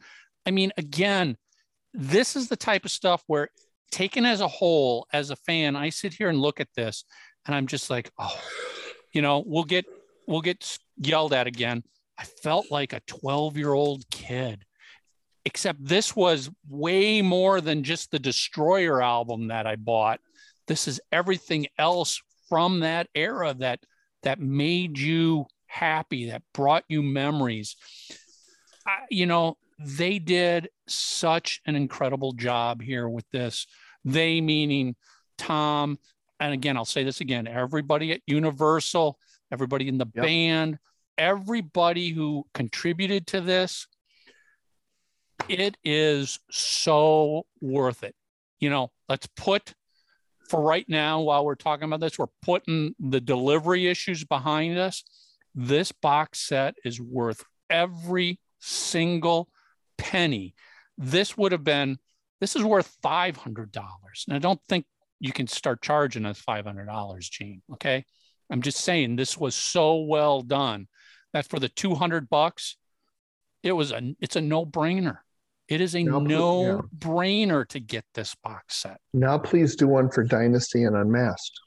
I 0.45 0.51
mean, 0.51 0.71
again, 0.75 1.37
this 1.93 2.35
is 2.35 2.47
the 2.47 2.55
type 2.55 2.85
of 2.85 2.91
stuff 2.91 3.23
where 3.27 3.49
taken 3.91 4.25
as 4.25 4.41
a 4.41 4.47
whole, 4.47 5.07
as 5.13 5.29
a 5.29 5.35
fan, 5.35 5.75
I 5.75 5.89
sit 5.89 6.13
here 6.13 6.29
and 6.29 6.39
look 6.39 6.59
at 6.59 6.73
this 6.75 7.03
and 7.45 7.55
I'm 7.55 7.67
just 7.67 7.89
like, 7.89 8.09
oh, 8.17 8.39
you 9.11 9.21
know, 9.21 9.43
we'll 9.45 9.63
get 9.63 9.85
we'll 10.27 10.41
get 10.41 10.77
yelled 10.97 11.33
at 11.33 11.47
again. 11.47 11.83
I 12.17 12.23
felt 12.23 12.71
like 12.71 12.93
a 12.93 13.01
12 13.07 13.57
year 13.57 13.73
old 13.73 14.09
kid, 14.09 14.63
except 15.45 15.83
this 15.83 16.15
was 16.15 16.49
way 16.69 17.21
more 17.21 17.61
than 17.61 17.83
just 17.83 18.11
the 18.11 18.19
Destroyer 18.19 19.01
album 19.01 19.47
that 19.47 19.67
I 19.67 19.75
bought. 19.75 20.19
This 20.67 20.87
is 20.87 21.01
everything 21.11 21.67
else 21.77 22.21
from 22.47 22.81
that 22.81 23.07
era 23.15 23.53
that 23.59 23.79
that 24.23 24.39
made 24.39 24.99
you 24.99 25.47
happy, 25.65 26.29
that 26.29 26.43
brought 26.53 26.83
you 26.87 27.01
memories. 27.01 27.75
I, 28.85 28.99
you 29.09 29.25
know, 29.25 29.57
they 29.85 30.19
did 30.19 30.69
such 30.87 31.61
an 31.65 31.75
incredible 31.75 32.33
job 32.33 32.81
here 32.81 33.07
with 33.07 33.29
this. 33.31 33.67
They 34.03 34.41
meaning 34.41 34.95
Tom, 35.37 35.99
and 36.39 36.53
again, 36.53 36.77
I'll 36.77 36.85
say 36.85 37.03
this 37.03 37.21
again 37.21 37.47
everybody 37.47 38.11
at 38.11 38.21
Universal, 38.27 39.17
everybody 39.51 39.87
in 39.87 39.97
the 39.97 40.07
Yep. 40.13 40.23
band, 40.23 40.79
everybody 41.17 42.09
who 42.09 42.45
contributed 42.53 43.27
to 43.27 43.41
this. 43.41 43.87
It 45.49 45.77
is 45.83 46.39
so 46.51 47.45
worth 47.59 48.03
it. 48.03 48.15
You 48.59 48.69
know, 48.69 48.91
let's 49.09 49.27
put 49.35 49.73
for 50.49 50.61
right 50.61 50.85
now, 50.89 51.21
while 51.21 51.45
we're 51.45 51.55
talking 51.55 51.85
about 51.85 52.01
this, 52.01 52.19
we're 52.19 52.27
putting 52.41 52.93
the 52.99 53.21
delivery 53.21 53.87
issues 53.87 54.25
behind 54.25 54.77
us. 54.77 55.03
This 55.55 55.91
box 55.91 56.39
set 56.39 56.75
is 56.83 56.99
worth 56.99 57.43
every 57.69 58.39
single 58.59 59.49
penny. 60.01 60.55
This 60.97 61.37
would 61.37 61.51
have 61.51 61.63
been, 61.63 61.97
this 62.41 62.55
is 62.55 62.63
worth 62.63 62.97
$500. 63.03 63.69
And 64.27 64.35
I 64.35 64.39
don't 64.39 64.59
think 64.67 64.85
you 65.19 65.31
can 65.31 65.47
start 65.47 65.81
charging 65.81 66.25
us 66.25 66.41
$500, 66.41 67.19
Gene. 67.19 67.61
Okay. 67.73 68.03
I'm 68.49 68.61
just 68.61 68.79
saying 68.79 69.15
this 69.15 69.37
was 69.37 69.55
so 69.55 70.01
well 70.01 70.41
done 70.41 70.87
that 71.33 71.47
for 71.47 71.59
the 71.59 71.69
200 71.69 72.29
bucks, 72.29 72.75
it 73.63 73.71
was 73.71 73.91
a, 73.91 74.15
it's 74.19 74.35
a 74.35 74.41
no 74.41 74.65
brainer. 74.65 75.19
It 75.69 75.79
is 75.79 75.95
a 75.95 76.03
No, 76.03 76.19
no 76.19 76.63
yeah. 76.65 76.81
brainer 76.97 77.65
to 77.69 77.79
get 77.79 78.03
this 78.13 78.35
box 78.43 78.75
set. 78.77 78.99
Now, 79.13 79.37
please 79.37 79.75
do 79.75 79.87
one 79.87 80.09
for 80.09 80.23
Dynasty 80.23 80.83
and 80.83 80.97
Unmasked. 80.97 81.59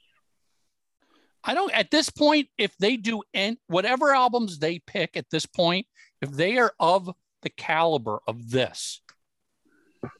I 1.43 1.55
don't 1.55 1.73
at 1.73 1.91
this 1.91 2.11
point, 2.11 2.49
if 2.59 2.77
they 2.79 2.97
do 2.97 3.23
and 3.33 3.57
whatever 3.67 4.15
albums 4.15 4.59
they 4.59 4.79
pick 4.79 5.17
at 5.17 5.31
this 5.31 5.47
point, 5.47 5.87
if 6.21 6.31
they 6.31 6.59
are 6.59 6.73
of 6.81 7.11
the 7.45 7.51
caliber 7.51 8.19
of 8.27 8.51
this, 8.51 9.01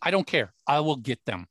I 0.01 0.11
don't 0.11 0.27
care. 0.27 0.55
I 0.67 0.81
will 0.81 0.97
get 0.97 1.25
them. 1.25 1.47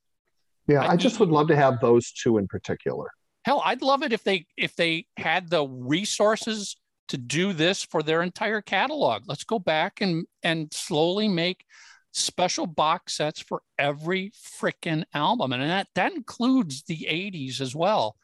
Yeah, 0.67 0.83
I 0.83 0.93
I 0.93 0.95
just 0.95 1.19
would 1.19 1.29
love 1.29 1.49
to 1.49 1.55
have 1.55 1.81
those 1.81 2.11
two 2.11 2.37
in 2.37 2.47
particular. 2.47 3.09
Hell, 3.43 3.61
I'd 3.65 3.81
love 3.81 4.03
it 4.03 4.13
if 4.13 4.23
they 4.23 4.45
if 4.55 4.75
they 4.75 5.07
had 5.17 5.49
the 5.49 5.67
resources 5.67 6.77
to 7.09 7.17
do 7.17 7.51
this 7.51 7.83
for 7.83 8.01
their 8.01 8.21
entire 8.21 8.61
catalog. 8.61 9.23
Let's 9.27 9.43
go 9.43 9.59
back 9.59 9.99
and 9.99 10.25
and 10.41 10.73
slowly 10.73 11.27
make 11.27 11.65
special 12.13 12.67
box 12.67 13.15
sets 13.17 13.41
for 13.41 13.61
every 13.77 14.31
freaking 14.61 15.03
album. 15.13 15.51
And 15.51 15.63
that 15.63 15.87
that 15.95 16.13
includes 16.13 16.83
the 16.83 17.07
80s 17.09 17.59
as 17.59 17.75
well. 17.75 18.15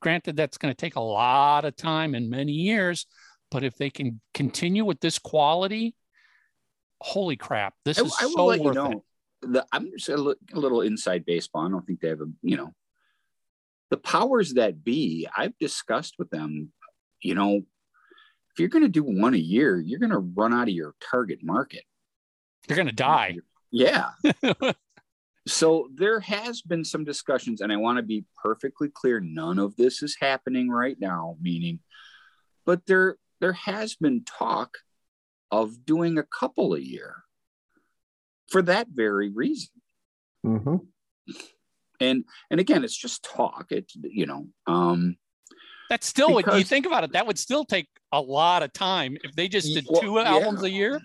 Granted, 0.00 0.36
that's 0.36 0.58
going 0.58 0.72
to 0.72 0.76
take 0.76 0.96
a 0.96 1.00
lot 1.00 1.64
of 1.64 1.76
time 1.76 2.14
and 2.14 2.30
many 2.30 2.52
years, 2.52 3.06
but 3.50 3.64
if 3.64 3.76
they 3.76 3.90
can 3.90 4.20
continue 4.34 4.84
with 4.84 5.00
this 5.00 5.18
quality, 5.18 5.94
holy 7.04 7.36
crap, 7.36 7.74
this 7.84 7.98
I, 7.98 8.02
is 8.02 8.16
I 8.20 8.26
will 8.26 8.32
so 8.32 8.44
let 8.46 8.58
you 8.58 8.64
worth 8.64 8.76
it. 8.76 8.78
know 8.78 9.04
the 9.42 9.66
i'm 9.72 9.90
just 9.90 10.08
a, 10.08 10.16
li- 10.16 10.34
a 10.54 10.58
little 10.58 10.80
inside 10.80 11.26
baseball 11.26 11.66
i 11.66 11.68
don't 11.68 11.86
think 11.86 12.00
they 12.00 12.08
have 12.08 12.22
a 12.22 12.30
you 12.40 12.56
know 12.56 12.72
the 13.90 13.98
powers 13.98 14.54
that 14.54 14.82
be 14.82 15.28
i've 15.36 15.56
discussed 15.58 16.14
with 16.18 16.30
them 16.30 16.72
you 17.20 17.34
know 17.34 17.56
if 17.56 18.58
you're 18.58 18.70
going 18.70 18.84
to 18.84 18.88
do 18.88 19.02
one 19.02 19.34
a 19.34 19.36
year 19.36 19.78
you're 19.78 19.98
going 19.98 20.08
to 20.08 20.18
run 20.18 20.54
out 20.54 20.68
of 20.68 20.74
your 20.74 20.94
target 21.10 21.40
market 21.42 21.84
You're 22.68 22.76
going 22.76 22.88
to 22.88 22.94
die. 22.94 23.36
Yeah. 23.70 24.10
so 25.46 25.88
there 25.94 26.20
has 26.20 26.62
been 26.62 26.84
some 26.84 27.04
discussions, 27.04 27.60
and 27.60 27.72
I 27.72 27.76
want 27.76 27.98
to 27.98 28.02
be 28.02 28.24
perfectly 28.42 28.88
clear: 28.88 29.20
none 29.20 29.58
of 29.58 29.76
this 29.76 30.02
is 30.02 30.16
happening 30.18 30.70
right 30.70 30.96
now. 30.98 31.36
Meaning, 31.40 31.80
but 32.64 32.86
there 32.86 33.16
there 33.40 33.52
has 33.52 33.96
been 33.96 34.24
talk 34.24 34.78
of 35.50 35.84
doing 35.84 36.18
a 36.18 36.22
couple 36.22 36.74
a 36.74 36.80
year 36.80 37.24
for 38.48 38.62
that 38.62 38.88
very 38.92 39.30
reason. 39.30 39.70
hmm 40.42 40.76
And 42.00 42.24
and 42.50 42.60
again, 42.60 42.84
it's 42.84 42.96
just 42.96 43.22
talk. 43.24 43.66
It's 43.70 43.94
you 44.02 44.26
know, 44.26 44.48
um, 44.66 45.16
That 45.90 46.04
still 46.04 46.34
would 46.34 46.46
you 46.46 46.64
think 46.64 46.86
about 46.86 47.04
it, 47.04 47.12
that 47.12 47.26
would 47.26 47.38
still 47.38 47.64
take 47.64 47.88
a 48.12 48.20
lot 48.20 48.62
of 48.62 48.72
time 48.72 49.16
if 49.24 49.34
they 49.34 49.48
just 49.48 49.74
did 49.74 49.86
Well, 49.88 50.00
two 50.00 50.14
yeah. 50.16 50.24
albums 50.34 50.62
a 50.62 50.70
year. 50.70 51.00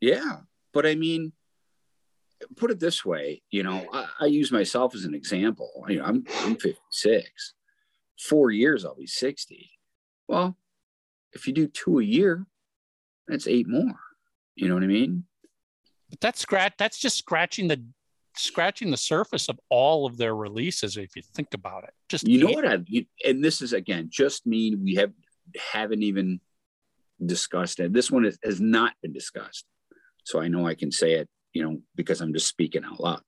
Yeah, 0.00 0.38
but 0.72 0.86
I 0.86 0.94
mean, 0.96 1.32
put 2.56 2.70
it 2.70 2.78
this 2.80 3.04
way, 3.04 3.42
you 3.50 3.62
know, 3.62 3.86
I, 3.92 4.06
I 4.20 4.26
use 4.26 4.52
myself 4.52 4.94
as 4.94 5.04
an 5.04 5.14
example. 5.14 5.70
You 5.88 5.98
know, 5.98 6.04
I'm 6.04 6.24
I'm 6.40 6.56
56. 6.56 7.54
Four 8.28 8.50
years, 8.50 8.84
I'll 8.84 8.94
be 8.94 9.06
60. 9.06 9.70
Well, 10.28 10.56
if 11.32 11.46
you 11.46 11.52
do 11.52 11.66
two 11.66 11.98
a 11.98 12.04
year, 12.04 12.46
that's 13.28 13.46
eight 13.46 13.68
more. 13.68 13.94
You 14.54 14.68
know 14.68 14.74
what 14.74 14.84
I 14.84 14.88
mean? 14.88 15.24
But 16.10 16.20
that's 16.20 16.40
scratch 16.40 16.74
that's 16.78 16.98
just 16.98 17.16
scratching 17.16 17.68
the 17.68 17.82
scratching 18.36 18.90
the 18.90 18.96
surface 18.96 19.48
of 19.48 19.58
all 19.68 20.06
of 20.06 20.16
their 20.16 20.34
releases 20.34 20.96
if 20.96 21.16
you 21.16 21.22
think 21.22 21.54
about 21.54 21.84
it. 21.84 21.94
Just 22.08 22.26
you 22.26 22.44
know 22.44 22.52
what 22.52 22.66
I 22.66 22.78
you, 22.86 23.06
and 23.24 23.42
this 23.42 23.62
is 23.62 23.72
again 23.72 24.08
just 24.10 24.46
me. 24.46 24.74
We 24.74 24.94
have 24.96 25.12
haven't 25.72 26.02
even 26.02 26.40
discussed 27.24 27.80
it. 27.80 27.92
This 27.92 28.10
one 28.10 28.24
is, 28.24 28.38
has 28.44 28.60
not 28.60 28.94
been 29.02 29.12
discussed, 29.12 29.64
so 30.24 30.40
I 30.40 30.48
know 30.48 30.66
I 30.66 30.74
can 30.74 30.92
say 30.92 31.14
it. 31.14 31.28
You 31.52 31.64
know 31.64 31.78
because 31.94 32.20
I'm 32.20 32.32
just 32.32 32.48
speaking 32.48 32.84
out 32.84 33.00
loud. 33.00 33.22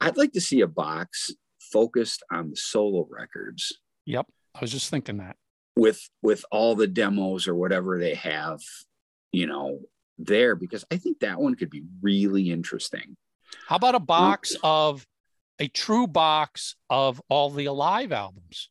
I'd 0.00 0.16
like 0.16 0.32
to 0.32 0.40
see 0.40 0.62
a 0.62 0.66
box 0.66 1.30
focused 1.60 2.22
on 2.32 2.50
the 2.50 2.56
solo 2.56 3.06
records. 3.10 3.72
Yep, 4.06 4.26
I 4.54 4.60
was 4.60 4.72
just 4.72 4.90
thinking 4.90 5.18
that 5.18 5.36
with 5.76 6.08
with 6.22 6.44
all 6.50 6.74
the 6.74 6.86
demos 6.86 7.48
or 7.48 7.54
whatever 7.54 7.98
they 7.98 8.14
have, 8.14 8.60
you 9.32 9.46
know, 9.46 9.80
there 10.18 10.54
because 10.56 10.84
I 10.90 10.96
think 10.96 11.20
that 11.20 11.40
one 11.40 11.54
could 11.54 11.70
be 11.70 11.84
really 12.02 12.50
interesting. 12.50 13.16
How 13.66 13.76
about 13.76 13.94
a 13.94 14.00
box 14.00 14.56
of 14.62 15.06
a 15.58 15.68
true 15.68 16.06
box 16.06 16.76
of 16.88 17.20
all 17.28 17.50
the 17.50 17.66
Alive 17.66 18.12
albums? 18.12 18.70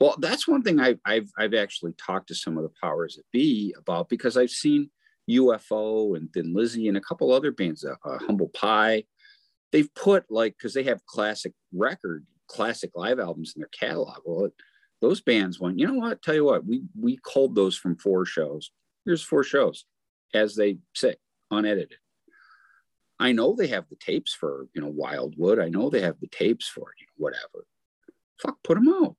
Well, 0.00 0.16
that's 0.18 0.48
one 0.48 0.62
thing 0.62 0.80
I've, 0.80 0.98
I've, 1.04 1.30
I've 1.38 1.54
actually 1.54 1.92
talked 1.92 2.26
to 2.28 2.34
some 2.34 2.56
of 2.56 2.64
the 2.64 2.72
powers 2.82 3.14
that 3.14 3.24
be 3.32 3.72
about 3.78 4.08
because 4.08 4.36
I've 4.36 4.50
seen 4.50 4.90
UFO 5.30 6.16
and 6.16 6.32
Thin 6.32 6.52
Lizzy 6.52 6.88
and 6.88 6.96
a 6.96 7.00
couple 7.00 7.32
other 7.32 7.52
bands, 7.52 7.84
uh, 7.84 7.94
uh, 8.04 8.18
Humble 8.18 8.48
Pie. 8.48 9.04
They've 9.70 9.94
put 9.94 10.24
like 10.28 10.56
because 10.58 10.74
they 10.74 10.82
have 10.82 11.06
classic 11.06 11.52
record, 11.72 12.26
classic 12.48 12.90
live 12.96 13.20
albums 13.20 13.52
in 13.54 13.60
their 13.60 13.68
catalog. 13.68 14.18
Well, 14.24 14.46
it, 14.46 14.52
those 15.02 15.20
bands 15.20 15.58
went, 15.60 15.78
you 15.80 15.86
know 15.86 15.94
what? 15.94 16.22
Tell 16.22 16.34
you 16.34 16.44
what, 16.44 16.64
we 16.64 16.84
we 16.98 17.18
culled 17.22 17.54
those 17.54 17.76
from 17.76 17.96
four 17.96 18.24
shows. 18.24 18.70
Here's 19.04 19.22
four 19.22 19.42
shows 19.42 19.84
as 20.32 20.54
they 20.54 20.78
sit, 20.94 21.20
unedited. 21.50 21.98
I 23.18 23.32
know 23.32 23.54
they 23.54 23.66
have 23.66 23.84
the 23.90 23.96
tapes 23.96 24.32
for, 24.32 24.68
you 24.74 24.80
know, 24.80 24.88
Wildwood. 24.88 25.58
I 25.58 25.68
know 25.68 25.90
they 25.90 26.00
have 26.00 26.20
the 26.20 26.28
tapes 26.28 26.68
for, 26.68 26.92
you 26.98 27.06
know, 27.06 27.24
whatever. 27.24 27.66
Fuck, 28.40 28.58
put 28.62 28.76
them 28.76 28.88
out. 28.88 29.16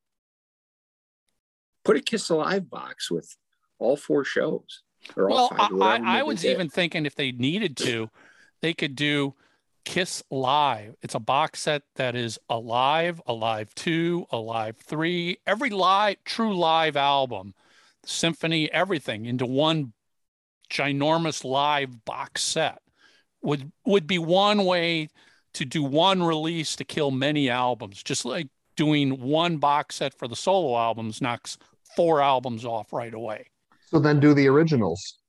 Put 1.84 1.98
a 1.98 2.02
Kiss 2.02 2.30
Alive 2.30 2.70
box 2.70 3.12
with 3.12 3.36
all 3.78 3.98
four 3.98 4.24
shows. 4.24 4.84
Or 5.18 5.30
well, 5.30 5.50
five, 5.50 5.70
I, 5.82 6.20
I 6.20 6.24
was 6.24 6.46
even 6.46 6.70
thinking 6.70 7.06
if 7.06 7.16
they 7.16 7.34
needed 7.34 7.76
to, 7.78 8.10
they 8.62 8.74
could 8.74 8.96
do 8.96 9.36
Kiss 9.86 10.24
Live. 10.30 10.96
It's 11.02 11.16
a 11.16 11.20
box 11.20 11.62
set 11.62 11.84
that 11.96 12.16
is 12.16 12.40
Alive, 12.50 13.22
Alive 13.26 13.74
2, 13.76 14.28
Alive 14.32 14.78
3, 14.78 15.38
every 15.46 15.70
live, 15.70 16.18
true 16.24 16.56
live 16.56 16.96
album, 16.96 17.54
symphony, 18.06 18.72
everything 18.72 19.26
into 19.26 19.46
one 19.46 19.94
ginormous 20.70 21.44
live 21.44 22.04
box 22.06 22.42
set 22.42 22.80
would 23.42 23.72
would 23.86 24.08
be 24.08 24.18
one 24.18 24.66
way 24.66 25.10
to 25.54 25.66
do 25.66 25.84
one 25.84 26.24
release 26.24 26.76
to 26.78 26.86
kill 26.86 27.12
many 27.12 27.50
albums. 27.50 28.02
Just 28.02 28.26
like 28.26 28.48
doing 28.76 29.22
one 29.22 29.58
box 29.58 29.98
set 29.98 30.18
for 30.18 30.28
the 30.28 30.36
solo 30.36 30.78
albums 30.78 31.22
knocks 31.22 31.58
four 31.96 32.22
albums 32.22 32.66
off 32.66 32.92
right 32.94 33.14
away. 33.14 33.46
So 33.92 34.00
then 34.00 34.20
do 34.20 34.34
the 34.34 34.48
originals. 34.48 35.20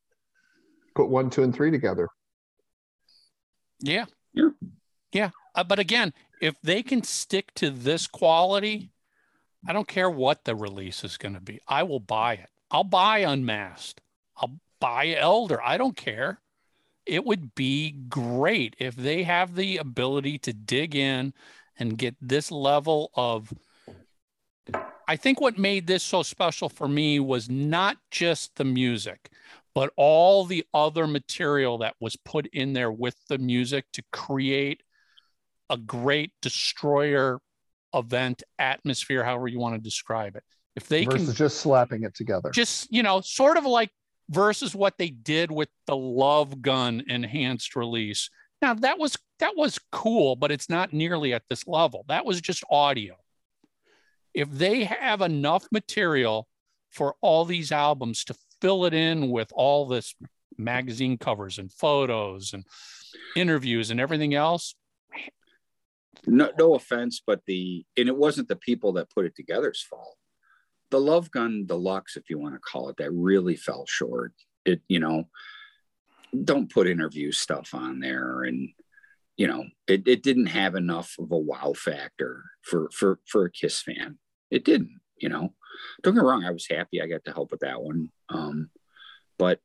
Put 0.95 1.09
one 1.09 1.29
two 1.29 1.43
and 1.43 1.55
three 1.55 1.71
together. 1.71 2.09
Yeah 3.81 4.07
yeah 4.35 4.51
yeah 5.13 5.31
uh, 5.55 5.65
but 5.65 5.79
again 5.79 6.13
if 6.41 6.55
they 6.63 6.83
can 6.83 7.03
stick 7.03 7.55
to 7.55 7.71
this 7.71 8.07
quality 8.07 8.91
i 9.67 9.73
don't 9.73 9.89
care 9.89 10.11
what 10.11 10.45
the 10.45 10.55
release 10.55 11.05
is 11.05 11.17
going 11.17 11.35
to 11.35 11.41
be 11.41 11.61
i 11.69 11.83
will 11.83 12.01
buy 12.01 12.35
it 12.35 12.51
i'll 12.71 12.85
buy 12.85 13.19
unmasked 13.19 14.01
i'll 14.37 14.61
buy 14.85 15.15
Elder. 15.19 15.63
I 15.63 15.79
don't 15.79 15.97
care. 15.97 16.41
It 17.07 17.25
would 17.25 17.55
be 17.55 17.91
great 17.91 18.77
if 18.79 18.95
they 18.95 19.23
have 19.23 19.55
the 19.55 19.79
ability 19.79 20.39
to 20.41 20.53
dig 20.53 20.95
in 20.95 21.33
and 21.79 21.97
get 21.97 22.15
this 22.21 22.51
level 22.51 23.11
of. 23.15 23.55
I 25.09 25.17
think 25.17 25.41
what 25.41 25.57
made 25.57 25.87
this 25.87 26.03
so 26.03 26.23
special 26.23 26.69
for 26.69 26.87
me 26.87 27.19
was 27.19 27.49
not 27.49 27.97
just 28.11 28.57
the 28.57 28.65
music, 28.65 29.31
but 29.75 29.93
all 29.97 30.45
the 30.45 30.65
other 30.73 31.07
material 31.07 31.79
that 31.79 31.95
was 32.01 32.17
put 32.17 32.47
in 32.47 32.73
there 32.73 32.93
with 32.93 33.17
the 33.29 33.39
music 33.39 33.85
to 33.93 34.03
create 34.13 34.83
a 35.69 35.77
great 35.77 36.33
destroyer 36.41 37.41
event 37.93 38.43
atmosphere, 38.59 39.25
however 39.25 39.49
you 39.49 39.59
want 39.59 39.75
to 39.75 39.81
describe 39.81 40.37
it. 40.37 40.45
If 40.77 40.89
they 40.89 41.05
versus 41.05 41.29
can 41.29 41.35
just 41.35 41.59
slapping 41.59 42.03
it 42.03 42.15
together, 42.15 42.51
just 42.51 42.93
you 42.93 43.03
know, 43.03 43.21
sort 43.21 43.57
of 43.57 43.65
like 43.65 43.91
versus 44.31 44.75
what 44.75 44.99
they 44.99 45.11
did 45.11 45.51
with 45.51 45.69
the 45.87 45.97
Love 45.97 46.63
Gun 46.63 47.03
enhanced 47.09 47.77
release. 47.77 48.31
Now 48.61 48.75
that 48.75 48.99
was 48.99 49.17
that 49.39 49.57
was 49.57 49.79
cool, 49.93 50.37
but 50.37 50.51
it's 50.51 50.69
not 50.69 50.93
nearly 50.93 51.33
at 51.33 51.43
this 51.49 51.67
level. 51.67 52.05
That 52.09 52.25
was 52.25 52.41
just 52.41 52.65
audio. 52.71 53.15
If 54.33 54.51
they 54.51 54.85
have 54.85 55.21
enough 55.21 55.67
material 55.71 56.49
for 56.91 57.15
all 57.21 57.45
these 57.45 57.71
albums 57.71 58.25
to 58.25 58.35
fill 58.65 58.85
it 58.85 58.95
in 58.95 59.31
with 59.31 59.53
all 59.55 59.87
this 59.87 60.15
magazine 60.57 61.19
covers 61.19 61.59
and 61.59 61.73
photos 61.73 62.53
and 62.53 62.65
interviews 63.37 63.91
and 63.91 64.01
everything 64.01 64.35
else. 64.35 64.75
No, 66.27 66.51
no 66.59 66.75
offense, 66.75 67.21
but 67.27 67.41
the 67.47 67.85
and 67.97 68.09
it 68.09 68.17
wasn't 68.17 68.49
the 68.49 68.57
people 68.57 68.93
that 68.95 69.11
put 69.11 69.27
it 69.27 69.37
together's 69.37 69.83
fault 69.83 70.17
the 70.95 71.01
Love 71.01 71.29
Gun 71.33 71.67
Deluxe, 71.67 72.17
if 72.17 72.31
you 72.31 72.39
want 72.39 72.55
to 72.55 72.61
call 72.61 72.89
it 72.89 72.99
that, 72.99 73.11
really 73.13 73.57
fell 73.57 73.85
short. 73.85 74.33
It, 74.65 74.81
you 74.87 75.01
know, 75.01 75.25
don't 76.45 76.71
put 76.71 76.87
interview 76.87 77.33
stuff 77.33 77.75
on 77.75 77.99
there, 77.99 78.45
and 78.45 78.69
you 79.37 79.49
know, 79.49 79.65
it, 79.89 80.07
it 80.07 80.23
didn't 80.23 80.47
have 80.47 80.77
enough 80.77 81.17
of 81.19 81.33
a 81.33 81.37
wow 81.37 81.73
factor 81.77 82.45
for 82.63 82.91
for 82.93 83.19
for 83.27 83.45
a 83.45 83.51
Kiss 83.51 83.83
fan. 83.83 84.19
It 84.53 84.65
didn't, 84.65 85.01
you 85.19 85.29
know. 85.29 85.55
Don't 86.03 86.15
get 86.15 86.23
me 86.23 86.29
wrong, 86.29 86.45
I 86.45 86.51
was 86.51 86.67
happy 86.69 87.01
I 87.01 87.07
got 87.07 87.25
to 87.25 87.33
help 87.33 87.51
with 87.51 87.61
that 87.61 87.83
one, 87.83 88.11
um, 88.29 88.71
but 89.39 89.61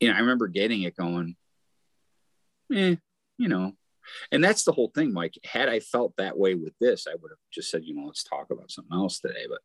you 0.00 0.08
know, 0.08 0.14
I 0.14 0.20
remember 0.20 0.48
getting 0.48 0.82
it 0.82 0.96
going. 0.96 1.36
Eh, 2.72 2.96
you 3.38 3.48
know, 3.48 3.72
and 4.30 4.42
that's 4.42 4.64
the 4.64 4.72
whole 4.72 4.90
thing, 4.94 5.12
Mike. 5.12 5.34
Had 5.44 5.68
I 5.68 5.80
felt 5.80 6.14
that 6.16 6.36
way 6.36 6.54
with 6.54 6.72
this, 6.80 7.06
I 7.06 7.12
would 7.12 7.30
have 7.30 7.38
just 7.52 7.70
said, 7.70 7.84
you 7.84 7.94
know, 7.94 8.06
let's 8.06 8.24
talk 8.24 8.50
about 8.50 8.70
something 8.70 8.96
else 8.96 9.20
today. 9.20 9.44
But 9.48 9.60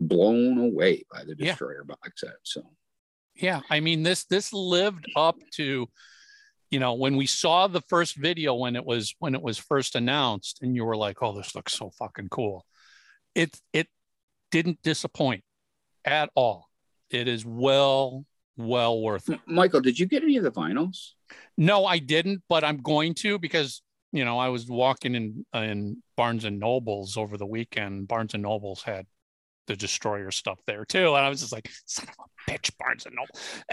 blown 0.00 0.58
away 0.58 1.04
by 1.10 1.24
the 1.24 1.34
destroyer 1.34 1.84
yeah. 1.88 1.94
box 1.94 2.20
set. 2.20 2.34
So 2.42 2.62
yeah, 3.34 3.60
I 3.70 3.80
mean 3.80 4.02
this 4.02 4.24
this 4.24 4.52
lived 4.52 5.06
up 5.14 5.36
to 5.54 5.88
you 6.70 6.80
know 6.80 6.94
when 6.94 7.16
we 7.16 7.26
saw 7.26 7.66
the 7.66 7.82
first 7.82 8.16
video 8.16 8.54
when 8.54 8.76
it 8.76 8.84
was 8.84 9.14
when 9.18 9.34
it 9.34 9.42
was 9.42 9.58
first 9.58 9.94
announced 9.94 10.60
and 10.62 10.74
you 10.74 10.84
were 10.84 10.96
like, 10.96 11.22
"Oh, 11.22 11.36
this 11.36 11.54
looks 11.54 11.74
so 11.74 11.90
fucking 11.98 12.28
cool." 12.28 12.64
It 13.34 13.58
it 13.72 13.88
didn't 14.56 14.80
disappoint 14.82 15.44
at 16.06 16.30
all. 16.34 16.70
It 17.10 17.28
is 17.28 17.44
well 17.44 18.24
well 18.56 19.02
worth 19.02 19.28
it. 19.28 19.38
Michael, 19.46 19.82
did 19.82 19.98
you 19.98 20.06
get 20.06 20.22
any 20.22 20.38
of 20.38 20.44
the 20.44 20.50
vinyls? 20.50 21.10
No, 21.58 21.84
I 21.84 21.98
didn't, 21.98 22.42
but 22.48 22.64
I'm 22.64 22.78
going 22.78 23.12
to 23.16 23.38
because 23.38 23.82
you 24.12 24.24
know 24.24 24.38
I 24.38 24.48
was 24.48 24.66
walking 24.66 25.14
in 25.14 25.44
in 25.52 26.02
Barnes 26.16 26.46
and 26.46 26.58
Nobles 26.58 27.18
over 27.18 27.36
the 27.36 27.44
weekend. 27.44 28.08
Barnes 28.08 28.32
and 28.32 28.42
Nobles 28.42 28.82
had 28.82 29.04
the 29.66 29.76
destroyer 29.76 30.30
stuff 30.30 30.58
there 30.66 30.84
too. 30.84 31.14
And 31.14 31.24
I 31.24 31.28
was 31.28 31.40
just 31.40 31.52
like, 31.52 31.70
son 31.86 32.06
of 32.08 32.24
a 32.24 32.50
bitch, 32.50 32.70
Barnes 32.78 33.06
and 33.06 33.14
Noble. 33.14 33.28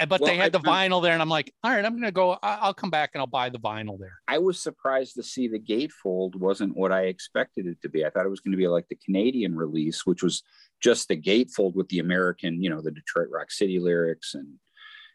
But 0.07 0.21
well, 0.21 0.29
they 0.29 0.37
had 0.37 0.51
the 0.51 0.59
vinyl 0.59 1.01
there, 1.01 1.13
and 1.13 1.21
I'm 1.21 1.29
like, 1.29 1.53
all 1.63 1.71
right, 1.71 1.85
I'm 1.85 1.93
gonna 1.93 2.11
go. 2.11 2.37
I'll 2.41 2.73
come 2.73 2.89
back 2.89 3.11
and 3.13 3.21
I'll 3.21 3.27
buy 3.27 3.49
the 3.49 3.59
vinyl 3.59 3.99
there. 3.99 4.19
I 4.27 4.39
was 4.39 4.59
surprised 4.59 5.15
to 5.15 5.23
see 5.23 5.47
the 5.47 5.59
gatefold 5.59 6.35
wasn't 6.35 6.75
what 6.75 6.91
I 6.91 7.03
expected 7.03 7.67
it 7.67 7.81
to 7.81 7.89
be. 7.89 8.05
I 8.05 8.09
thought 8.09 8.25
it 8.25 8.29
was 8.29 8.39
going 8.39 8.51
to 8.53 8.57
be 8.57 8.67
like 8.67 8.87
the 8.87 8.97
Canadian 9.03 9.55
release, 9.55 10.05
which 10.05 10.23
was 10.23 10.43
just 10.81 11.07
the 11.07 11.17
gatefold 11.17 11.75
with 11.75 11.87
the 11.89 11.99
American, 11.99 12.61
you 12.61 12.69
know, 12.69 12.81
the 12.81 12.91
Detroit 12.91 13.29
Rock 13.31 13.51
City 13.51 13.79
lyrics 13.79 14.33
and 14.33 14.47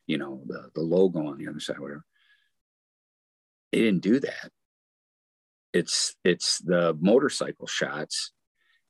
you 0.07 0.19
know 0.19 0.43
the 0.47 0.71
the 0.75 0.81
logo 0.81 1.27
on 1.27 1.39
the 1.39 1.49
other 1.49 1.61
side, 1.61 1.79
whatever. 1.79 2.05
They 3.73 3.81
didn't 3.81 4.03
do 4.03 4.21
that. 4.21 4.51
It's 5.73 6.17
it's 6.25 6.59
the 6.59 6.97
motorcycle 6.99 7.67
shots 7.67 8.33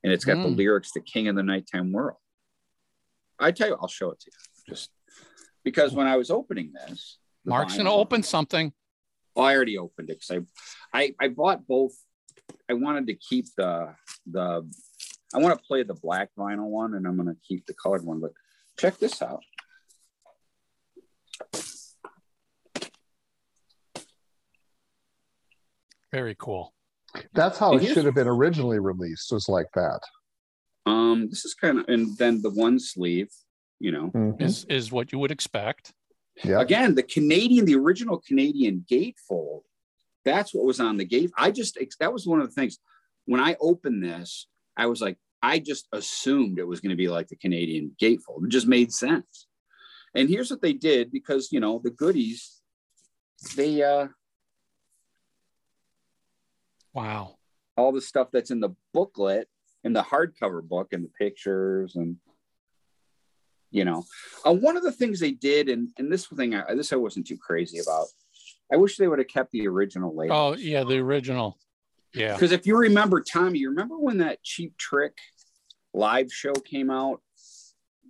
and 0.03 0.13
it's 0.13 0.25
got 0.25 0.37
mm. 0.37 0.43
the 0.43 0.49
lyrics 0.49 0.91
"The 0.91 1.01
King 1.01 1.27
of 1.27 1.35
the 1.35 1.43
Nighttime 1.43 1.91
World." 1.91 2.17
I 3.39 3.51
tell 3.51 3.69
you, 3.69 3.77
I'll 3.79 3.87
show 3.87 4.11
it 4.11 4.19
to 4.21 4.31
you, 4.31 4.73
just 4.73 4.89
because 5.63 5.93
when 5.93 6.07
I 6.07 6.17
was 6.17 6.29
opening 6.29 6.73
this, 6.73 7.17
Mark's 7.45 7.77
gonna 7.77 7.93
open 7.93 8.23
something. 8.23 8.73
Oh, 9.35 9.43
I 9.43 9.55
already 9.55 9.77
opened 9.77 10.09
it 10.09 10.19
because 10.21 10.45
I, 10.93 11.01
I 11.01 11.13
I 11.19 11.27
bought 11.29 11.67
both. 11.67 11.93
I 12.69 12.73
wanted 12.73 13.07
to 13.07 13.13
keep 13.13 13.45
the 13.55 13.93
the 14.29 14.69
I 15.33 15.37
want 15.37 15.57
to 15.57 15.65
play 15.65 15.83
the 15.83 15.93
black 15.93 16.29
vinyl 16.37 16.69
one, 16.69 16.95
and 16.95 17.05
I'm 17.05 17.17
gonna 17.17 17.35
keep 17.47 17.65
the 17.65 17.73
colored 17.73 18.03
one. 18.03 18.19
But 18.19 18.31
check 18.77 18.97
this 18.97 19.21
out. 19.21 19.43
Very 26.11 26.35
cool. 26.37 26.73
That's 27.33 27.57
how 27.57 27.73
it, 27.73 27.83
it 27.83 27.93
should 27.93 28.05
have 28.05 28.15
been 28.15 28.27
originally 28.27 28.79
released. 28.79 29.31
Was 29.31 29.49
like 29.49 29.67
that. 29.75 29.99
Um, 30.85 31.27
this 31.29 31.45
is 31.45 31.53
kind 31.53 31.79
of, 31.79 31.85
and 31.87 32.17
then 32.17 32.41
the 32.41 32.49
one 32.49 32.79
sleeve, 32.79 33.29
you 33.79 33.91
know, 33.91 34.11
mm-hmm. 34.13 34.43
is 34.43 34.65
is 34.65 34.91
what 34.91 35.11
you 35.11 35.19
would 35.19 35.31
expect. 35.31 35.93
Yeah. 36.43 36.61
Again, 36.61 36.95
the 36.95 37.03
Canadian, 37.03 37.65
the 37.65 37.75
original 37.75 38.21
Canadian 38.25 38.85
gatefold 38.89 39.61
That's 40.23 40.53
what 40.53 40.65
was 40.65 40.79
on 40.79 40.97
the 40.97 41.05
gate. 41.05 41.31
I 41.37 41.51
just 41.51 41.77
that 41.99 42.13
was 42.13 42.25
one 42.25 42.39
of 42.39 42.47
the 42.47 42.53
things 42.53 42.77
when 43.25 43.41
I 43.41 43.55
opened 43.59 44.03
this, 44.03 44.47
I 44.75 44.87
was 44.87 45.01
like, 45.01 45.17
I 45.41 45.59
just 45.59 45.87
assumed 45.91 46.59
it 46.59 46.67
was 46.67 46.79
going 46.81 46.89
to 46.89 46.95
be 46.95 47.07
like 47.07 47.27
the 47.27 47.35
Canadian 47.35 47.95
gatefold. 48.01 48.45
It 48.45 48.49
just 48.49 48.67
made 48.67 48.91
sense. 48.91 49.47
And 50.15 50.27
here's 50.27 50.49
what 50.49 50.61
they 50.61 50.73
did 50.73 51.11
because 51.11 51.51
you 51.51 51.59
know 51.59 51.79
the 51.83 51.91
goodies, 51.91 52.61
they 53.55 53.83
uh 53.83 54.07
Wow. 56.93 57.35
all 57.77 57.91
the 57.91 58.01
stuff 58.01 58.29
that's 58.31 58.51
in 58.51 58.59
the 58.59 58.69
booklet 58.93 59.47
in 59.83 59.93
the 59.93 60.01
hardcover 60.03 60.61
book 60.67 60.89
and 60.91 61.03
the 61.03 61.09
pictures 61.19 61.95
and 61.95 62.17
you 63.71 63.85
know 63.85 64.03
uh, 64.45 64.53
one 64.53 64.75
of 64.75 64.83
the 64.83 64.91
things 64.91 65.19
they 65.19 65.31
did 65.31 65.69
and, 65.69 65.89
and 65.97 66.11
this 66.11 66.25
thing 66.27 66.55
I, 66.55 66.73
this 66.73 66.91
i 66.91 66.95
wasn't 66.95 67.27
too 67.27 67.37
crazy 67.37 67.79
about 67.79 68.07
i 68.73 68.75
wish 68.77 68.97
they 68.97 69.07
would 69.07 69.19
have 69.19 69.27
kept 69.27 69.51
the 69.51 69.67
original 69.67 70.15
label 70.15 70.35
Oh 70.35 70.55
yeah, 70.55 70.83
the 70.83 70.97
original. 70.97 71.57
Yeah. 72.13 72.33
because 72.33 72.51
if 72.51 72.65
you 72.65 72.75
remember 72.77 73.21
tommy 73.21 73.59
you 73.59 73.69
remember 73.69 73.97
when 73.99 74.17
that 74.17 74.41
cheap 74.43 74.75
trick 74.77 75.13
live 75.93 76.31
show 76.33 76.53
came 76.53 76.89
out 76.89 77.21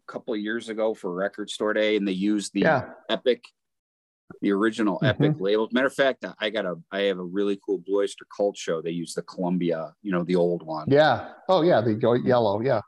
a 0.08 0.12
couple 0.12 0.34
of 0.34 0.40
years 0.40 0.70
ago 0.70 0.94
for 0.94 1.14
record 1.14 1.50
store 1.50 1.74
day 1.74 1.98
and 1.98 2.08
they 2.08 2.14
used 2.14 2.54
the 2.54 2.62
Yeah. 2.62 2.90
epic 3.10 3.44
the 4.42 4.52
original 4.52 5.00
Mhm. 5.02 5.08
epic 5.10 5.36
label 5.40 5.68
matter 5.72 5.88
of 5.88 5.94
fact 5.94 6.24
i 6.40 6.50
got 6.50 6.66
a 6.66 6.76
i 6.92 7.02
have 7.02 7.18
a 7.18 7.24
really 7.24 7.60
cool 7.66 7.80
blue 7.80 8.00
oyster 8.02 8.26
cult 8.36 8.56
show 8.58 8.82
they 8.82 8.92
use 8.92 9.14
the 9.14 9.22
columbia 9.24 9.94
you 10.02 10.12
know 10.12 10.24
the 10.24 10.36
old 10.36 10.64
one 10.64 10.86
Yeah. 10.90 11.34
Oh 11.48 11.62
yeah, 11.64 11.82
the 11.82 11.94
yellow. 12.24 12.62
Yeah. 12.62 12.82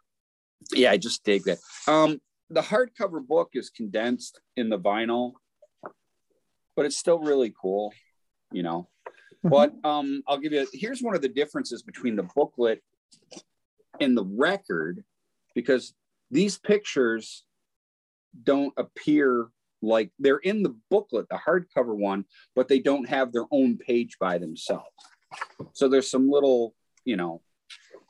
yeah, 0.74 0.92
I 0.92 0.98
just 0.98 1.24
dig 1.24 1.44
that. 1.46 1.58
Um, 1.88 2.22
the 2.50 2.62
hardcover 2.62 3.26
book 3.26 3.50
is 3.54 3.70
condensed 3.70 4.40
in 4.56 4.70
the 4.70 4.78
vinyl, 4.78 5.34
but 6.76 6.86
it's 6.86 6.98
still 6.98 7.20
really 7.20 7.54
cool, 7.60 7.92
you 8.52 8.62
know. 8.64 8.88
But 9.44 9.74
um, 9.84 10.22
I'll 10.28 10.38
give 10.38 10.54
you 10.54 10.68
here's 10.74 11.02
one 11.02 11.16
of 11.16 11.22
the 11.24 11.30
differences 11.30 11.82
between 11.82 12.16
the 12.16 12.28
booklet 12.36 12.84
and 14.00 14.16
the 14.16 14.24
record, 14.26 15.04
because 15.56 15.94
these 16.30 16.60
pictures 16.60 17.44
don't 18.44 18.74
appear 18.78 19.48
like 19.82 20.12
they're 20.20 20.38
in 20.38 20.64
the 20.64 20.76
booklet, 20.90 21.28
the 21.30 21.36
hardcover 21.38 21.96
one, 21.96 22.26
but 22.56 22.68
they 22.68 22.80
don't 22.80 23.08
have 23.10 23.32
their 23.32 23.46
own 23.52 23.78
page 23.78 24.18
by 24.20 24.38
themselves. 24.38 24.86
So 25.74 25.88
there's 25.88 26.10
some 26.10 26.30
little, 26.30 26.76
you 27.06 27.18
know, 27.18 27.42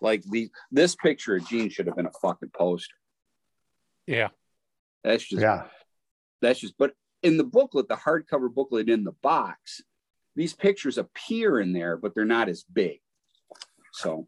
like 0.02 0.24
the 0.24 0.50
this 0.72 0.96
picture 0.96 1.36
of 1.36 1.48
Gene 1.48 1.70
should 1.70 1.88
have 1.88 1.96
been 1.96 2.08
a 2.08 2.12
fucking 2.22 2.52
poster. 2.54 2.96
Yeah. 4.08 4.30
That's 5.04 5.24
just 5.24 5.42
Yeah. 5.42 5.68
that's 6.42 6.60
just 6.60 6.78
but 6.78 6.94
in 7.24 7.38
the 7.38 7.44
booklet, 7.44 7.88
the 7.88 7.96
hardcover 7.96 8.52
booklet 8.52 8.90
in 8.90 9.04
the 9.04 9.12
box, 9.22 9.82
these 10.36 10.54
pictures 10.54 10.98
appear 10.98 11.60
in 11.60 11.72
there, 11.72 11.98
but 11.98 12.16
they're 12.16 12.26
not 12.26 12.50
as 12.50 12.64
big. 12.64 13.00
So 13.94 14.28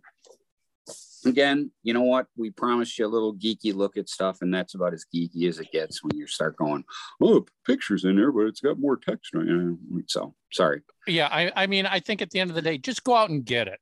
again, 1.25 1.71
you 1.83 1.93
know 1.93 2.01
what? 2.03 2.27
We 2.35 2.49
promised 2.51 2.97
you 2.97 3.05
a 3.05 3.07
little 3.07 3.33
geeky 3.35 3.73
look 3.73 3.97
at 3.97 4.09
stuff, 4.09 4.39
and 4.41 4.53
that's 4.53 4.75
about 4.75 4.93
as 4.93 5.05
geeky 5.13 5.47
as 5.47 5.59
it 5.59 5.71
gets 5.71 6.03
when 6.03 6.15
you 6.17 6.27
start 6.27 6.55
going, 6.57 6.83
Oh, 7.21 7.45
pictures 7.65 8.05
in 8.05 8.15
there, 8.15 8.31
but 8.31 8.47
it's 8.47 8.61
got 8.61 8.79
more 8.79 8.97
text 8.97 9.31
it. 9.33 10.03
So 10.07 10.35
sorry. 10.51 10.81
Yeah. 11.07 11.27
I, 11.31 11.51
I 11.55 11.67
mean, 11.67 11.85
I 11.85 11.99
think 11.99 12.21
at 12.21 12.29
the 12.31 12.39
end 12.39 12.49
of 12.49 12.55
the 12.55 12.61
day, 12.61 12.77
just 12.77 13.03
go 13.03 13.15
out 13.15 13.29
and 13.29 13.43
get 13.45 13.67
it. 13.67 13.79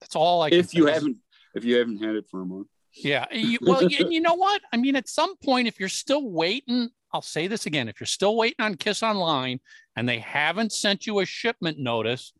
That's 0.00 0.14
all 0.16 0.42
I 0.42 0.50
can 0.50 0.58
If 0.60 0.74
you 0.74 0.86
say. 0.86 0.92
haven't 0.92 1.16
if 1.54 1.64
you 1.64 1.76
haven't 1.76 1.98
had 2.02 2.14
it 2.14 2.26
for 2.30 2.42
a 2.42 2.46
month. 2.46 2.68
Yeah. 2.94 3.26
You, 3.32 3.58
well, 3.62 3.80
y- 3.82 3.96
and 4.00 4.12
you 4.12 4.20
know 4.20 4.34
what? 4.34 4.60
I 4.72 4.76
mean, 4.76 4.96
at 4.96 5.08
some 5.08 5.36
point, 5.38 5.66
if 5.68 5.80
you're 5.80 5.88
still 5.88 6.28
waiting, 6.30 6.90
I'll 7.12 7.22
say 7.22 7.46
this 7.48 7.66
again: 7.66 7.88
if 7.88 7.98
you're 8.00 8.06
still 8.06 8.36
waiting 8.36 8.64
on 8.64 8.74
Kiss 8.76 9.02
Online 9.02 9.60
and 9.96 10.08
they 10.08 10.18
haven't 10.18 10.72
sent 10.72 11.06
you 11.06 11.18
a 11.20 11.24
shipment 11.26 11.78
notice, 11.78 12.32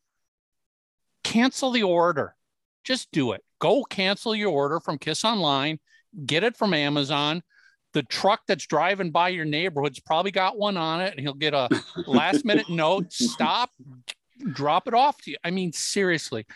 cancel 1.24 1.70
the 1.70 1.82
order. 1.82 2.34
Just 2.84 3.11
do 3.12 3.32
it. 3.32 3.44
Go 3.61 3.84
cancel 3.84 4.34
your 4.34 4.50
order 4.50 4.80
from 4.80 4.98
Kiss 4.98 5.24
Online. 5.24 5.78
Get 6.26 6.44
it 6.44 6.56
from 6.56 6.74
Amazon. 6.74 7.42
The 7.94 8.02
truck 8.02 8.40
that's 8.46 8.66
driving 8.66 9.11
by 9.11 9.30
your 9.30 9.44
neighborhood's 9.44 10.00
probably 10.00 10.30
got 10.30 10.59
one 10.59 10.76
on 10.76 11.00
it, 11.00 11.12
and 11.12 11.20
he'll 11.20 11.34
get 11.34 11.54
a 11.54 11.68
last 12.06 12.44
minute 12.44 12.68
note. 12.68 13.12
Stop. 13.12 13.70
Drop 14.52 14.86
it 14.86 14.94
off 14.94 15.20
to 15.22 15.32
you. 15.32 15.36
I 15.42 15.50
mean, 15.50 15.72
seriously, 15.72 16.46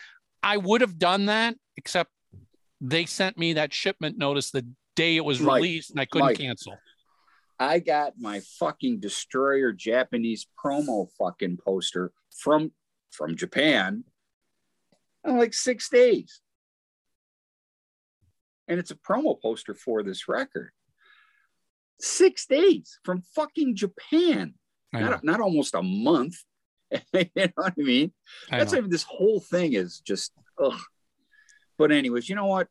I 0.41 0.57
would 0.57 0.81
have 0.81 0.97
done 0.97 1.25
that, 1.25 1.55
except 1.75 2.11
they 2.79 3.05
sent 3.05 3.37
me 3.37 3.53
that 3.53 3.73
shipment 3.73 4.17
notice 4.17 4.51
the 4.51 4.65
day 4.95 5.17
it 5.17 5.25
was 5.25 5.41
Mike, 5.41 5.55
released 5.57 5.91
and 5.91 5.99
I 5.99 6.05
couldn't 6.05 6.27
Mike. 6.27 6.37
cancel. 6.37 6.77
I 7.59 7.79
got 7.79 8.13
my 8.19 8.41
fucking 8.59 8.99
destroyer 8.99 9.71
Japanese 9.71 10.47
promo 10.63 11.07
fucking 11.17 11.57
poster 11.65 12.11
from 12.35 12.71
from 13.11 13.35
Japan 13.35 14.03
in 15.25 15.37
like 15.37 15.53
six 15.53 15.89
days. 15.89 16.41
And 18.67 18.79
it's 18.79 18.91
a 18.91 18.95
promo 18.95 19.39
poster 19.41 19.75
for 19.75 20.03
this 20.03 20.27
record. 20.27 20.71
Six 21.99 22.45
days 22.45 22.99
from 23.03 23.23
fucking 23.35 23.75
Japan. 23.75 24.55
Not, 24.93 25.23
not 25.23 25.39
almost 25.41 25.73
a 25.73 25.81
month. 25.81 26.35
you 26.91 27.29
know 27.35 27.47
what 27.55 27.73
I 27.77 27.81
mean? 27.81 28.13
I 28.51 28.59
That's 28.59 28.73
know. 28.73 28.81
like 28.81 28.89
this 28.89 29.03
whole 29.03 29.39
thing 29.39 29.73
is 29.73 29.99
just 29.99 30.31
ugh. 30.61 30.79
But 31.79 31.91
anyways, 31.91 32.29
you 32.29 32.35
know 32.35 32.45
what? 32.45 32.67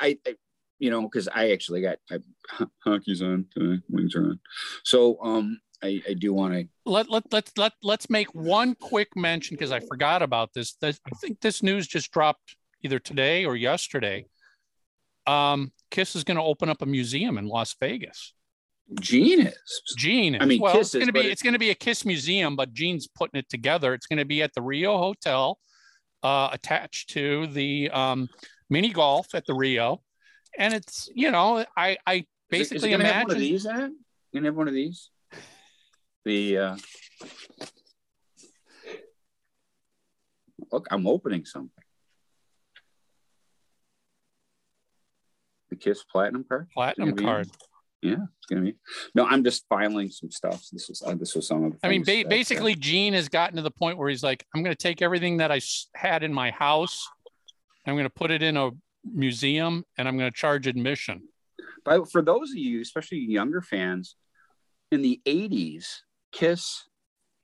I, 0.00 0.18
I 0.26 0.36
you 0.78 0.90
know, 0.90 1.02
because 1.02 1.28
I 1.28 1.50
actually 1.50 1.82
got 1.82 1.98
I, 2.10 2.18
hockey's 2.84 3.20
on 3.20 3.46
today, 3.52 3.82
wings 3.90 4.14
are 4.14 4.24
on. 4.24 4.40
So 4.84 5.18
um 5.22 5.60
I, 5.82 6.02
I 6.08 6.14
do 6.14 6.32
want 6.32 6.54
to 6.54 6.68
let, 6.86 7.08
let, 7.08 7.32
let, 7.32 7.52
let, 7.56 7.72
let's 7.82 8.10
make 8.10 8.34
one 8.34 8.74
quick 8.74 9.08
mention 9.14 9.54
because 9.54 9.70
I 9.70 9.78
forgot 9.80 10.22
about 10.22 10.52
this. 10.52 10.74
this. 10.80 10.98
I 11.06 11.10
think 11.20 11.40
this 11.40 11.62
news 11.62 11.86
just 11.86 12.10
dropped 12.10 12.56
either 12.82 12.98
today 12.98 13.44
or 13.44 13.54
yesterday. 13.54 14.24
Um, 15.28 15.72
Kiss 15.90 16.16
is 16.16 16.24
going 16.24 16.36
to 16.36 16.42
open 16.42 16.68
up 16.68 16.82
a 16.82 16.86
museum 16.86 17.38
in 17.38 17.46
Las 17.46 17.74
Vegas. 17.78 18.32
Gene 19.00 19.40
is. 19.40 19.82
Gene, 19.96 20.34
is. 20.34 20.42
I 20.42 20.46
mean, 20.46 20.60
well, 20.60 20.72
Kiss 20.74 20.94
it's 20.94 20.94
going 20.94 21.06
to 21.06 21.12
be 21.12 21.20
it's 21.20 21.42
going 21.42 21.52
to 21.52 21.58
be 21.58 21.70
a 21.70 21.74
Kiss 21.74 22.04
museum, 22.06 22.56
but 22.56 22.72
Gene's 22.72 23.06
putting 23.06 23.38
it 23.38 23.48
together. 23.50 23.92
It's 23.92 24.06
going 24.06 24.18
to 24.18 24.24
be 24.24 24.42
at 24.42 24.54
the 24.54 24.62
Rio 24.62 24.96
Hotel, 24.96 25.58
uh, 26.22 26.48
attached 26.52 27.10
to 27.10 27.46
the 27.48 27.90
um, 27.90 28.28
mini 28.70 28.90
golf 28.90 29.34
at 29.34 29.44
the 29.46 29.54
Rio, 29.54 30.02
and 30.58 30.72
it's 30.72 31.08
you 31.14 31.30
know 31.30 31.64
I 31.76 31.98
I 32.06 32.14
Is 32.14 32.20
it- 32.20 32.26
basically 32.50 32.76
is 32.76 32.84
it 32.84 32.90
gonna 32.90 33.04
have 33.12 33.26
one 33.26 33.30
of 33.32 33.36
imagine 33.36 33.52
these 33.52 33.66
in 33.66 33.80
it? 33.80 33.92
Gonna 34.34 34.46
have 34.46 34.56
one 34.56 34.68
of 34.68 34.74
these? 34.74 35.10
The 36.24 36.58
uh 36.58 36.76
look, 40.72 40.86
I'm 40.90 41.06
opening 41.06 41.44
something. 41.44 41.84
Kiss 45.80 46.04
Platinum 46.04 46.44
card. 46.48 46.68
platinum 46.74 47.14
be- 47.14 47.24
card. 47.24 47.48
Yeah, 48.00 48.12
it's 48.12 48.46
gonna 48.48 48.62
be. 48.62 48.76
No, 49.16 49.26
I'm 49.26 49.42
just 49.42 49.64
filing 49.68 50.08
some 50.10 50.30
stuff. 50.30 50.64
This 50.70 50.88
is 50.88 51.02
uh, 51.04 51.16
this 51.16 51.34
was 51.34 51.48
some 51.48 51.64
of. 51.64 51.72
The 51.72 51.78
I 51.86 51.88
mean, 51.88 52.02
ba- 52.02 52.22
that, 52.22 52.26
uh, 52.26 52.28
basically, 52.28 52.76
Gene 52.76 53.12
has 53.14 53.28
gotten 53.28 53.56
to 53.56 53.62
the 53.62 53.72
point 53.72 53.98
where 53.98 54.08
he's 54.08 54.22
like, 54.22 54.46
I'm 54.54 54.62
going 54.62 54.74
to 54.74 54.80
take 54.80 55.02
everything 55.02 55.38
that 55.38 55.50
I 55.50 55.60
had 55.94 56.22
in 56.22 56.32
my 56.32 56.52
house, 56.52 57.08
I'm 57.86 57.94
going 57.94 58.04
to 58.04 58.10
put 58.10 58.30
it 58.30 58.42
in 58.42 58.56
a 58.56 58.70
museum, 59.04 59.84
and 59.96 60.06
I'm 60.06 60.16
going 60.16 60.30
to 60.30 60.36
charge 60.36 60.68
admission. 60.68 61.22
But 61.84 62.10
for 62.10 62.22
those 62.22 62.50
of 62.50 62.56
you, 62.56 62.80
especially 62.80 63.18
younger 63.18 63.62
fans, 63.62 64.14
in 64.90 65.02
the 65.02 65.20
80s, 65.26 65.86
Kiss 66.32 66.84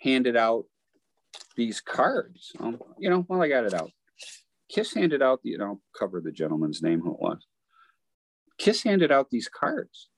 handed 0.01 0.37
out 0.37 0.67
these 1.57 1.81
cards. 1.81 2.53
Um, 2.61 2.79
you 2.99 3.11
know, 3.11 3.23
while 3.23 3.43
I 3.43 3.49
got 3.49 3.65
it 3.65 3.75
out, 3.75 3.91
Kiss 4.71 4.95
handed 4.95 5.23
out, 5.23 5.41
the, 5.43 5.51
you 5.51 5.59
know, 5.59 5.81
cover 5.99 6.21
the 6.21 6.33
gentleman's 6.33 6.83
name 6.83 7.01
who 7.01 7.13
it 7.13 7.21
was. 7.21 7.47
Kiss 8.59 8.83
handed 8.83 9.11
out 9.13 9.31
these 9.31 9.49
cards. 9.49 10.09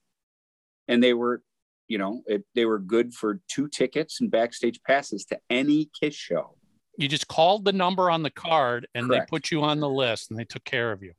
And 0.88 1.02
they 1.02 1.14
were, 1.14 1.42
you 1.88 1.98
know, 1.98 2.22
it, 2.26 2.44
they 2.54 2.64
were 2.64 2.78
good 2.78 3.12
for 3.14 3.40
two 3.48 3.68
tickets 3.68 4.20
and 4.20 4.30
backstage 4.30 4.80
passes 4.82 5.24
to 5.26 5.38
any 5.50 5.90
Kiss 6.00 6.14
show. 6.14 6.56
You 6.98 7.08
just 7.08 7.28
called 7.28 7.64
the 7.64 7.72
number 7.72 8.10
on 8.10 8.22
the 8.22 8.30
card, 8.30 8.86
and 8.94 9.08
Correct. 9.08 9.26
they 9.26 9.36
put 9.36 9.50
you 9.50 9.62
on 9.62 9.80
the 9.80 9.88
list, 9.88 10.30
and 10.30 10.40
they 10.40 10.44
took 10.44 10.64
care 10.64 10.92
of 10.92 11.02
you. 11.02 11.12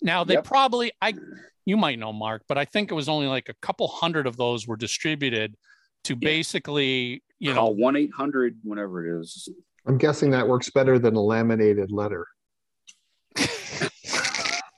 Now 0.00 0.24
they 0.24 0.34
Yep. 0.34 0.44
probably, 0.44 0.92
I, 1.02 1.12
you 1.66 1.76
might 1.76 1.98
know, 1.98 2.12
Mark, 2.12 2.42
but 2.48 2.56
I 2.56 2.64
think 2.64 2.90
it 2.90 2.94
was 2.94 3.08
only 3.08 3.26
like 3.26 3.50
a 3.50 3.54
couple 3.60 3.86
hundred 3.88 4.26
of 4.26 4.38
those 4.38 4.66
were 4.66 4.76
distributed 4.78 5.56
to 6.04 6.16
basically, 6.16 7.22
you 7.38 7.52
know, 7.52 7.66
1 7.68 7.96
800, 7.96 8.60
whatever 8.62 9.04
it 9.06 9.20
is. 9.20 9.48
I'm 9.86 9.98
guessing 9.98 10.30
that 10.30 10.48
works 10.48 10.70
better 10.70 10.98
than 10.98 11.16
a 11.16 11.20
laminated 11.22 11.90
letter. 11.92 12.26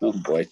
Oh, 0.04 0.10
boy. 0.10 0.48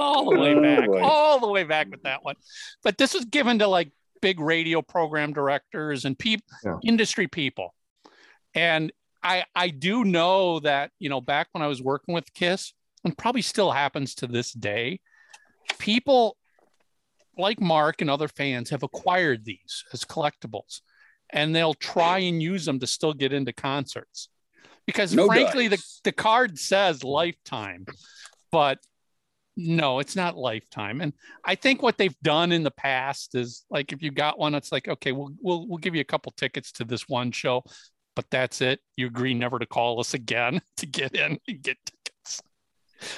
All 0.00 0.30
the 0.30 0.36
oh, 0.36 0.40
way 0.40 0.54
Oh, 0.54 0.62
back, 0.62 0.86
boy. 0.86 1.02
all 1.02 1.40
the 1.40 1.48
way 1.48 1.64
back 1.64 1.90
with 1.90 2.02
that 2.02 2.24
one. 2.24 2.36
But 2.82 2.98
this 2.98 3.14
was 3.14 3.24
given 3.24 3.58
to 3.60 3.66
like 3.66 3.90
big 4.22 4.40
radio 4.40 4.82
program 4.82 5.32
directors 5.32 6.04
and 6.04 6.18
people, 6.18 6.46
Yeah. 6.64 6.78
industry 6.84 7.26
people. 7.26 7.74
And 8.54 8.92
I 9.22 9.44
I 9.54 9.68
do 9.68 10.04
know 10.04 10.60
that, 10.60 10.90
you 10.98 11.08
know, 11.08 11.20
back 11.20 11.48
when 11.52 11.62
I 11.62 11.66
was 11.66 11.82
working 11.82 12.14
with 12.14 12.32
KISS, 12.34 12.72
and 13.04 13.16
probably 13.16 13.42
still 13.42 13.70
happens 13.70 14.14
to 14.16 14.26
this 14.26 14.52
day, 14.52 15.00
people 15.78 16.36
like 17.38 17.60
Mark 17.60 18.00
and 18.02 18.10
other 18.10 18.28
fans 18.28 18.70
have 18.70 18.82
acquired 18.82 19.44
these 19.44 19.84
as 19.92 20.04
collectibles 20.04 20.80
and 21.32 21.54
they'll 21.54 21.74
try 21.74 22.18
and 22.18 22.42
use 22.42 22.64
them 22.66 22.78
to 22.80 22.86
still 22.86 23.14
get 23.14 23.32
into 23.32 23.52
concerts. 23.52 24.28
because 24.86 25.14
No 25.14 25.26
frankly, 25.26 25.68
the, 25.68 25.82
the 26.04 26.12
card 26.12 26.58
says 26.58 27.04
lifetime, 27.04 27.86
but 28.50 28.78
no, 29.60 29.98
it's 29.98 30.16
not 30.16 30.36
lifetime. 30.36 31.00
And 31.00 31.12
I 31.44 31.54
think 31.54 31.82
what 31.82 31.98
they've 31.98 32.18
done 32.22 32.52
in 32.52 32.62
the 32.62 32.70
past 32.70 33.34
is 33.34 33.64
like 33.70 33.92
if 33.92 34.02
you 34.02 34.10
got 34.10 34.38
one, 34.38 34.54
it's 34.54 34.72
like, 34.72 34.88
okay, 34.88 35.12
we'll 35.12 35.32
we'll 35.40 35.68
we'll 35.68 35.78
give 35.78 35.94
you 35.94 36.00
a 36.00 36.04
couple 36.04 36.32
tickets 36.32 36.72
to 36.72 36.84
this 36.84 37.08
one 37.08 37.32
show, 37.32 37.62
but 38.16 38.26
that's 38.30 38.60
it. 38.60 38.80
You 38.96 39.06
agree 39.06 39.34
never 39.34 39.58
to 39.58 39.66
call 39.66 40.00
us 40.00 40.14
again 40.14 40.60
to 40.78 40.86
get 40.86 41.14
in 41.14 41.38
and 41.46 41.62
get 41.62 41.76
tickets. 41.84 42.42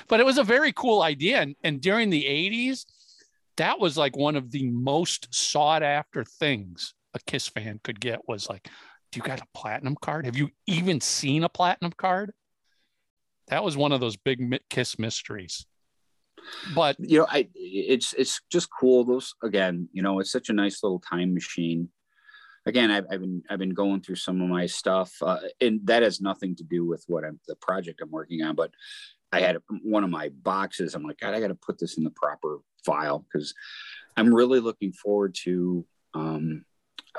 But 0.09 0.21
it 0.21 0.27
was 0.27 0.39
a 0.39 0.45
very 0.45 0.73
cool 0.73 1.03
idea. 1.03 1.41
And, 1.41 1.57
and 1.63 1.81
during 1.81 2.11
the 2.11 2.25
80s, 2.25 2.85
that 3.57 3.79
was 3.79 3.97
like 3.97 4.17
one 4.17 4.37
of 4.37 4.51
the 4.51 4.71
most 4.71 5.35
sought 5.35 5.83
after 5.83 6.25
things 6.25 6.95
a 7.15 7.19
Kiss 7.27 7.49
fan 7.49 7.81
could 7.83 8.01
get 8.01 8.27
was 8.27 8.49
like, 8.49 8.69
do 9.11 9.19
you 9.19 9.23
got 9.23 9.41
a 9.41 9.47
platinum 9.55 9.97
card? 10.01 10.25
Have 10.25 10.37
you 10.37 10.49
even 10.67 11.01
seen 11.01 11.45
a 11.45 11.49
platinum 11.49 11.93
card? 11.97 12.33
That 13.49 13.63
was 13.63 13.77
one 13.77 13.93
of 13.93 14.01
those 14.01 14.17
big 14.17 14.59
Kiss 14.71 14.99
mysteries. 14.99 15.67
But 16.75 16.97
you 16.99 17.19
know 17.19 17.27
i 17.29 17.49
it's 17.55 18.13
it's 18.15 18.41
just 18.51 18.69
cool. 18.71 19.05
Those 19.05 19.35
again 19.43 19.89
you 19.93 20.03
know 20.03 20.21
it's 20.21 20.33
such 20.33 20.49
a 20.49 20.55
nice 20.55 20.83
little 20.83 21.01
time 21.01 21.35
machine. 21.35 21.89
Again 22.65 22.93
i've, 22.93 23.07
I've 23.11 23.21
been 23.21 23.43
i've 23.51 23.59
been 23.59 23.75
going 23.75 24.03
through 24.03 24.15
some 24.17 24.41
of 24.41 24.49
my 24.49 24.67
stuff 24.67 25.13
uh, 25.21 25.39
and 25.61 25.81
that 25.85 26.05
has 26.05 26.21
nothing 26.21 26.55
to 26.57 26.63
do 26.63 26.87
with 26.87 27.05
what 27.09 27.25
i'm 27.25 27.41
the 27.49 27.57
project 27.57 28.01
i'm 28.01 28.11
working 28.13 28.43
on 28.43 28.55
but 28.55 28.71
i 29.33 29.41
had 29.41 29.59
one 29.83 30.05
of 30.05 30.11
my 30.11 30.29
boxes. 30.29 30.95
I'm 30.95 31.03
like 31.03 31.19
god 31.19 31.35
i 31.35 31.41
got 31.41 31.49
to 31.49 31.57
put 31.57 31.81
this 31.81 31.99
in 31.99 32.05
the 32.05 32.11
proper 32.11 32.59
file 32.85 33.19
because 33.19 33.53
i'm 34.17 34.33
really 34.33 34.61
looking 34.61 34.93
forward 34.93 35.35
to 35.43 35.85
um 36.15 36.65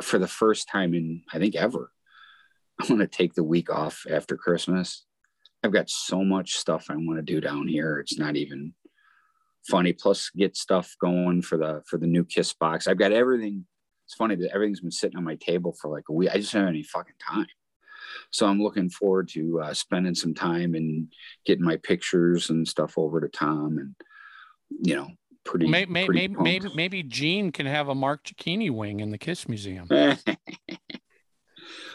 for 0.01 0.17
the 0.17 0.30
first 0.30 0.69
time 0.69 0.93
in 0.93 1.24
i 1.34 1.39
think 1.39 1.55
ever 1.55 1.91
i'm 2.80 2.88
going 2.88 2.99
to 2.99 3.07
take 3.07 3.34
the 3.34 3.43
week 3.43 3.69
off 3.69 4.05
after 4.09 4.38
christmas. 4.38 5.03
I've 5.61 5.74
got 5.74 5.89
so 5.89 6.24
much 6.24 6.53
stuff 6.53 6.86
i 6.89 6.95
want 6.95 7.17
to 7.17 7.21
do 7.21 7.41
down 7.41 7.67
here. 7.67 7.99
It's 7.99 8.17
not 8.17 8.38
even 8.38 8.74
funny 9.68 9.93
plus 9.93 10.30
get 10.36 10.57
stuff 10.57 10.95
going 10.99 11.41
for 11.41 11.57
the 11.57 11.82
for 11.88 11.97
the 11.97 12.07
new 12.07 12.24
kiss 12.24 12.53
box 12.53 12.88
i've 12.88 12.97
got 12.97 13.11
everything 13.11 13.66
it's 14.05 14.16
funny 14.16 14.36
that 14.36 14.51
everything's 14.53 14.82
been 14.82 14.91
sitting 14.91 15.18
on 15.18 15.24
my 15.24 15.36
table 15.36 15.76
for 15.82 15.89
like 15.89 16.03
a 16.09 16.14
week 16.14 16.30
i 16.34 16.38
just 16.38 16.51
don't 16.53 16.64
have 16.64 16.70
any 16.70 16.84
fucking 16.84 17.16
time 17.20 17.47
so 18.32 18.45
i'm 18.45 18.61
looking 18.61 18.89
forward 18.89 19.28
to 19.30 19.61
uh, 19.61 19.74
spending 19.74 20.16
some 20.16 20.34
time 20.34 20.76
and 20.76 21.14
getting 21.45 21.64
my 21.64 21.78
pictures 21.78 22.49
and 22.49 22.68
stuff 22.68 22.97
over 22.97 23.22
to 23.22 23.30
tom 23.30 23.78
and 23.78 23.95
you 24.82 24.95
know 24.95 25.07
pretty 25.45 25.68
may, 25.68 25.86
may, 25.86 26.05
pretty 26.05 26.22
maybe 26.22 26.36
pumped. 26.36 26.43
maybe 26.43 26.70
maybe 26.76 27.03
Gene 27.03 27.51
can 27.51 27.66
have 27.66 27.89
a 27.89 27.95
Mark 27.95 28.24
Cicchini 28.24 28.72
wing 28.72 29.01
in 29.01 29.11
the 29.11 29.18
Kiss 29.18 29.47
Museum. 29.47 29.88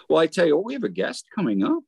well 0.08 0.18
i 0.18 0.26
tell 0.26 0.46
you 0.46 0.56
what 0.56 0.64
we 0.64 0.74
have 0.74 0.84
a 0.84 0.88
guest 0.88 1.26
coming 1.34 1.62
up 1.62 1.82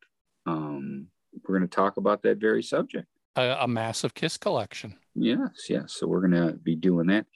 um 0.47 1.07
we're 1.47 1.57
going 1.59 1.69
to 1.69 1.75
talk 1.75 1.97
about 1.97 2.23
that 2.23 2.39
very 2.39 2.63
subject 2.63 3.07
A, 3.37 3.59
a 3.61 3.69
massive 3.69 4.15
Kiss 4.15 4.37
collection. 4.37 4.97
Yes, 5.15 5.67
yes. 5.69 5.95
So 5.95 6.07
we're 6.07 6.21
gonna 6.21 6.53
be 6.53 6.77
doing 6.77 7.09
that. 7.09 7.27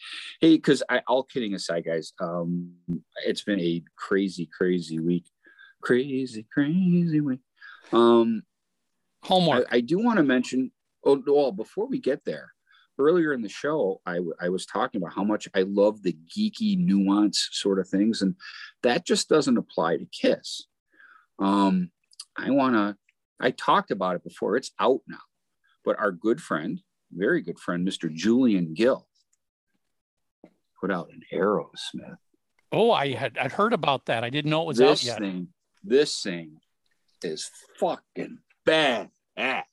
Hey, 0.41 0.57
because 0.57 0.83
I 0.89 1.03
all 1.07 1.25
kidding 1.25 1.55
aside, 1.55 1.85
guys, 1.85 2.13
um, 2.21 2.73
it's 3.25 3.43
been 3.43 3.61
a 3.61 3.83
crazy, 3.97 4.49
crazy 4.57 5.01
week. 5.01 5.27
Crazy, 5.83 6.47
crazy 6.53 7.21
week. 7.21 7.41
Um, 7.93 8.43
I, 9.23 9.27
Homework. 9.27 9.67
I 9.71 9.81
do 9.81 9.99
want 9.99 10.19
to 10.19 10.23
mention. 10.23 10.71
Oh, 11.05 11.23
well, 11.27 11.53
before 11.53 11.87
we 11.87 11.99
get 12.01 12.25
there, 12.25 12.53
earlier 12.99 13.33
in 13.33 13.43
the 13.43 13.49
show, 13.49 14.01
I, 14.07 14.15
w- 14.15 14.35
I 14.41 14.49
was 14.49 14.65
talking 14.65 15.03
about 15.03 15.15
how 15.15 15.25
much 15.25 15.49
I 15.55 15.63
love 15.63 16.03
the 16.03 16.17
geeky 16.35 16.79
nuance 16.79 17.49
sort 17.53 17.79
of 17.79 17.89
things, 17.89 18.23
and 18.23 18.37
that 18.83 19.05
just 19.05 19.29
doesn't 19.29 19.59
apply 19.59 19.99
to 19.99 20.07
Kiss. 20.07 20.67
Um, 21.39 21.91
I 22.37 22.51
want 22.51 22.75
to. 22.75 22.97
I 23.41 23.51
talked 23.51 23.91
about 23.91 24.17
it 24.17 24.25
before. 24.25 24.57
It's 24.57 24.71
out 24.79 25.01
now, 25.09 25.19
but 25.85 25.99
our 25.99 26.13
good 26.13 26.41
friend, 26.41 26.81
very 27.15 27.41
good 27.43 27.59
friend, 27.59 27.87
Mr. 27.87 28.13
Julian 28.13 28.75
Gill, 28.75 29.07
put 30.81 30.91
out 30.91 31.11
an 31.11 31.23
Aerosmith. 31.33 32.17
oh, 32.73 32.91
I 32.91 33.13
had 33.13 33.39
I'd 33.39 33.53
heard 33.53 33.73
about 33.73 34.07
that. 34.07 34.25
I 34.25 34.31
didn't 34.31 34.51
know 34.51 34.63
it 34.63 34.67
was 34.67 34.79
this 34.79 35.03
out 35.03 35.07
yet. 35.07 35.19
thing, 35.21 35.49
this 35.83 36.23
thing 36.23 36.59
is 37.23 37.51
fucking 37.79 38.39
bad 38.65 39.11
ass. 39.37 39.65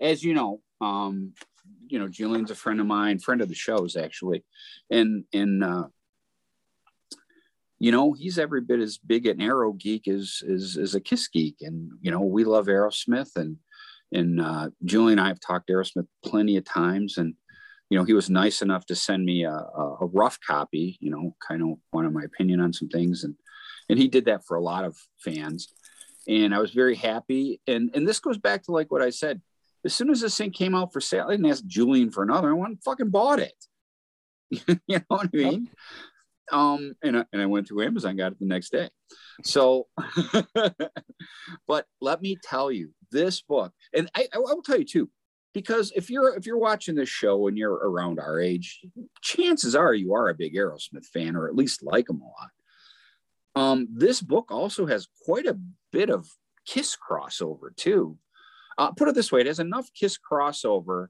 As 0.00 0.22
you 0.22 0.34
know, 0.34 0.60
um, 0.80 1.32
you 1.88 1.98
know, 1.98 2.08
Julian's 2.08 2.50
a 2.50 2.54
friend 2.54 2.80
of 2.80 2.86
mine, 2.86 3.18
friend 3.18 3.40
of 3.40 3.48
the 3.48 3.54
shows 3.54 3.96
actually, 3.96 4.44
and 4.90 5.24
and 5.32 5.62
uh, 5.62 5.84
you 7.78 7.90
know, 7.90 8.12
he's 8.12 8.38
every 8.38 8.60
bit 8.60 8.80
as 8.80 8.96
big 8.98 9.26
an 9.26 9.40
Aero 9.40 9.72
geek 9.72 10.06
as 10.08 10.42
as 10.48 10.78
as 10.80 10.94
a 10.94 11.00
Kiss 11.00 11.28
geek, 11.28 11.56
and 11.60 11.90
you 12.00 12.10
know, 12.10 12.20
we 12.20 12.44
love 12.44 12.66
Aerosmith, 12.66 13.36
and 13.36 13.56
and 14.12 14.40
uh, 14.40 14.70
Julian 14.84 15.18
and 15.18 15.26
I 15.26 15.28
have 15.28 15.40
talked 15.40 15.66
to 15.66 15.72
Aerosmith 15.72 16.06
plenty 16.24 16.56
of 16.56 16.64
times, 16.64 17.18
and 17.18 17.34
you 17.90 17.98
know, 17.98 18.04
he 18.04 18.12
was 18.12 18.30
nice 18.30 18.62
enough 18.62 18.86
to 18.86 18.94
send 18.94 19.24
me 19.24 19.44
a, 19.44 19.52
a, 19.52 20.06
rough 20.06 20.38
copy, 20.40 20.96
you 21.00 21.10
know, 21.10 21.36
kind 21.46 21.62
of 21.62 21.78
wanted 21.92 22.12
my 22.12 22.22
opinion 22.22 22.60
on 22.60 22.72
some 22.72 22.88
things, 22.88 23.24
and 23.24 23.34
and 23.88 23.98
he 23.98 24.08
did 24.08 24.26
that 24.26 24.46
for 24.46 24.56
a 24.56 24.62
lot 24.62 24.84
of 24.84 24.96
fans, 25.18 25.68
and 26.28 26.54
I 26.54 26.58
was 26.58 26.70
very 26.70 26.94
happy, 26.94 27.60
and 27.66 27.90
and 27.94 28.06
this 28.06 28.20
goes 28.20 28.38
back 28.38 28.64
to 28.64 28.72
like 28.72 28.90
what 28.90 29.02
I 29.02 29.10
said. 29.10 29.40
As 29.84 29.92
soon 29.92 30.10
as 30.10 30.20
this 30.20 30.36
thing 30.36 30.52
came 30.52 30.76
out 30.76 30.92
for 30.92 31.00
sale, 31.00 31.26
I 31.26 31.32
didn't 31.32 31.50
ask 31.50 31.66
Julian 31.66 32.12
for 32.12 32.22
another. 32.22 32.50
I 32.50 32.52
went 32.52 32.68
and 32.70 32.82
fucking 32.84 33.10
bought 33.10 33.40
it. 33.40 33.64
you 34.86 34.98
know 34.98 35.00
what 35.08 35.28
I 35.34 35.36
mean? 35.36 35.68
Um, 36.52 36.94
and 37.02 37.18
I, 37.18 37.24
and 37.32 37.42
I 37.42 37.46
went 37.46 37.66
to 37.68 37.82
Amazon, 37.82 38.16
got 38.16 38.32
it 38.32 38.38
the 38.38 38.46
next 38.46 38.70
day. 38.70 38.90
So, 39.42 39.88
but 41.66 41.86
let 42.00 42.22
me 42.22 42.36
tell 42.44 42.70
you, 42.70 42.90
this 43.12 43.40
book, 43.40 43.72
and 43.94 44.10
I, 44.14 44.26
I 44.34 44.38
will 44.38 44.62
tell 44.62 44.78
you 44.78 44.84
too, 44.84 45.10
because 45.54 45.92
if 45.94 46.10
you're 46.10 46.34
if 46.36 46.46
you're 46.46 46.58
watching 46.58 46.94
this 46.94 47.08
show 47.08 47.46
and 47.46 47.56
you're 47.56 47.72
around 47.72 48.18
our 48.18 48.40
age, 48.40 48.80
chances 49.20 49.74
are 49.74 49.94
you 49.94 50.14
are 50.14 50.28
a 50.28 50.34
big 50.34 50.54
Aerosmith 50.54 51.06
fan 51.06 51.36
or 51.36 51.46
at 51.46 51.54
least 51.54 51.82
like 51.82 52.06
them 52.06 52.22
a 52.22 52.24
lot. 52.24 52.50
Um, 53.54 53.88
this 53.92 54.20
book 54.22 54.50
also 54.50 54.86
has 54.86 55.08
quite 55.24 55.46
a 55.46 55.58
bit 55.92 56.10
of 56.10 56.26
Kiss 56.66 56.96
crossover 56.96 57.74
too. 57.76 58.16
Uh, 58.78 58.92
put 58.92 59.08
it 59.08 59.14
this 59.14 59.30
way: 59.30 59.40
it 59.40 59.46
has 59.46 59.60
enough 59.60 59.88
Kiss 59.94 60.18
crossover 60.18 61.08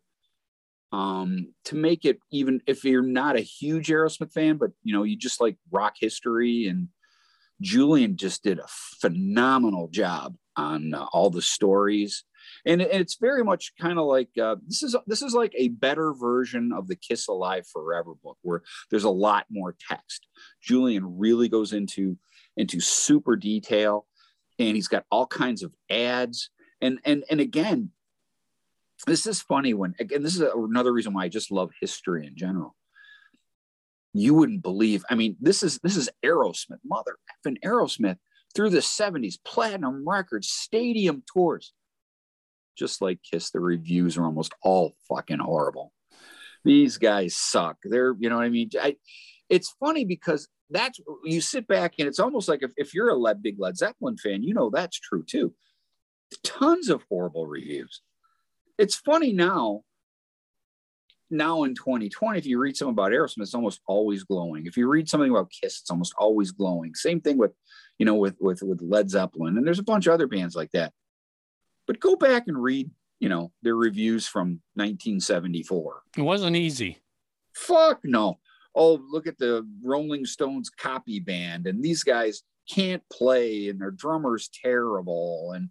um, 0.93 1.53
to 1.65 1.77
make 1.77 2.05
it 2.05 2.19
even 2.31 2.61
if 2.67 2.85
you're 2.85 3.03
not 3.03 3.37
a 3.37 3.41
huge 3.41 3.89
Aerosmith 3.89 4.33
fan, 4.33 4.57
but 4.57 4.71
you 4.83 4.93
know 4.93 5.05
you 5.05 5.17
just 5.17 5.41
like 5.41 5.57
rock 5.71 5.95
history. 5.99 6.67
And 6.67 6.89
Julian 7.61 8.17
just 8.17 8.43
did 8.43 8.59
a 8.59 8.67
phenomenal 9.01 9.89
job 9.89 10.37
on 10.57 10.95
uh, 10.95 11.07
all 11.13 11.31
the 11.31 11.43
stories, 11.43 12.25
and 12.67 12.83
it's 12.83 13.17
very 13.21 13.45
much 13.45 13.73
kind 13.81 13.99
of 13.99 14.07
like 14.07 14.29
uh, 14.41 14.57
this 14.67 14.83
is 14.83 14.97
this 15.07 15.23
is 15.23 15.35
like 15.35 15.53
a 15.57 15.69
better 15.69 16.13
version 16.13 16.73
of 16.73 16.89
the 16.89 16.97
Kiss 16.97 17.29
Alive 17.29 17.67
Forever 17.73 18.15
book, 18.23 18.39
where 18.43 18.63
there's 18.91 19.05
a 19.05 19.11
lot 19.11 19.47
more 19.51 19.75
text. 19.89 20.27
Julian 20.63 21.19
really 21.19 21.49
goes 21.49 21.73
into 21.73 22.17
into 22.57 22.81
super 22.81 23.37
detail, 23.37 24.07
and 24.59 24.77
he's 24.77 24.89
got 24.89 25.05
all 25.11 25.27
kinds 25.27 25.63
of 25.63 25.73
ads, 25.91 26.51
and 26.81 26.99
and 27.05 27.25
and 27.31 27.41
again 27.41 27.91
this 29.07 29.27
is 29.27 29.41
funny 29.43 29.75
when 29.75 29.95
again 29.99 30.23
this 30.23 30.35
is 30.37 30.43
another 30.43 30.93
reason 30.93 31.13
why 31.13 31.25
i 31.25 31.29
just 31.29 31.51
love 31.51 31.71
history 31.81 32.27
in 32.27 32.37
general. 32.37 32.77
You 34.15 34.35
wouldn't 34.35 34.63
believe 34.63 35.05
i 35.09 35.15
mean 35.15 35.37
this 35.41 35.63
is 35.63 35.79
this 35.83 35.97
is 35.97 36.11
aerosmith 36.25 36.81
mother 36.85 37.17
effing 37.33 37.57
aerosmith 37.65 38.19
through 38.55 38.71
the 38.71 38.79
70s 38.79 39.37
platinum 39.45 40.07
records 40.07 40.49
stadium 40.49 41.23
tours. 41.33 41.73
Just 42.77 43.03
like 43.03 43.21
kiss 43.23 43.51
the 43.51 43.61
reviews 43.61 44.17
are 44.17 44.25
almost 44.25 44.55
all 44.63 44.95
fucking 45.09 45.39
horrible. 45.39 45.93
These 46.65 46.99
guys 46.99 47.37
suck. 47.37 47.77
They're 47.85 48.15
you 48.19 48.31
know 48.31 48.37
what 48.37 48.45
i 48.45 48.49
mean? 48.49 48.71
I, 48.81 48.97
it's 49.49 49.75
funny 49.79 50.05
because 50.05 50.49
that's 50.71 51.01
you 51.25 51.41
sit 51.41 51.67
back 51.67 51.95
and 51.99 52.09
it's 52.09 52.21
almost 52.21 52.49
like 52.49 52.63
if, 52.63 52.73
if 52.77 52.95
you're 52.95 53.11
a 53.11 53.17
Le- 53.17 53.35
big 53.35 53.57
led 53.59 53.77
zeppelin 53.77 54.17
fan 54.17 54.43
you 54.43 54.55
know 54.55 54.71
that's 54.71 54.99
true 54.99 55.23
too. 55.23 55.55
Tons 56.45 56.89
of 56.89 57.05
horrible 57.11 57.47
reviews. 57.47 58.01
It's 58.79 58.97
funny 58.97 59.33
now 59.33 59.83
now 61.33 61.65
in 61.65 61.75
2020 61.75 62.39
if 62.39 62.47
you 62.47 62.59
read 62.59 62.77
something 62.77 62.93
about 62.93 63.13
aerosmith 63.13 63.43
it's 63.43 63.55
almost 63.55 63.81
always 63.87 64.23
glowing. 64.25 64.67
If 64.67 64.77
you 64.77 64.89
read 64.89 65.09
something 65.09 65.31
about 65.31 65.51
kiss 65.51 65.81
it's 65.81 65.91
almost 65.91 66.15
always 66.19 66.53
glowing. 66.53 66.95
Same 66.95 67.21
thing 67.21 67.39
with 67.39 67.53
you 67.99 68.07
know 68.07 68.15
with 68.15 68.37
with 68.41 68.63
with 68.63 68.81
led 68.83 69.11
zeppelin 69.11 69.57
and 69.57 69.67
there's 69.67 69.79
a 69.79 69.85
bunch 69.85 70.07
of 70.07 70.15
other 70.15 70.27
bands 70.27 70.55
like 70.55 70.71
that. 70.73 70.93
But 71.87 71.99
go 72.01 72.15
back 72.17 72.45
and 72.47 72.63
read 72.63 72.91
you 73.19 73.29
know 73.29 73.53
their 73.63 73.77
reviews 73.77 74.27
from 74.27 74.61
1974 74.75 76.03
It 76.17 76.23
wasn't 76.23 76.57
easy. 76.57 76.99
fuck 77.55 78.01
no. 78.05 78.39
Oh 78.75 79.01
look 79.11 79.27
at 79.27 79.39
the 79.39 79.67
rolling 79.83 80.25
stones 80.25 80.71
copy 80.71 81.21
band 81.21 81.67
and 81.67 81.83
these 81.83 82.03
guys 82.03 82.43
can't 82.71 83.03
play 83.13 83.69
and 83.69 83.81
their 83.81 83.91
drummer's 83.91 84.49
terrible 84.49 85.53
and 85.55 85.69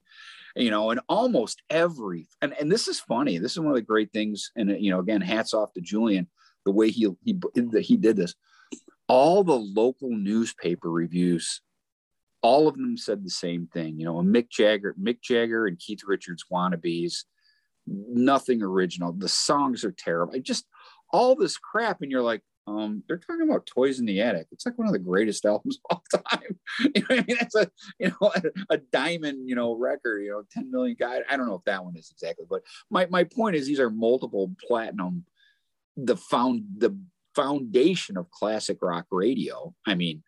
you 0.56 0.70
know 0.70 0.92
and 0.92 1.00
almost 1.08 1.62
every 1.70 2.28
and, 2.42 2.54
and 2.60 2.72
this 2.72 2.88
is 2.88 3.00
funny 3.00 3.38
this 3.38 3.52
is 3.54 3.60
one 3.60 3.70
of 3.70 3.76
the 3.76 3.82
great 3.82 4.12
things 4.12 4.52
and 4.56 4.70
you 4.84 4.92
know 4.92 5.00
again 5.00 5.22
hats 5.22 5.54
off 5.54 5.74
to 5.74 5.82
julian 5.82 6.28
the 6.66 6.72
way 6.72 6.90
he 6.90 7.08
he 7.24 7.38
he 7.82 7.98
did 7.98 8.16
this 8.16 8.36
all 9.08 9.44
the 9.44 9.54
local 9.54 10.10
newspaper 10.10 10.90
reviews 10.90 11.62
all 12.42 12.68
of 12.68 12.76
them 12.76 12.98
said 12.98 13.24
the 13.24 13.30
same 13.30 13.68
thing. 13.68 14.00
You 14.00 14.06
know, 14.06 14.16
Mick 14.16 14.50
Jagger, 14.50 14.96
Mick 15.02 15.22
Jagger 15.22 15.68
and 15.68 15.80
Keith 15.80 16.02
Richards 16.06 16.46
wannabes, 16.52 17.26
nothing 17.88 18.62
original. 18.62 19.14
The 19.14 19.30
songs 19.30 19.84
are 19.84 19.92
terrible. 19.92 20.36
I 20.36 20.40
just 20.40 20.66
all 21.14 21.36
this 21.36 21.58
crap, 21.58 22.02
and 22.02 22.12
you're 22.12 22.22
like, 22.22 22.42
um, 22.68 23.04
they're 23.08 23.18
talking 23.18 23.50
about 23.50 23.66
Toys 23.66 24.00
in 24.00 24.06
the 24.06 24.22
Attic. 24.22 24.48
It's 24.52 24.66
like 24.66 24.78
one 24.78 24.88
of 24.88 24.94
the 24.94 25.00
greatest 25.00 25.46
albums 25.46 25.80
of 25.90 26.02
all 26.14 26.22
time. 26.32 26.60
you 26.96 27.02
know, 27.02 27.16
I 27.16 27.26
mean, 27.28 27.38
that's 27.40 27.56
a 27.56 27.70
you 28.00 28.10
know 28.10 28.32
a, 28.36 28.42
a, 28.76 28.78
diamond 28.78 29.50
you 29.50 29.56
know 29.56 29.76
record. 29.76 30.24
You 30.24 30.32
know, 30.32 30.44
ten 30.52 30.70
million 30.72 30.96
guy. 31.00 31.20
I 31.30 31.38
don't 31.38 31.48
know 31.48 31.56
if 31.56 31.64
that 31.66 31.84
one 31.84 31.96
is 31.98 32.12
exactly, 32.12 32.46
but 32.50 32.62
my 32.90 33.08
my 33.08 33.24
point 33.24 33.56
is 33.56 33.66
these 33.66 33.80
are 33.80 33.90
multiple 33.90 34.54
platinum. 34.68 35.26
The 35.98 36.16
found 36.16 36.64
the 36.78 36.98
foundation 37.36 38.18
of 38.18 38.30
classic 38.32 38.78
rock 38.82 39.06
radio. 39.12 39.74
I 39.88 39.96
mean, 39.96 40.24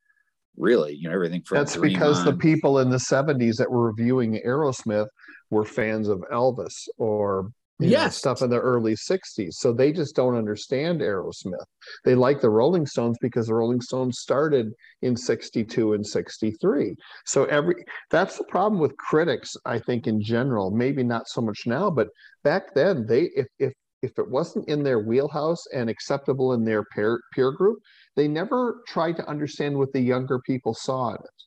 really, 0.57 0.93
you 0.95 1.07
know, 1.07 1.13
everything 1.15 1.43
from 1.43 1.59
that's 1.59 1.77
because 1.77 2.19
on. 2.19 2.25
the 2.25 2.33
people 2.33 2.79
in 2.79 2.89
the 2.89 2.97
'70s 2.97 3.57
that 3.57 3.71
were 3.71 3.87
reviewing 3.87 4.41
Aerosmith 4.45 5.07
were 5.49 5.65
fans 5.65 6.09
of 6.09 6.23
Elvis 6.31 6.87
or 6.97 7.51
yeah, 7.89 8.09
stuff 8.09 8.41
in 8.41 8.49
the 8.49 8.59
early 8.59 8.93
60s. 8.93 9.53
So 9.53 9.73
they 9.73 9.91
just 9.91 10.15
don't 10.15 10.35
understand 10.35 11.01
Aerosmith. 11.01 11.65
They 12.05 12.15
like 12.15 12.41
the 12.41 12.49
Rolling 12.49 12.85
Stones 12.85 13.17
because 13.21 13.47
the 13.47 13.55
Rolling 13.55 13.81
Stones 13.81 14.19
started 14.19 14.73
in 15.01 15.15
62 15.15 15.93
and 15.93 16.05
63. 16.05 16.95
So 17.25 17.45
every 17.45 17.83
that's 18.09 18.37
the 18.37 18.43
problem 18.45 18.79
with 18.81 18.95
critics, 18.97 19.55
I 19.65 19.79
think, 19.79 20.07
in 20.07 20.21
general. 20.21 20.71
Maybe 20.71 21.03
not 21.03 21.27
so 21.27 21.41
much 21.41 21.63
now, 21.65 21.89
but 21.89 22.09
back 22.43 22.73
then, 22.73 23.05
they 23.07 23.29
if 23.35 23.47
if 23.59 23.73
if 24.03 24.19
it 24.19 24.29
wasn't 24.29 24.67
in 24.67 24.83
their 24.83 24.99
wheelhouse 24.99 25.65
and 25.73 25.89
acceptable 25.89 26.53
in 26.53 26.65
their 26.65 26.83
peer, 26.83 27.21
peer 27.33 27.51
group, 27.51 27.79
they 28.17 28.27
never 28.27 28.81
tried 28.85 29.15
to 29.15 29.27
understand 29.27 29.77
what 29.77 29.93
the 29.93 30.01
younger 30.01 30.39
people 30.39 30.73
saw 30.73 31.09
in 31.09 31.15
it. 31.15 31.43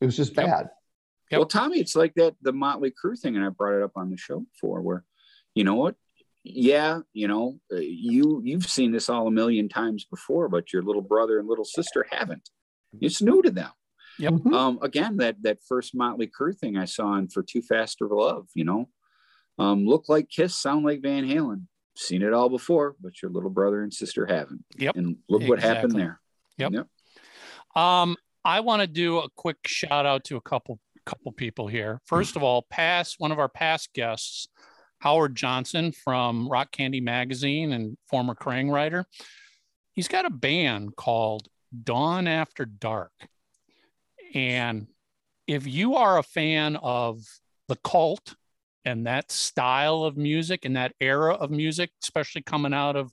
It 0.00 0.06
was 0.06 0.16
just 0.16 0.34
bad. 0.34 0.46
Yep. 0.46 0.72
Yep. 1.30 1.38
Well, 1.38 1.48
Tommy, 1.48 1.78
it's 1.80 1.96
like 1.96 2.14
that 2.14 2.36
the 2.40 2.52
Motley 2.52 2.92
Crue 2.92 3.18
thing, 3.18 3.36
and 3.36 3.44
I 3.44 3.50
brought 3.50 3.76
it 3.76 3.82
up 3.82 3.92
on 3.96 4.08
the 4.08 4.16
show 4.16 4.46
before, 4.52 4.80
where 4.80 5.04
you 5.58 5.64
know 5.64 5.74
what? 5.74 5.96
Yeah, 6.44 7.00
you 7.12 7.26
know, 7.26 7.58
uh, 7.72 7.78
you 7.80 8.40
you've 8.44 8.70
seen 8.70 8.92
this 8.92 9.08
all 9.08 9.26
a 9.26 9.30
million 9.32 9.68
times 9.68 10.04
before, 10.04 10.48
but 10.48 10.72
your 10.72 10.84
little 10.84 11.02
brother 11.02 11.40
and 11.40 11.48
little 11.48 11.64
sister 11.64 12.06
haven't. 12.08 12.48
It's 13.00 13.20
new 13.20 13.42
to 13.42 13.50
them. 13.50 13.72
Yep. 14.20 14.32
Mm-hmm. 14.34 14.54
Um, 14.54 14.78
again, 14.82 15.16
that 15.16 15.42
that 15.42 15.58
first 15.66 15.96
Motley 15.96 16.28
Crue 16.28 16.56
thing 16.56 16.76
I 16.76 16.84
saw 16.84 17.16
in 17.16 17.26
For 17.26 17.42
Too 17.42 17.60
Fast 17.60 17.98
for 17.98 18.06
Love, 18.06 18.46
you 18.54 18.64
know, 18.64 18.88
um, 19.58 19.84
look 19.84 20.08
like 20.08 20.28
Kiss, 20.28 20.54
sound 20.54 20.84
like 20.84 21.02
Van 21.02 21.26
Halen. 21.26 21.62
Seen 21.96 22.22
it 22.22 22.32
all 22.32 22.48
before, 22.48 22.94
but 23.00 23.20
your 23.20 23.32
little 23.32 23.50
brother 23.50 23.82
and 23.82 23.92
sister 23.92 24.26
haven't. 24.26 24.64
Yep. 24.76 24.94
And 24.94 25.16
look 25.28 25.42
exactly. 25.42 25.48
what 25.48 25.60
happened 25.60 25.98
there. 25.98 26.20
Yep. 26.58 26.72
yep. 26.72 27.82
Um, 27.82 28.16
I 28.44 28.60
want 28.60 28.82
to 28.82 28.86
do 28.86 29.18
a 29.18 29.28
quick 29.36 29.56
shout 29.66 30.06
out 30.06 30.22
to 30.26 30.36
a 30.36 30.40
couple 30.40 30.78
couple 31.04 31.32
people 31.32 31.66
here. 31.66 32.00
First 32.04 32.36
of 32.36 32.44
all, 32.44 32.66
past 32.70 33.16
one 33.18 33.32
of 33.32 33.38
our 33.40 33.48
past 33.48 33.92
guests, 33.92 34.48
Howard 35.00 35.36
Johnson 35.36 35.92
from 35.92 36.48
Rock 36.48 36.72
Candy 36.72 37.00
Magazine 37.00 37.72
and 37.72 37.96
former 38.08 38.34
Kerrang 38.34 38.70
writer. 38.70 39.06
He's 39.92 40.08
got 40.08 40.24
a 40.24 40.30
band 40.30 40.96
called 40.96 41.48
Dawn 41.84 42.26
After 42.26 42.64
Dark. 42.64 43.12
And 44.34 44.88
if 45.46 45.66
you 45.66 45.94
are 45.94 46.18
a 46.18 46.22
fan 46.22 46.76
of 46.76 47.22
the 47.68 47.76
cult 47.76 48.34
and 48.84 49.06
that 49.06 49.30
style 49.30 50.02
of 50.02 50.16
music 50.16 50.64
and 50.64 50.76
that 50.76 50.94
era 51.00 51.34
of 51.34 51.50
music, 51.50 51.90
especially 52.02 52.42
coming 52.42 52.74
out 52.74 52.96
of 52.96 53.12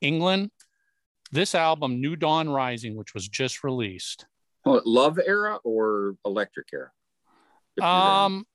England, 0.00 0.50
this 1.30 1.54
album, 1.54 2.00
New 2.00 2.14
Dawn 2.14 2.48
Rising, 2.48 2.94
which 2.94 3.14
was 3.14 3.26
just 3.26 3.64
released. 3.64 4.26
Oh, 4.64 4.82
love 4.84 5.18
era 5.24 5.58
or 5.64 6.16
electric 6.24 6.68
era? 6.72 6.90
Um, 7.80 8.46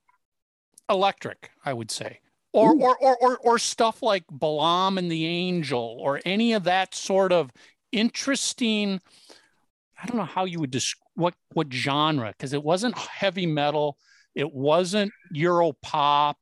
electric, 0.88 1.50
I 1.64 1.72
would 1.72 1.90
say 1.90 2.20
or, 2.52 2.74
or, 2.74 2.96
or, 3.00 3.16
or, 3.20 3.38
or 3.38 3.58
stuff 3.58 4.02
like 4.02 4.24
Balaam 4.30 4.98
and 4.98 5.10
the 5.10 5.26
Angel, 5.26 5.98
or 6.00 6.20
any 6.24 6.54
of 6.54 6.64
that 6.64 6.94
sort 6.94 7.32
of 7.32 7.52
interesting. 7.92 9.00
I 10.00 10.06
don't 10.06 10.16
know 10.16 10.24
how 10.24 10.44
you 10.44 10.60
would 10.60 10.70
describe 10.70 11.08
what 11.14 11.34
what 11.52 11.72
genre 11.72 12.28
because 12.28 12.52
it 12.52 12.62
wasn't 12.62 12.96
heavy 12.96 13.46
metal, 13.46 13.98
it 14.34 14.52
wasn't 14.52 15.12
Euro 15.32 15.72
pop, 15.82 16.38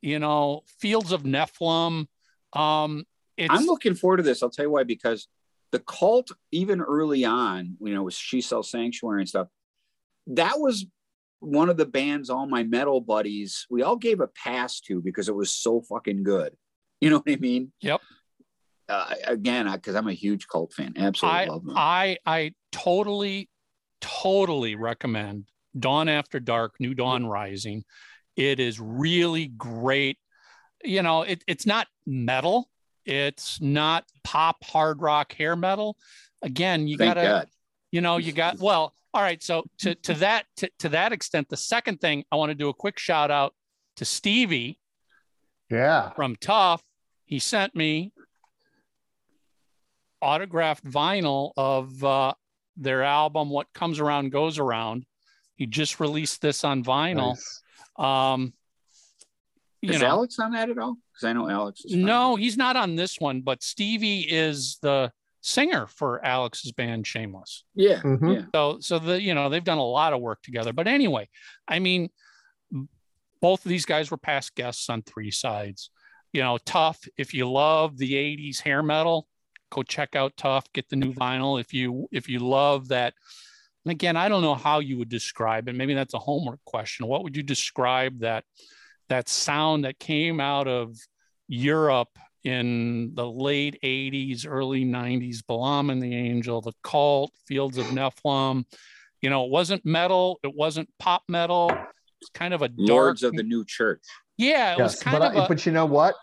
you 0.00 0.18
know, 0.18 0.62
Fields 0.78 1.12
of 1.12 1.24
Nephilim. 1.24 2.06
Um, 2.52 3.04
I'm 3.38 3.66
looking 3.66 3.96
forward 3.96 4.18
to 4.18 4.22
this. 4.22 4.42
I'll 4.42 4.50
tell 4.50 4.64
you 4.64 4.70
why 4.70 4.84
because 4.84 5.26
the 5.72 5.80
cult, 5.80 6.30
even 6.52 6.80
early 6.80 7.24
on, 7.24 7.76
you 7.80 7.92
know, 7.92 8.04
was 8.04 8.14
She 8.14 8.40
Sells 8.40 8.70
Sanctuary 8.70 9.22
and 9.22 9.28
stuff. 9.28 9.48
That 10.28 10.54
was 10.58 10.86
one 11.40 11.68
of 11.68 11.76
the 11.76 11.86
bands 11.86 12.30
all 12.30 12.46
my 12.46 12.62
metal 12.62 13.00
buddies 13.00 13.66
we 13.70 13.82
all 13.82 13.96
gave 13.96 14.20
a 14.20 14.26
pass 14.28 14.80
to 14.80 15.00
because 15.00 15.28
it 15.28 15.34
was 15.34 15.52
so 15.52 15.80
fucking 15.82 16.22
good. 16.22 16.52
You 17.02 17.10
know 17.10 17.18
what 17.18 17.30
i 17.30 17.36
mean? 17.36 17.72
Yep. 17.82 18.00
Uh, 18.88 19.14
again 19.26 19.70
because 19.70 19.94
i'm 19.94 20.08
a 20.08 20.14
huge 20.14 20.48
cult 20.48 20.72
fan. 20.72 20.94
Absolutely 20.96 21.40
I, 21.40 21.44
love 21.44 21.64
them. 21.66 21.74
I 21.76 22.18
i 22.24 22.54
totally 22.72 23.50
totally 24.00 24.76
recommend 24.76 25.44
dawn 25.78 26.08
after 26.08 26.40
dark 26.40 26.76
new 26.80 26.94
dawn 26.94 27.26
rising. 27.26 27.84
It 28.34 28.60
is 28.60 28.80
really 28.80 29.48
great. 29.48 30.16
You 30.82 31.02
know 31.02 31.20
it, 31.22 31.44
it's 31.46 31.66
not 31.66 31.86
metal. 32.06 32.70
It's 33.04 33.60
not 33.60 34.04
pop 34.24 34.64
hard 34.64 35.02
rock 35.02 35.34
hair 35.34 35.54
metal. 35.54 35.98
Again 36.42 36.88
you 36.88 36.96
Thank 36.96 37.16
gotta 37.16 37.26
God. 37.26 37.48
you 37.92 38.00
know 38.00 38.16
you 38.16 38.32
got 38.32 38.58
well 38.58 38.94
all 39.16 39.22
right. 39.22 39.42
So 39.42 39.64
to, 39.78 39.94
to 39.94 40.14
that 40.14 40.44
to, 40.58 40.70
to 40.80 40.90
that 40.90 41.10
extent, 41.12 41.48
the 41.48 41.56
second 41.56 42.02
thing 42.02 42.24
I 42.30 42.36
want 42.36 42.50
to 42.50 42.54
do 42.54 42.68
a 42.68 42.74
quick 42.74 42.98
shout 42.98 43.30
out 43.30 43.54
to 43.96 44.04
Stevie. 44.04 44.78
Yeah. 45.70 46.10
From 46.10 46.36
Tuff. 46.36 46.82
He 47.24 47.38
sent 47.38 47.74
me 47.74 48.12
autographed 50.20 50.84
vinyl 50.84 51.52
of 51.56 52.04
uh, 52.04 52.34
their 52.76 53.02
album 53.02 53.48
"What 53.48 53.72
Comes 53.72 54.00
Around 54.00 54.32
Goes 54.32 54.58
Around." 54.58 55.06
He 55.54 55.66
just 55.66 55.98
released 55.98 56.42
this 56.42 56.62
on 56.62 56.84
vinyl. 56.84 57.30
Nice. 57.30 57.62
Um, 57.96 58.52
is 59.82 60.00
know, 60.02 60.06
Alex 60.06 60.38
on 60.38 60.52
that 60.52 60.68
at 60.68 60.78
all? 60.78 60.98
Because 61.12 61.24
I 61.24 61.32
know 61.32 61.48
Alex. 61.48 61.86
Is 61.86 61.94
no, 61.94 62.36
he's 62.36 62.58
not 62.58 62.76
on 62.76 62.96
this 62.96 63.18
one, 63.18 63.40
but 63.40 63.62
Stevie 63.62 64.20
is 64.20 64.78
the 64.82 65.10
singer 65.46 65.86
for 65.86 66.24
Alex's 66.24 66.72
band 66.72 67.06
Shameless. 67.06 67.64
Yeah, 67.74 68.00
mm-hmm. 68.00 68.28
yeah. 68.28 68.42
So 68.54 68.78
so 68.80 68.98
the 68.98 69.20
you 69.20 69.34
know 69.34 69.48
they've 69.48 69.64
done 69.64 69.78
a 69.78 69.84
lot 69.84 70.12
of 70.12 70.20
work 70.20 70.42
together. 70.42 70.72
But 70.72 70.88
anyway, 70.88 71.28
I 71.68 71.78
mean, 71.78 72.10
both 73.40 73.64
of 73.64 73.68
these 73.68 73.86
guys 73.86 74.10
were 74.10 74.16
past 74.16 74.54
guests 74.54 74.90
on 74.90 75.02
Three 75.02 75.30
Sides. 75.30 75.90
You 76.32 76.42
know, 76.42 76.58
Tuff. 76.58 76.98
If 77.16 77.32
you 77.32 77.50
love 77.50 77.96
the 77.96 78.14
'80s 78.14 78.60
hair 78.60 78.82
metal, 78.82 79.28
go 79.70 79.82
check 79.82 80.16
out 80.16 80.36
Tuff. 80.36 80.64
Get 80.72 80.88
the 80.88 80.96
new 80.96 81.12
vinyl. 81.12 81.60
If 81.60 81.72
you 81.72 82.08
if 82.12 82.28
you 82.28 82.40
love 82.40 82.88
that. 82.88 83.14
And 83.84 83.92
again, 83.92 84.16
I 84.16 84.28
don't 84.28 84.42
know 84.42 84.56
how 84.56 84.80
you 84.80 84.98
would 84.98 85.08
describe 85.08 85.68
it. 85.68 85.76
Maybe 85.76 85.94
that's 85.94 86.14
a 86.14 86.18
homework 86.18 86.58
question. 86.64 87.06
What 87.06 87.22
would 87.22 87.36
you 87.36 87.44
describe 87.44 88.18
that 88.18 88.44
that 89.08 89.28
sound 89.28 89.84
that 89.84 90.00
came 90.00 90.40
out 90.40 90.66
of 90.66 90.96
Europe 91.46 92.18
in 92.46 93.10
the 93.14 93.28
late 93.28 93.76
80s, 93.82 94.46
early 94.48 94.84
90s, 94.84 95.44
Balaam 95.44 95.90
and 95.90 96.00
the 96.00 96.14
Angel, 96.14 96.60
The 96.60 96.72
Cult, 96.84 97.32
Fields 97.44 97.76
of 97.76 97.86
Nephilim. 97.86 98.64
You 99.20 99.30
know, 99.30 99.44
it 99.44 99.50
wasn't 99.50 99.84
metal, 99.84 100.38
it 100.44 100.54
wasn't 100.54 100.88
pop 101.00 101.24
metal. 101.28 101.72
It's 102.20 102.30
kind 102.30 102.54
of 102.54 102.62
a 102.62 102.68
dark, 102.68 102.88
Lords 102.88 103.22
of 103.24 103.32
the 103.32 103.42
New 103.42 103.64
Church. 103.64 104.04
Yeah, 104.36 104.74
it 104.74 104.78
yes, 104.78 104.92
was 104.94 105.02
kind 105.02 105.18
but 105.18 105.32
of. 105.32 105.36
I, 105.36 105.44
a, 105.44 105.48
but 105.48 105.66
you 105.66 105.72
know 105.72 105.86
what? 105.86 106.14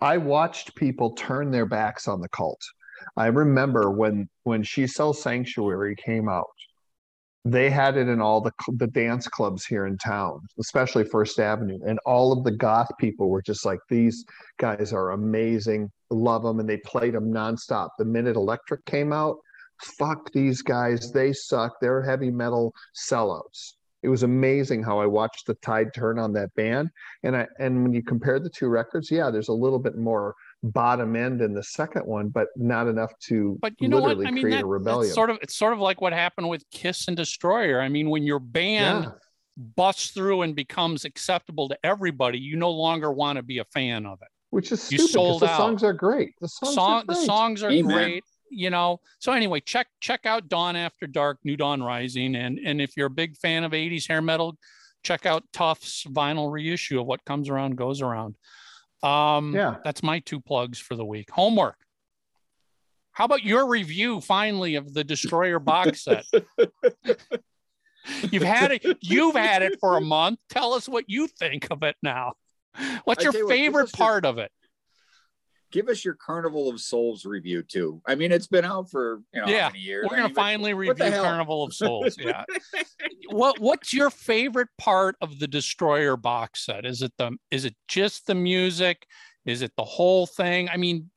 I 0.00 0.16
watched 0.16 0.76
people 0.76 1.10
turn 1.14 1.50
their 1.50 1.66
backs 1.66 2.06
on 2.06 2.20
the 2.20 2.28
cult. 2.28 2.60
I 3.16 3.26
remember 3.26 3.90
when 3.90 4.28
when 4.44 4.62
She 4.62 4.86
Sells 4.86 5.20
Sanctuary 5.20 5.96
came 5.96 6.28
out, 6.28 6.46
they 7.52 7.70
had 7.70 7.96
it 7.96 8.08
in 8.08 8.20
all 8.20 8.40
the 8.40 8.52
the 8.74 8.86
dance 8.88 9.28
clubs 9.28 9.64
here 9.64 9.86
in 9.86 9.96
town, 9.98 10.40
especially 10.58 11.04
First 11.04 11.38
Avenue, 11.38 11.78
and 11.86 11.98
all 12.04 12.32
of 12.32 12.44
the 12.44 12.50
goth 12.50 12.90
people 12.98 13.28
were 13.28 13.42
just 13.42 13.64
like, 13.64 13.78
"These 13.88 14.24
guys 14.58 14.92
are 14.92 15.12
amazing, 15.12 15.90
love 16.10 16.42
them," 16.42 16.60
and 16.60 16.68
they 16.68 16.78
played 16.78 17.14
them 17.14 17.32
nonstop. 17.32 17.90
The 17.98 18.04
minute 18.04 18.36
Electric 18.36 18.84
came 18.84 19.12
out, 19.12 19.36
fuck 19.80 20.32
these 20.32 20.62
guys, 20.62 21.12
they 21.12 21.32
suck. 21.32 21.74
They're 21.80 22.02
heavy 22.02 22.30
metal 22.30 22.74
sellouts. 22.94 23.74
It 24.02 24.08
was 24.08 24.22
amazing 24.22 24.82
how 24.82 25.00
I 25.00 25.06
watched 25.06 25.46
the 25.46 25.54
tide 25.54 25.92
turn 25.94 26.18
on 26.18 26.32
that 26.34 26.54
band, 26.54 26.90
and 27.22 27.36
I 27.36 27.46
and 27.58 27.82
when 27.82 27.92
you 27.92 28.02
compare 28.02 28.38
the 28.38 28.50
two 28.50 28.68
records, 28.68 29.10
yeah, 29.10 29.30
there's 29.30 29.48
a 29.48 29.52
little 29.52 29.78
bit 29.78 29.96
more 29.96 30.34
bottom 30.72 31.16
end 31.16 31.40
in 31.40 31.54
the 31.54 31.62
second 31.62 32.06
one, 32.06 32.28
but 32.28 32.48
not 32.56 32.86
enough 32.88 33.12
to 33.20 33.58
but 33.60 33.72
you 33.78 33.88
know 33.88 33.98
literally 33.98 34.24
what? 34.24 34.28
I 34.28 34.30
mean, 34.30 34.42
create 34.42 34.56
that, 34.56 34.64
a 34.64 34.66
rebellion. 34.66 35.12
sort 35.12 35.30
of 35.30 35.38
it's 35.42 35.56
sort 35.56 35.72
of 35.72 35.78
like 35.78 36.00
what 36.00 36.12
happened 36.12 36.48
with 36.48 36.64
Kiss 36.70 37.08
and 37.08 37.16
Destroyer. 37.16 37.80
I 37.80 37.88
mean, 37.88 38.10
when 38.10 38.24
your 38.24 38.38
band 38.38 39.04
yeah. 39.04 39.10
busts 39.76 40.10
through 40.10 40.42
and 40.42 40.54
becomes 40.54 41.04
acceptable 41.04 41.68
to 41.68 41.78
everybody, 41.84 42.38
you 42.38 42.56
no 42.56 42.70
longer 42.70 43.12
want 43.12 43.36
to 43.36 43.42
be 43.42 43.58
a 43.58 43.64
fan 43.66 44.06
of 44.06 44.18
it. 44.22 44.28
Which 44.50 44.72
is 44.72 44.82
stupid. 44.82 45.02
You 45.02 45.08
sold 45.08 45.42
the 45.42 45.50
out. 45.50 45.56
songs 45.56 45.82
are 45.82 45.92
great. 45.92 46.34
The 46.40 46.48
songs 46.48 46.74
Song, 46.74 46.92
are 47.00 47.04
great. 47.04 47.16
The 47.16 47.24
songs 47.24 47.62
are 47.62 47.70
Amen. 47.70 47.96
great. 47.96 48.24
you 48.50 48.70
know. 48.70 49.00
So 49.18 49.32
anyway, 49.32 49.60
check 49.60 49.88
check 50.00 50.26
out 50.26 50.48
Dawn 50.48 50.76
After 50.76 51.06
Dark, 51.06 51.38
New 51.44 51.56
Dawn 51.56 51.82
Rising, 51.82 52.36
and 52.36 52.58
and 52.58 52.80
if 52.80 52.96
you're 52.96 53.08
a 53.08 53.10
big 53.10 53.36
fan 53.36 53.64
of 53.64 53.72
'80s 53.72 54.08
hair 54.08 54.22
metal, 54.22 54.56
check 55.02 55.26
out 55.26 55.44
Tuff's 55.52 56.04
vinyl 56.04 56.50
reissue 56.50 57.00
of 57.00 57.06
What 57.06 57.24
Comes 57.24 57.48
Around 57.48 57.76
Goes 57.76 58.02
Around. 58.02 58.36
Um, 59.02 59.54
Yeah. 59.54 59.76
that's 59.84 60.02
my 60.02 60.20
two 60.20 60.40
plugs 60.40 60.78
for 60.78 60.96
the 60.96 61.04
week. 61.04 61.30
Homework. 61.30 61.76
How 63.12 63.24
about 63.24 63.44
your 63.44 63.66
review 63.68 64.20
finally 64.20 64.74
of 64.74 64.92
the 64.92 65.02
Destroyer 65.02 65.58
box 65.58 66.04
set? 66.04 66.24
You've 68.30 68.42
had 68.42 68.72
it. 68.72 68.98
You've 69.00 69.34
had 69.34 69.62
it 69.62 69.78
for 69.80 69.96
a 69.96 70.00
month. 70.00 70.38
Tell 70.50 70.74
us 70.74 70.88
what 70.88 71.04
you 71.08 71.26
think 71.26 71.68
of 71.70 71.82
it 71.82 71.96
now. 72.02 72.34
What's 73.04 73.24
I 73.24 73.30
your 73.30 73.36
you 73.36 73.46
what, 73.46 73.52
favorite 73.54 73.92
part 73.92 74.24
of 74.26 74.38
it? 74.38 74.52
Give 75.72 75.88
us 75.88 76.04
your 76.04 76.14
Carnival 76.14 76.68
of 76.68 76.80
Souls 76.80 77.24
review 77.24 77.62
too. 77.62 78.00
I 78.06 78.14
mean, 78.14 78.30
it's 78.32 78.46
been 78.46 78.64
out 78.64 78.90
for 78.90 79.22
you 79.34 79.40
know 79.40 79.48
Yeah, 79.48 79.68
many 79.68 79.80
years. 79.80 80.06
We're 80.08 80.16
gonna 80.16 80.28
mean, 80.28 80.34
finally 80.34 80.74
review? 80.74 81.10
Carnival 81.10 81.64
of 81.64 81.74
Souls. 81.74 82.16
Yeah. 82.20 82.44
what 83.30 83.58
What's 83.58 83.92
your 83.92 84.10
favorite 84.10 84.68
part 84.78 85.16
of 85.20 85.38
the 85.38 85.48
Destroyer 85.48 86.16
box 86.16 86.66
set? 86.66 86.86
Is 86.86 87.02
it 87.02 87.12
the 87.18 87.36
Is 87.50 87.64
it 87.64 87.74
just 87.88 88.26
the 88.26 88.34
music? 88.34 89.06
Is 89.44 89.62
it 89.62 89.72
the 89.76 89.84
whole 89.84 90.26
thing? 90.26 90.68
I 90.68 90.76
mean, 90.76 91.10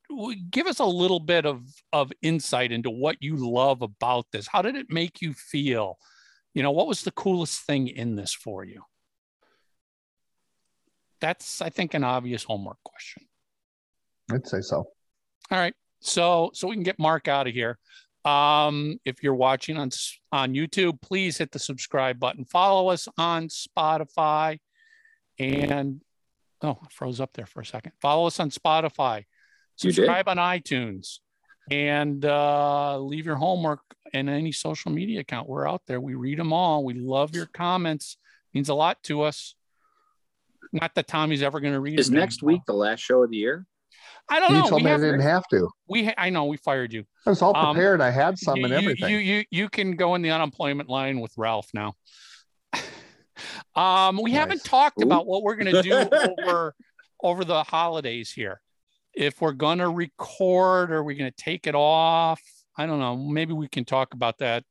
give 0.52 0.68
us 0.68 0.80
a 0.80 0.86
little 0.86 1.20
bit 1.20 1.46
of 1.46 1.62
of 1.94 2.12
insight 2.22 2.72
into 2.72 2.90
what 2.90 3.18
you 3.22 3.36
love 3.36 3.82
about 3.82 4.26
this. 4.32 4.48
How 4.48 4.62
did 4.62 4.76
it 4.76 4.88
make 4.90 5.22
you 5.22 5.34
feel? 5.34 5.98
You 6.56 6.64
know, 6.64 6.72
what 6.72 6.88
was 6.88 7.04
the 7.04 7.12
coolest 7.12 7.62
thing 7.62 7.88
in 7.88 8.16
this 8.16 8.34
for 8.34 8.66
you? 8.66 8.82
That's, 11.22 11.62
I 11.62 11.70
think, 11.70 11.94
an 11.94 12.04
obvious 12.04 12.44
homework 12.44 12.78
question. 12.84 13.24
I'd 14.32 14.48
say 14.48 14.62
so. 14.62 14.78
All 15.52 15.58
right. 15.58 15.74
So 16.02 16.52
so 16.54 16.68
we 16.68 16.76
can 16.76 16.84
get 16.84 17.00
Mark 17.00 17.28
out 17.28 17.48
of 17.48 17.54
here. 17.54 17.78
Um, 18.26 19.00
if 19.06 19.24
you're 19.24 19.36
watching 19.36 19.78
on 19.78 19.90
on 20.32 20.54
YouTube, 20.54 21.02
please 21.02 21.38
hit 21.38 21.52
the 21.52 21.60
subscribe 21.60 22.20
button. 22.20 22.46
Follow 22.46 22.90
us 22.90 23.08
on 23.18 23.48
Spotify, 23.48 24.60
and 25.38 26.02
oh, 26.62 26.78
I 26.84 26.88
froze 26.92 27.20
up 27.20 27.34
there 27.34 27.46
for 27.46 27.62
a 27.62 27.66
second. 27.66 27.94
Follow 28.02 28.28
us 28.28 28.40
on 28.40 28.50
Spotify. 28.50 29.26
Subscribe 29.78 30.28
on 30.28 30.38
iTunes, 30.38 31.20
and 31.72 32.24
uh, 32.26 33.00
leave 33.00 33.26
your 33.26 33.38
homework 33.38 33.80
in 34.12 34.28
any 34.28 34.52
social 34.52 34.92
media 34.92 35.22
account. 35.22 35.48
We're 35.48 35.68
out 35.68 35.84
there. 35.88 36.02
We 36.02 36.16
read 36.16 36.40
them 36.40 36.52
all. 36.52 36.84
We 36.84 36.96
love 36.96 37.34
your 37.34 37.46
comments. 37.46 38.18
means 38.54 38.70
a 38.70 38.74
lot 38.74 39.02
to 39.04 39.22
us. 39.22 39.56
Not 40.74 40.94
that 40.96 41.08
Tommy's 41.08 41.42
ever 41.42 41.60
going 41.60 41.74
to 41.74 41.80
read. 41.80 42.00
Is 42.00 42.12
next 42.12 42.44
anymore. 42.44 42.56
week 42.56 42.62
the 42.68 42.74
last 42.74 43.00
show 43.00 43.24
of 43.24 43.32
the 43.32 43.38
year? 43.38 43.66
I 44.30 44.40
don't 44.40 44.52
You 44.52 44.58
know. 44.62 44.68
told 44.68 44.82
We 44.82 44.86
me 44.90 44.92
I 44.92 44.98
didn't 44.98 45.20
have 45.22 45.48
to. 45.50 45.70
we 45.88 46.12
I 46.18 46.30
know 46.30 46.46
we 46.46 46.58
fired 46.58 46.94
you. 46.94 47.06
I 47.26 47.30
was 47.32 47.42
all 47.42 47.56
Um, 47.56 47.76
prepared. 47.76 48.02
I 48.02 48.12
had 48.12 48.38
some 48.38 48.58
you, 48.58 48.66
and 48.66 48.74
everything. 48.74 49.10
You, 49.10 49.18
you 49.18 49.46
you 49.50 49.70
can 49.70 49.96
go 49.96 50.16
in 50.16 50.22
the 50.22 50.32
unemployment 50.32 50.90
line 50.90 51.20
with 51.20 51.34
Ralph 51.38 51.70
now. 51.74 51.96
um, 53.76 54.20
we 54.22 54.32
haven't 54.32 54.64
talked 54.64 55.02
Ooh. 55.02 55.06
about 55.06 55.26
what 55.26 55.44
we're 55.44 55.56
gonna 55.56 55.82
do 55.82 56.10
over 56.12 56.76
over 57.24 57.44
the 57.46 57.64
holidays 57.64 58.32
here. 58.32 58.62
If 59.14 59.42
we're 59.42 59.54
gonna 59.54 59.90
record, 59.90 60.92
or 60.92 61.04
we're 61.04 61.18
gonna 61.18 61.32
take 61.32 61.68
it 61.68 61.76
off. 61.76 62.42
I 62.78 62.86
don't 62.86 63.00
know. 63.00 63.18
Maybe 63.18 63.52
we 63.54 63.68
can 63.68 63.84
talk 63.84 64.14
about 64.14 64.38
that 64.38 64.64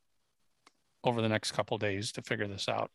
over 1.05 1.20
the 1.20 1.28
next 1.28 1.53
couple 1.53 1.76
days 1.78 2.12
to 2.12 2.22
figure 2.22 2.47
this 2.47 2.68
out. 2.68 2.91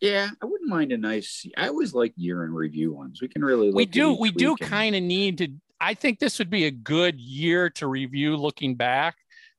Yeah, 0.00 0.30
I 0.40 0.46
wouldn't 0.46 0.70
mind 0.70 0.92
a 0.92 0.96
nice. 0.96 1.44
I 1.56 1.68
always 1.68 1.92
like 1.92 2.14
year 2.16 2.44
in 2.44 2.54
review 2.54 2.92
ones. 2.92 3.20
We 3.20 3.28
can 3.28 3.44
really. 3.44 3.66
Look 3.66 3.76
we 3.76 3.86
do 3.86 4.14
we 4.14 4.30
do 4.30 4.56
kind 4.56 4.96
of 4.96 5.02
need 5.02 5.38
to 5.38 5.48
i 5.80 5.94
think 5.94 6.18
this 6.18 6.38
would 6.38 6.50
be 6.50 6.66
a 6.66 6.70
good 6.70 7.18
year 7.18 7.70
to 7.70 7.86
review 7.86 8.36
looking 8.36 8.74
back 8.74 9.16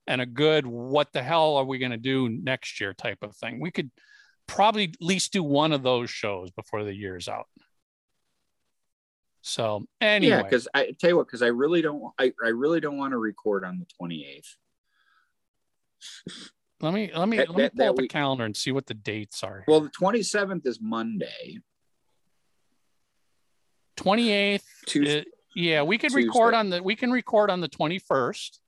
and 0.07 0.21
a 0.21 0.25
good 0.25 0.65
what 0.65 1.11
the 1.13 1.23
hell 1.23 1.57
are 1.57 1.65
we 1.65 1.79
going 1.79 1.91
to 1.91 1.97
do 1.97 2.29
next 2.29 2.79
year 2.79 2.93
type 2.93 3.17
of 3.21 3.35
thing 3.35 3.59
we 3.59 3.71
could 3.71 3.89
probably 4.47 4.85
at 4.85 4.95
least 5.01 5.33
do 5.33 5.43
one 5.43 5.71
of 5.71 5.83
those 5.83 6.09
shows 6.09 6.51
before 6.51 6.83
the 6.83 6.93
year's 6.93 7.27
out 7.27 7.47
so 9.41 9.83
anyway 9.99 10.37
Yeah, 10.37 10.43
because 10.43 10.67
I 10.73 10.91
tell 10.99 11.09
you 11.09 11.17
what, 11.17 11.25
because 11.25 11.41
I 11.41 11.47
really 11.47 11.81
don't. 11.81 12.13
I, 12.19 12.31
I 12.43 12.49
really 12.49 12.79
don't 12.79 12.99
want 12.99 13.13
to 13.13 13.17
record 13.17 13.65
on 13.65 13.79
the 13.79 13.87
twenty 13.97 14.23
eighth. 14.23 14.55
let 16.81 16.93
me 16.93 17.11
let 17.15 17.27
me 17.29 17.37
that- 17.37 17.49
let 17.49 17.55
me 17.57 17.63
that- 17.63 17.71
pull 17.75 17.77
that 17.85 17.89
up 17.91 17.97
a 17.99 18.01
week- 18.01 18.11
calendar 18.11 18.45
and 18.45 18.55
see 18.55 18.71
what 18.71 18.85
the 18.87 18.93
dates 18.93 19.43
are 19.43 19.63
Well, 19.67 19.81
the 19.81 19.89
twenty 19.89 20.23
seventh 20.23 20.65
is 20.65 20.79
Monday. 20.81 21.59
28th 23.97 24.63
Tuesday. 24.87 25.19
uh, 25.21 25.23
yeah 25.55 25.83
we 25.83 25.97
could 25.97 26.13
record 26.13 26.53
on 26.53 26.69
the 26.69 26.81
we 26.81 26.95
can 26.95 27.11
record 27.11 27.49
on 27.51 27.59
the 27.61 27.67
21st 27.69 28.59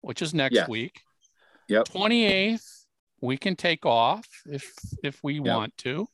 which 0.00 0.22
is 0.22 0.32
next 0.32 0.54
Yes. 0.54 0.68
week 0.68 1.02
Yep. 1.68 1.88
28th 1.88 2.86
we 3.20 3.36
can 3.36 3.56
take 3.56 3.84
off 3.84 4.26
if 4.46 4.72
if 5.02 5.22
we 5.22 5.40
want 5.40 5.76
to 5.78 6.08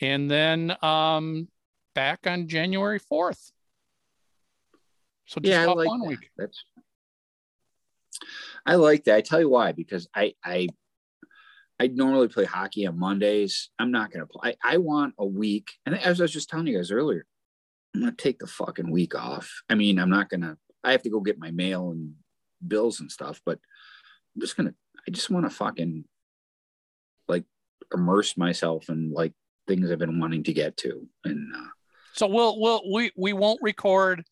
and 0.00 0.30
then 0.30 0.76
um 0.84 1.48
back 1.94 2.26
on 2.26 2.46
january 2.48 3.00
4th 3.00 3.50
so 5.26 5.40
just 5.40 5.50
yeah, 5.50 5.62
I 5.62 5.72
like 5.72 5.88
one 5.88 6.00
that. 6.00 6.08
week 6.08 6.30
That's. 6.36 6.64
I 8.66 8.76
like 8.76 9.04
that. 9.04 9.16
I 9.16 9.20
tell 9.20 9.40
you 9.40 9.48
why, 9.48 9.72
because 9.72 10.08
I 10.14 10.34
I 10.44 10.68
I 11.80 11.88
normally 11.88 12.28
play 12.28 12.44
hockey 12.44 12.86
on 12.86 12.98
Mondays. 12.98 13.70
I'm 13.78 13.90
not 13.90 14.10
gonna 14.10 14.26
play. 14.26 14.56
I, 14.62 14.74
I 14.74 14.76
want 14.78 15.14
a 15.18 15.26
week, 15.26 15.72
and 15.86 15.94
as 15.98 16.20
I 16.20 16.24
was 16.24 16.32
just 16.32 16.48
telling 16.48 16.66
you 16.66 16.76
guys 16.76 16.90
earlier, 16.90 17.26
I'm 17.94 18.00
gonna 18.00 18.12
take 18.12 18.38
the 18.38 18.46
fucking 18.46 18.90
week 18.90 19.14
off. 19.14 19.62
I 19.68 19.74
mean, 19.74 19.98
I'm 19.98 20.10
not 20.10 20.28
gonna. 20.28 20.56
I 20.82 20.92
have 20.92 21.02
to 21.02 21.10
go 21.10 21.20
get 21.20 21.38
my 21.38 21.50
mail 21.50 21.90
and 21.90 22.14
bills 22.66 23.00
and 23.00 23.10
stuff, 23.10 23.40
but 23.44 23.58
I'm 24.34 24.40
just 24.40 24.56
gonna. 24.56 24.74
I 25.06 25.10
just 25.10 25.30
want 25.30 25.46
to 25.46 25.50
fucking 25.50 26.04
like 27.28 27.44
immerse 27.92 28.36
myself 28.36 28.88
in 28.88 29.12
like 29.12 29.32
things 29.66 29.90
I've 29.90 29.98
been 29.98 30.20
wanting 30.20 30.44
to 30.44 30.52
get 30.52 30.76
to, 30.78 31.06
and 31.24 31.54
uh, 31.54 31.68
so 32.14 32.28
we'll 32.28 32.60
we'll 32.60 32.82
we 32.92 33.10
we 33.16 33.32
won't 33.32 33.60
record 33.62 34.24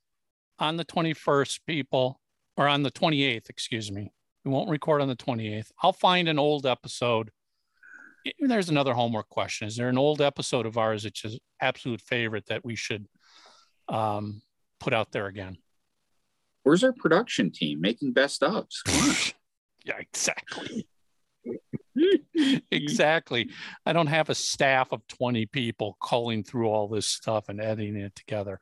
on 0.59 0.77
the 0.77 0.85
21st 0.85 1.61
people 1.67 2.21
or 2.57 2.69
on 2.69 2.83
the 2.83 2.91
28th 2.91 3.49
excuse 3.49 3.91
me. 3.91 4.13
We 4.45 4.51
won't 4.51 4.71
record 4.71 5.01
on 5.01 5.09
the 5.09 5.17
28th 5.17 5.71
i'll 5.83 5.93
find 5.93 6.29
an 6.29 6.39
old 6.39 6.67
episode. 6.67 7.31
There's 8.39 8.69
another 8.69 8.95
homework 8.95 9.29
question. 9.29 9.67
Is 9.67 9.77
there 9.77 9.89
an 9.89 9.99
old 9.99 10.21
episode 10.21 10.67
of 10.67 10.79
ours 10.79 11.03
that's 11.03 11.21
just 11.21 11.41
absolute 11.61 12.01
favorite 12.01 12.47
that 12.47 12.65
we 12.65 12.77
should 12.77 13.07
um, 13.89 14.43
put 14.79 14.95
out 14.95 15.11
there 15.11 15.27
again? 15.27 15.59
Where's 16.63 16.85
our 16.85 16.93
production 16.93 17.51
team 17.51 17.81
making 17.81 18.13
best 18.13 18.43
on. 18.43 18.67
yeah 19.85 19.99
exactly. 19.99 20.87
Exactly. 22.71 23.51
I 23.85 23.93
don't 23.93 24.07
have 24.07 24.31
a 24.31 24.35
staff 24.35 24.93
of 24.93 25.07
20 25.09 25.47
people 25.47 25.97
culling 26.03 26.43
through 26.43 26.69
all 26.69 26.89
this 26.89 27.07
stuff 27.07 27.49
and 27.49 27.61
editing 27.61 27.97
it 27.97 28.15
together. 28.15 28.61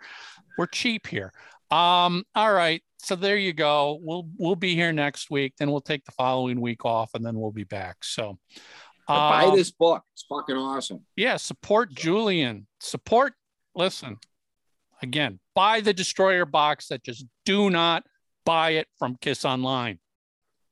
We're 0.59 0.67
cheap 0.67 1.07
here. 1.07 1.33
Um 1.71 2.25
all 2.35 2.53
right 2.53 2.83
so 3.07 3.17
there 3.17 3.37
you 3.37 3.53
go 3.53 3.99
we'll 4.03 4.29
we'll 4.39 4.57
be 4.57 4.75
here 4.75 4.93
next 4.93 5.31
week 5.31 5.55
then 5.59 5.71
we'll 5.71 5.81
take 5.81 6.05
the 6.05 6.13
following 6.13 6.61
week 6.61 6.85
off 6.85 7.15
and 7.15 7.25
then 7.25 7.39
we'll 7.39 7.51
be 7.53 7.65
back 7.65 7.97
so 8.03 8.39
buy 9.09 9.47
um, 9.47 9.57
this 9.57 9.73
book. 9.73 10.05
It's 10.13 10.25
fucking 10.29 10.57
awesome. 10.57 11.05
yeah 11.17 11.37
support 11.37 11.93
julian 11.95 12.67
support 12.81 13.33
listen 13.75 14.19
again 15.03 15.41
buy 15.55 15.81
the 15.81 15.93
destroyer 15.93 16.45
box 16.45 16.89
that 16.89 17.03
just 17.03 17.25
do 17.45 17.71
not 17.71 18.05
buy 18.45 18.71
it 18.71 18.87
from 18.99 19.17
kiss 19.21 19.45
online 19.45 19.99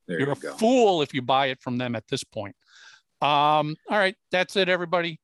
There 0.06 0.18
you're 0.20 0.28
you 0.28 0.34
a 0.34 0.36
go. 0.36 0.52
fool 0.54 1.02
if 1.02 1.12
you 1.14 1.22
buy 1.22 1.46
it 1.46 1.60
from 1.60 1.78
them 1.78 1.94
at 1.96 2.04
this 2.08 2.24
point. 2.24 2.56
Um, 3.20 3.74
all 3.90 3.98
right, 3.98 4.14
that's 4.30 4.54
it, 4.56 4.68
everybody. 4.68 5.20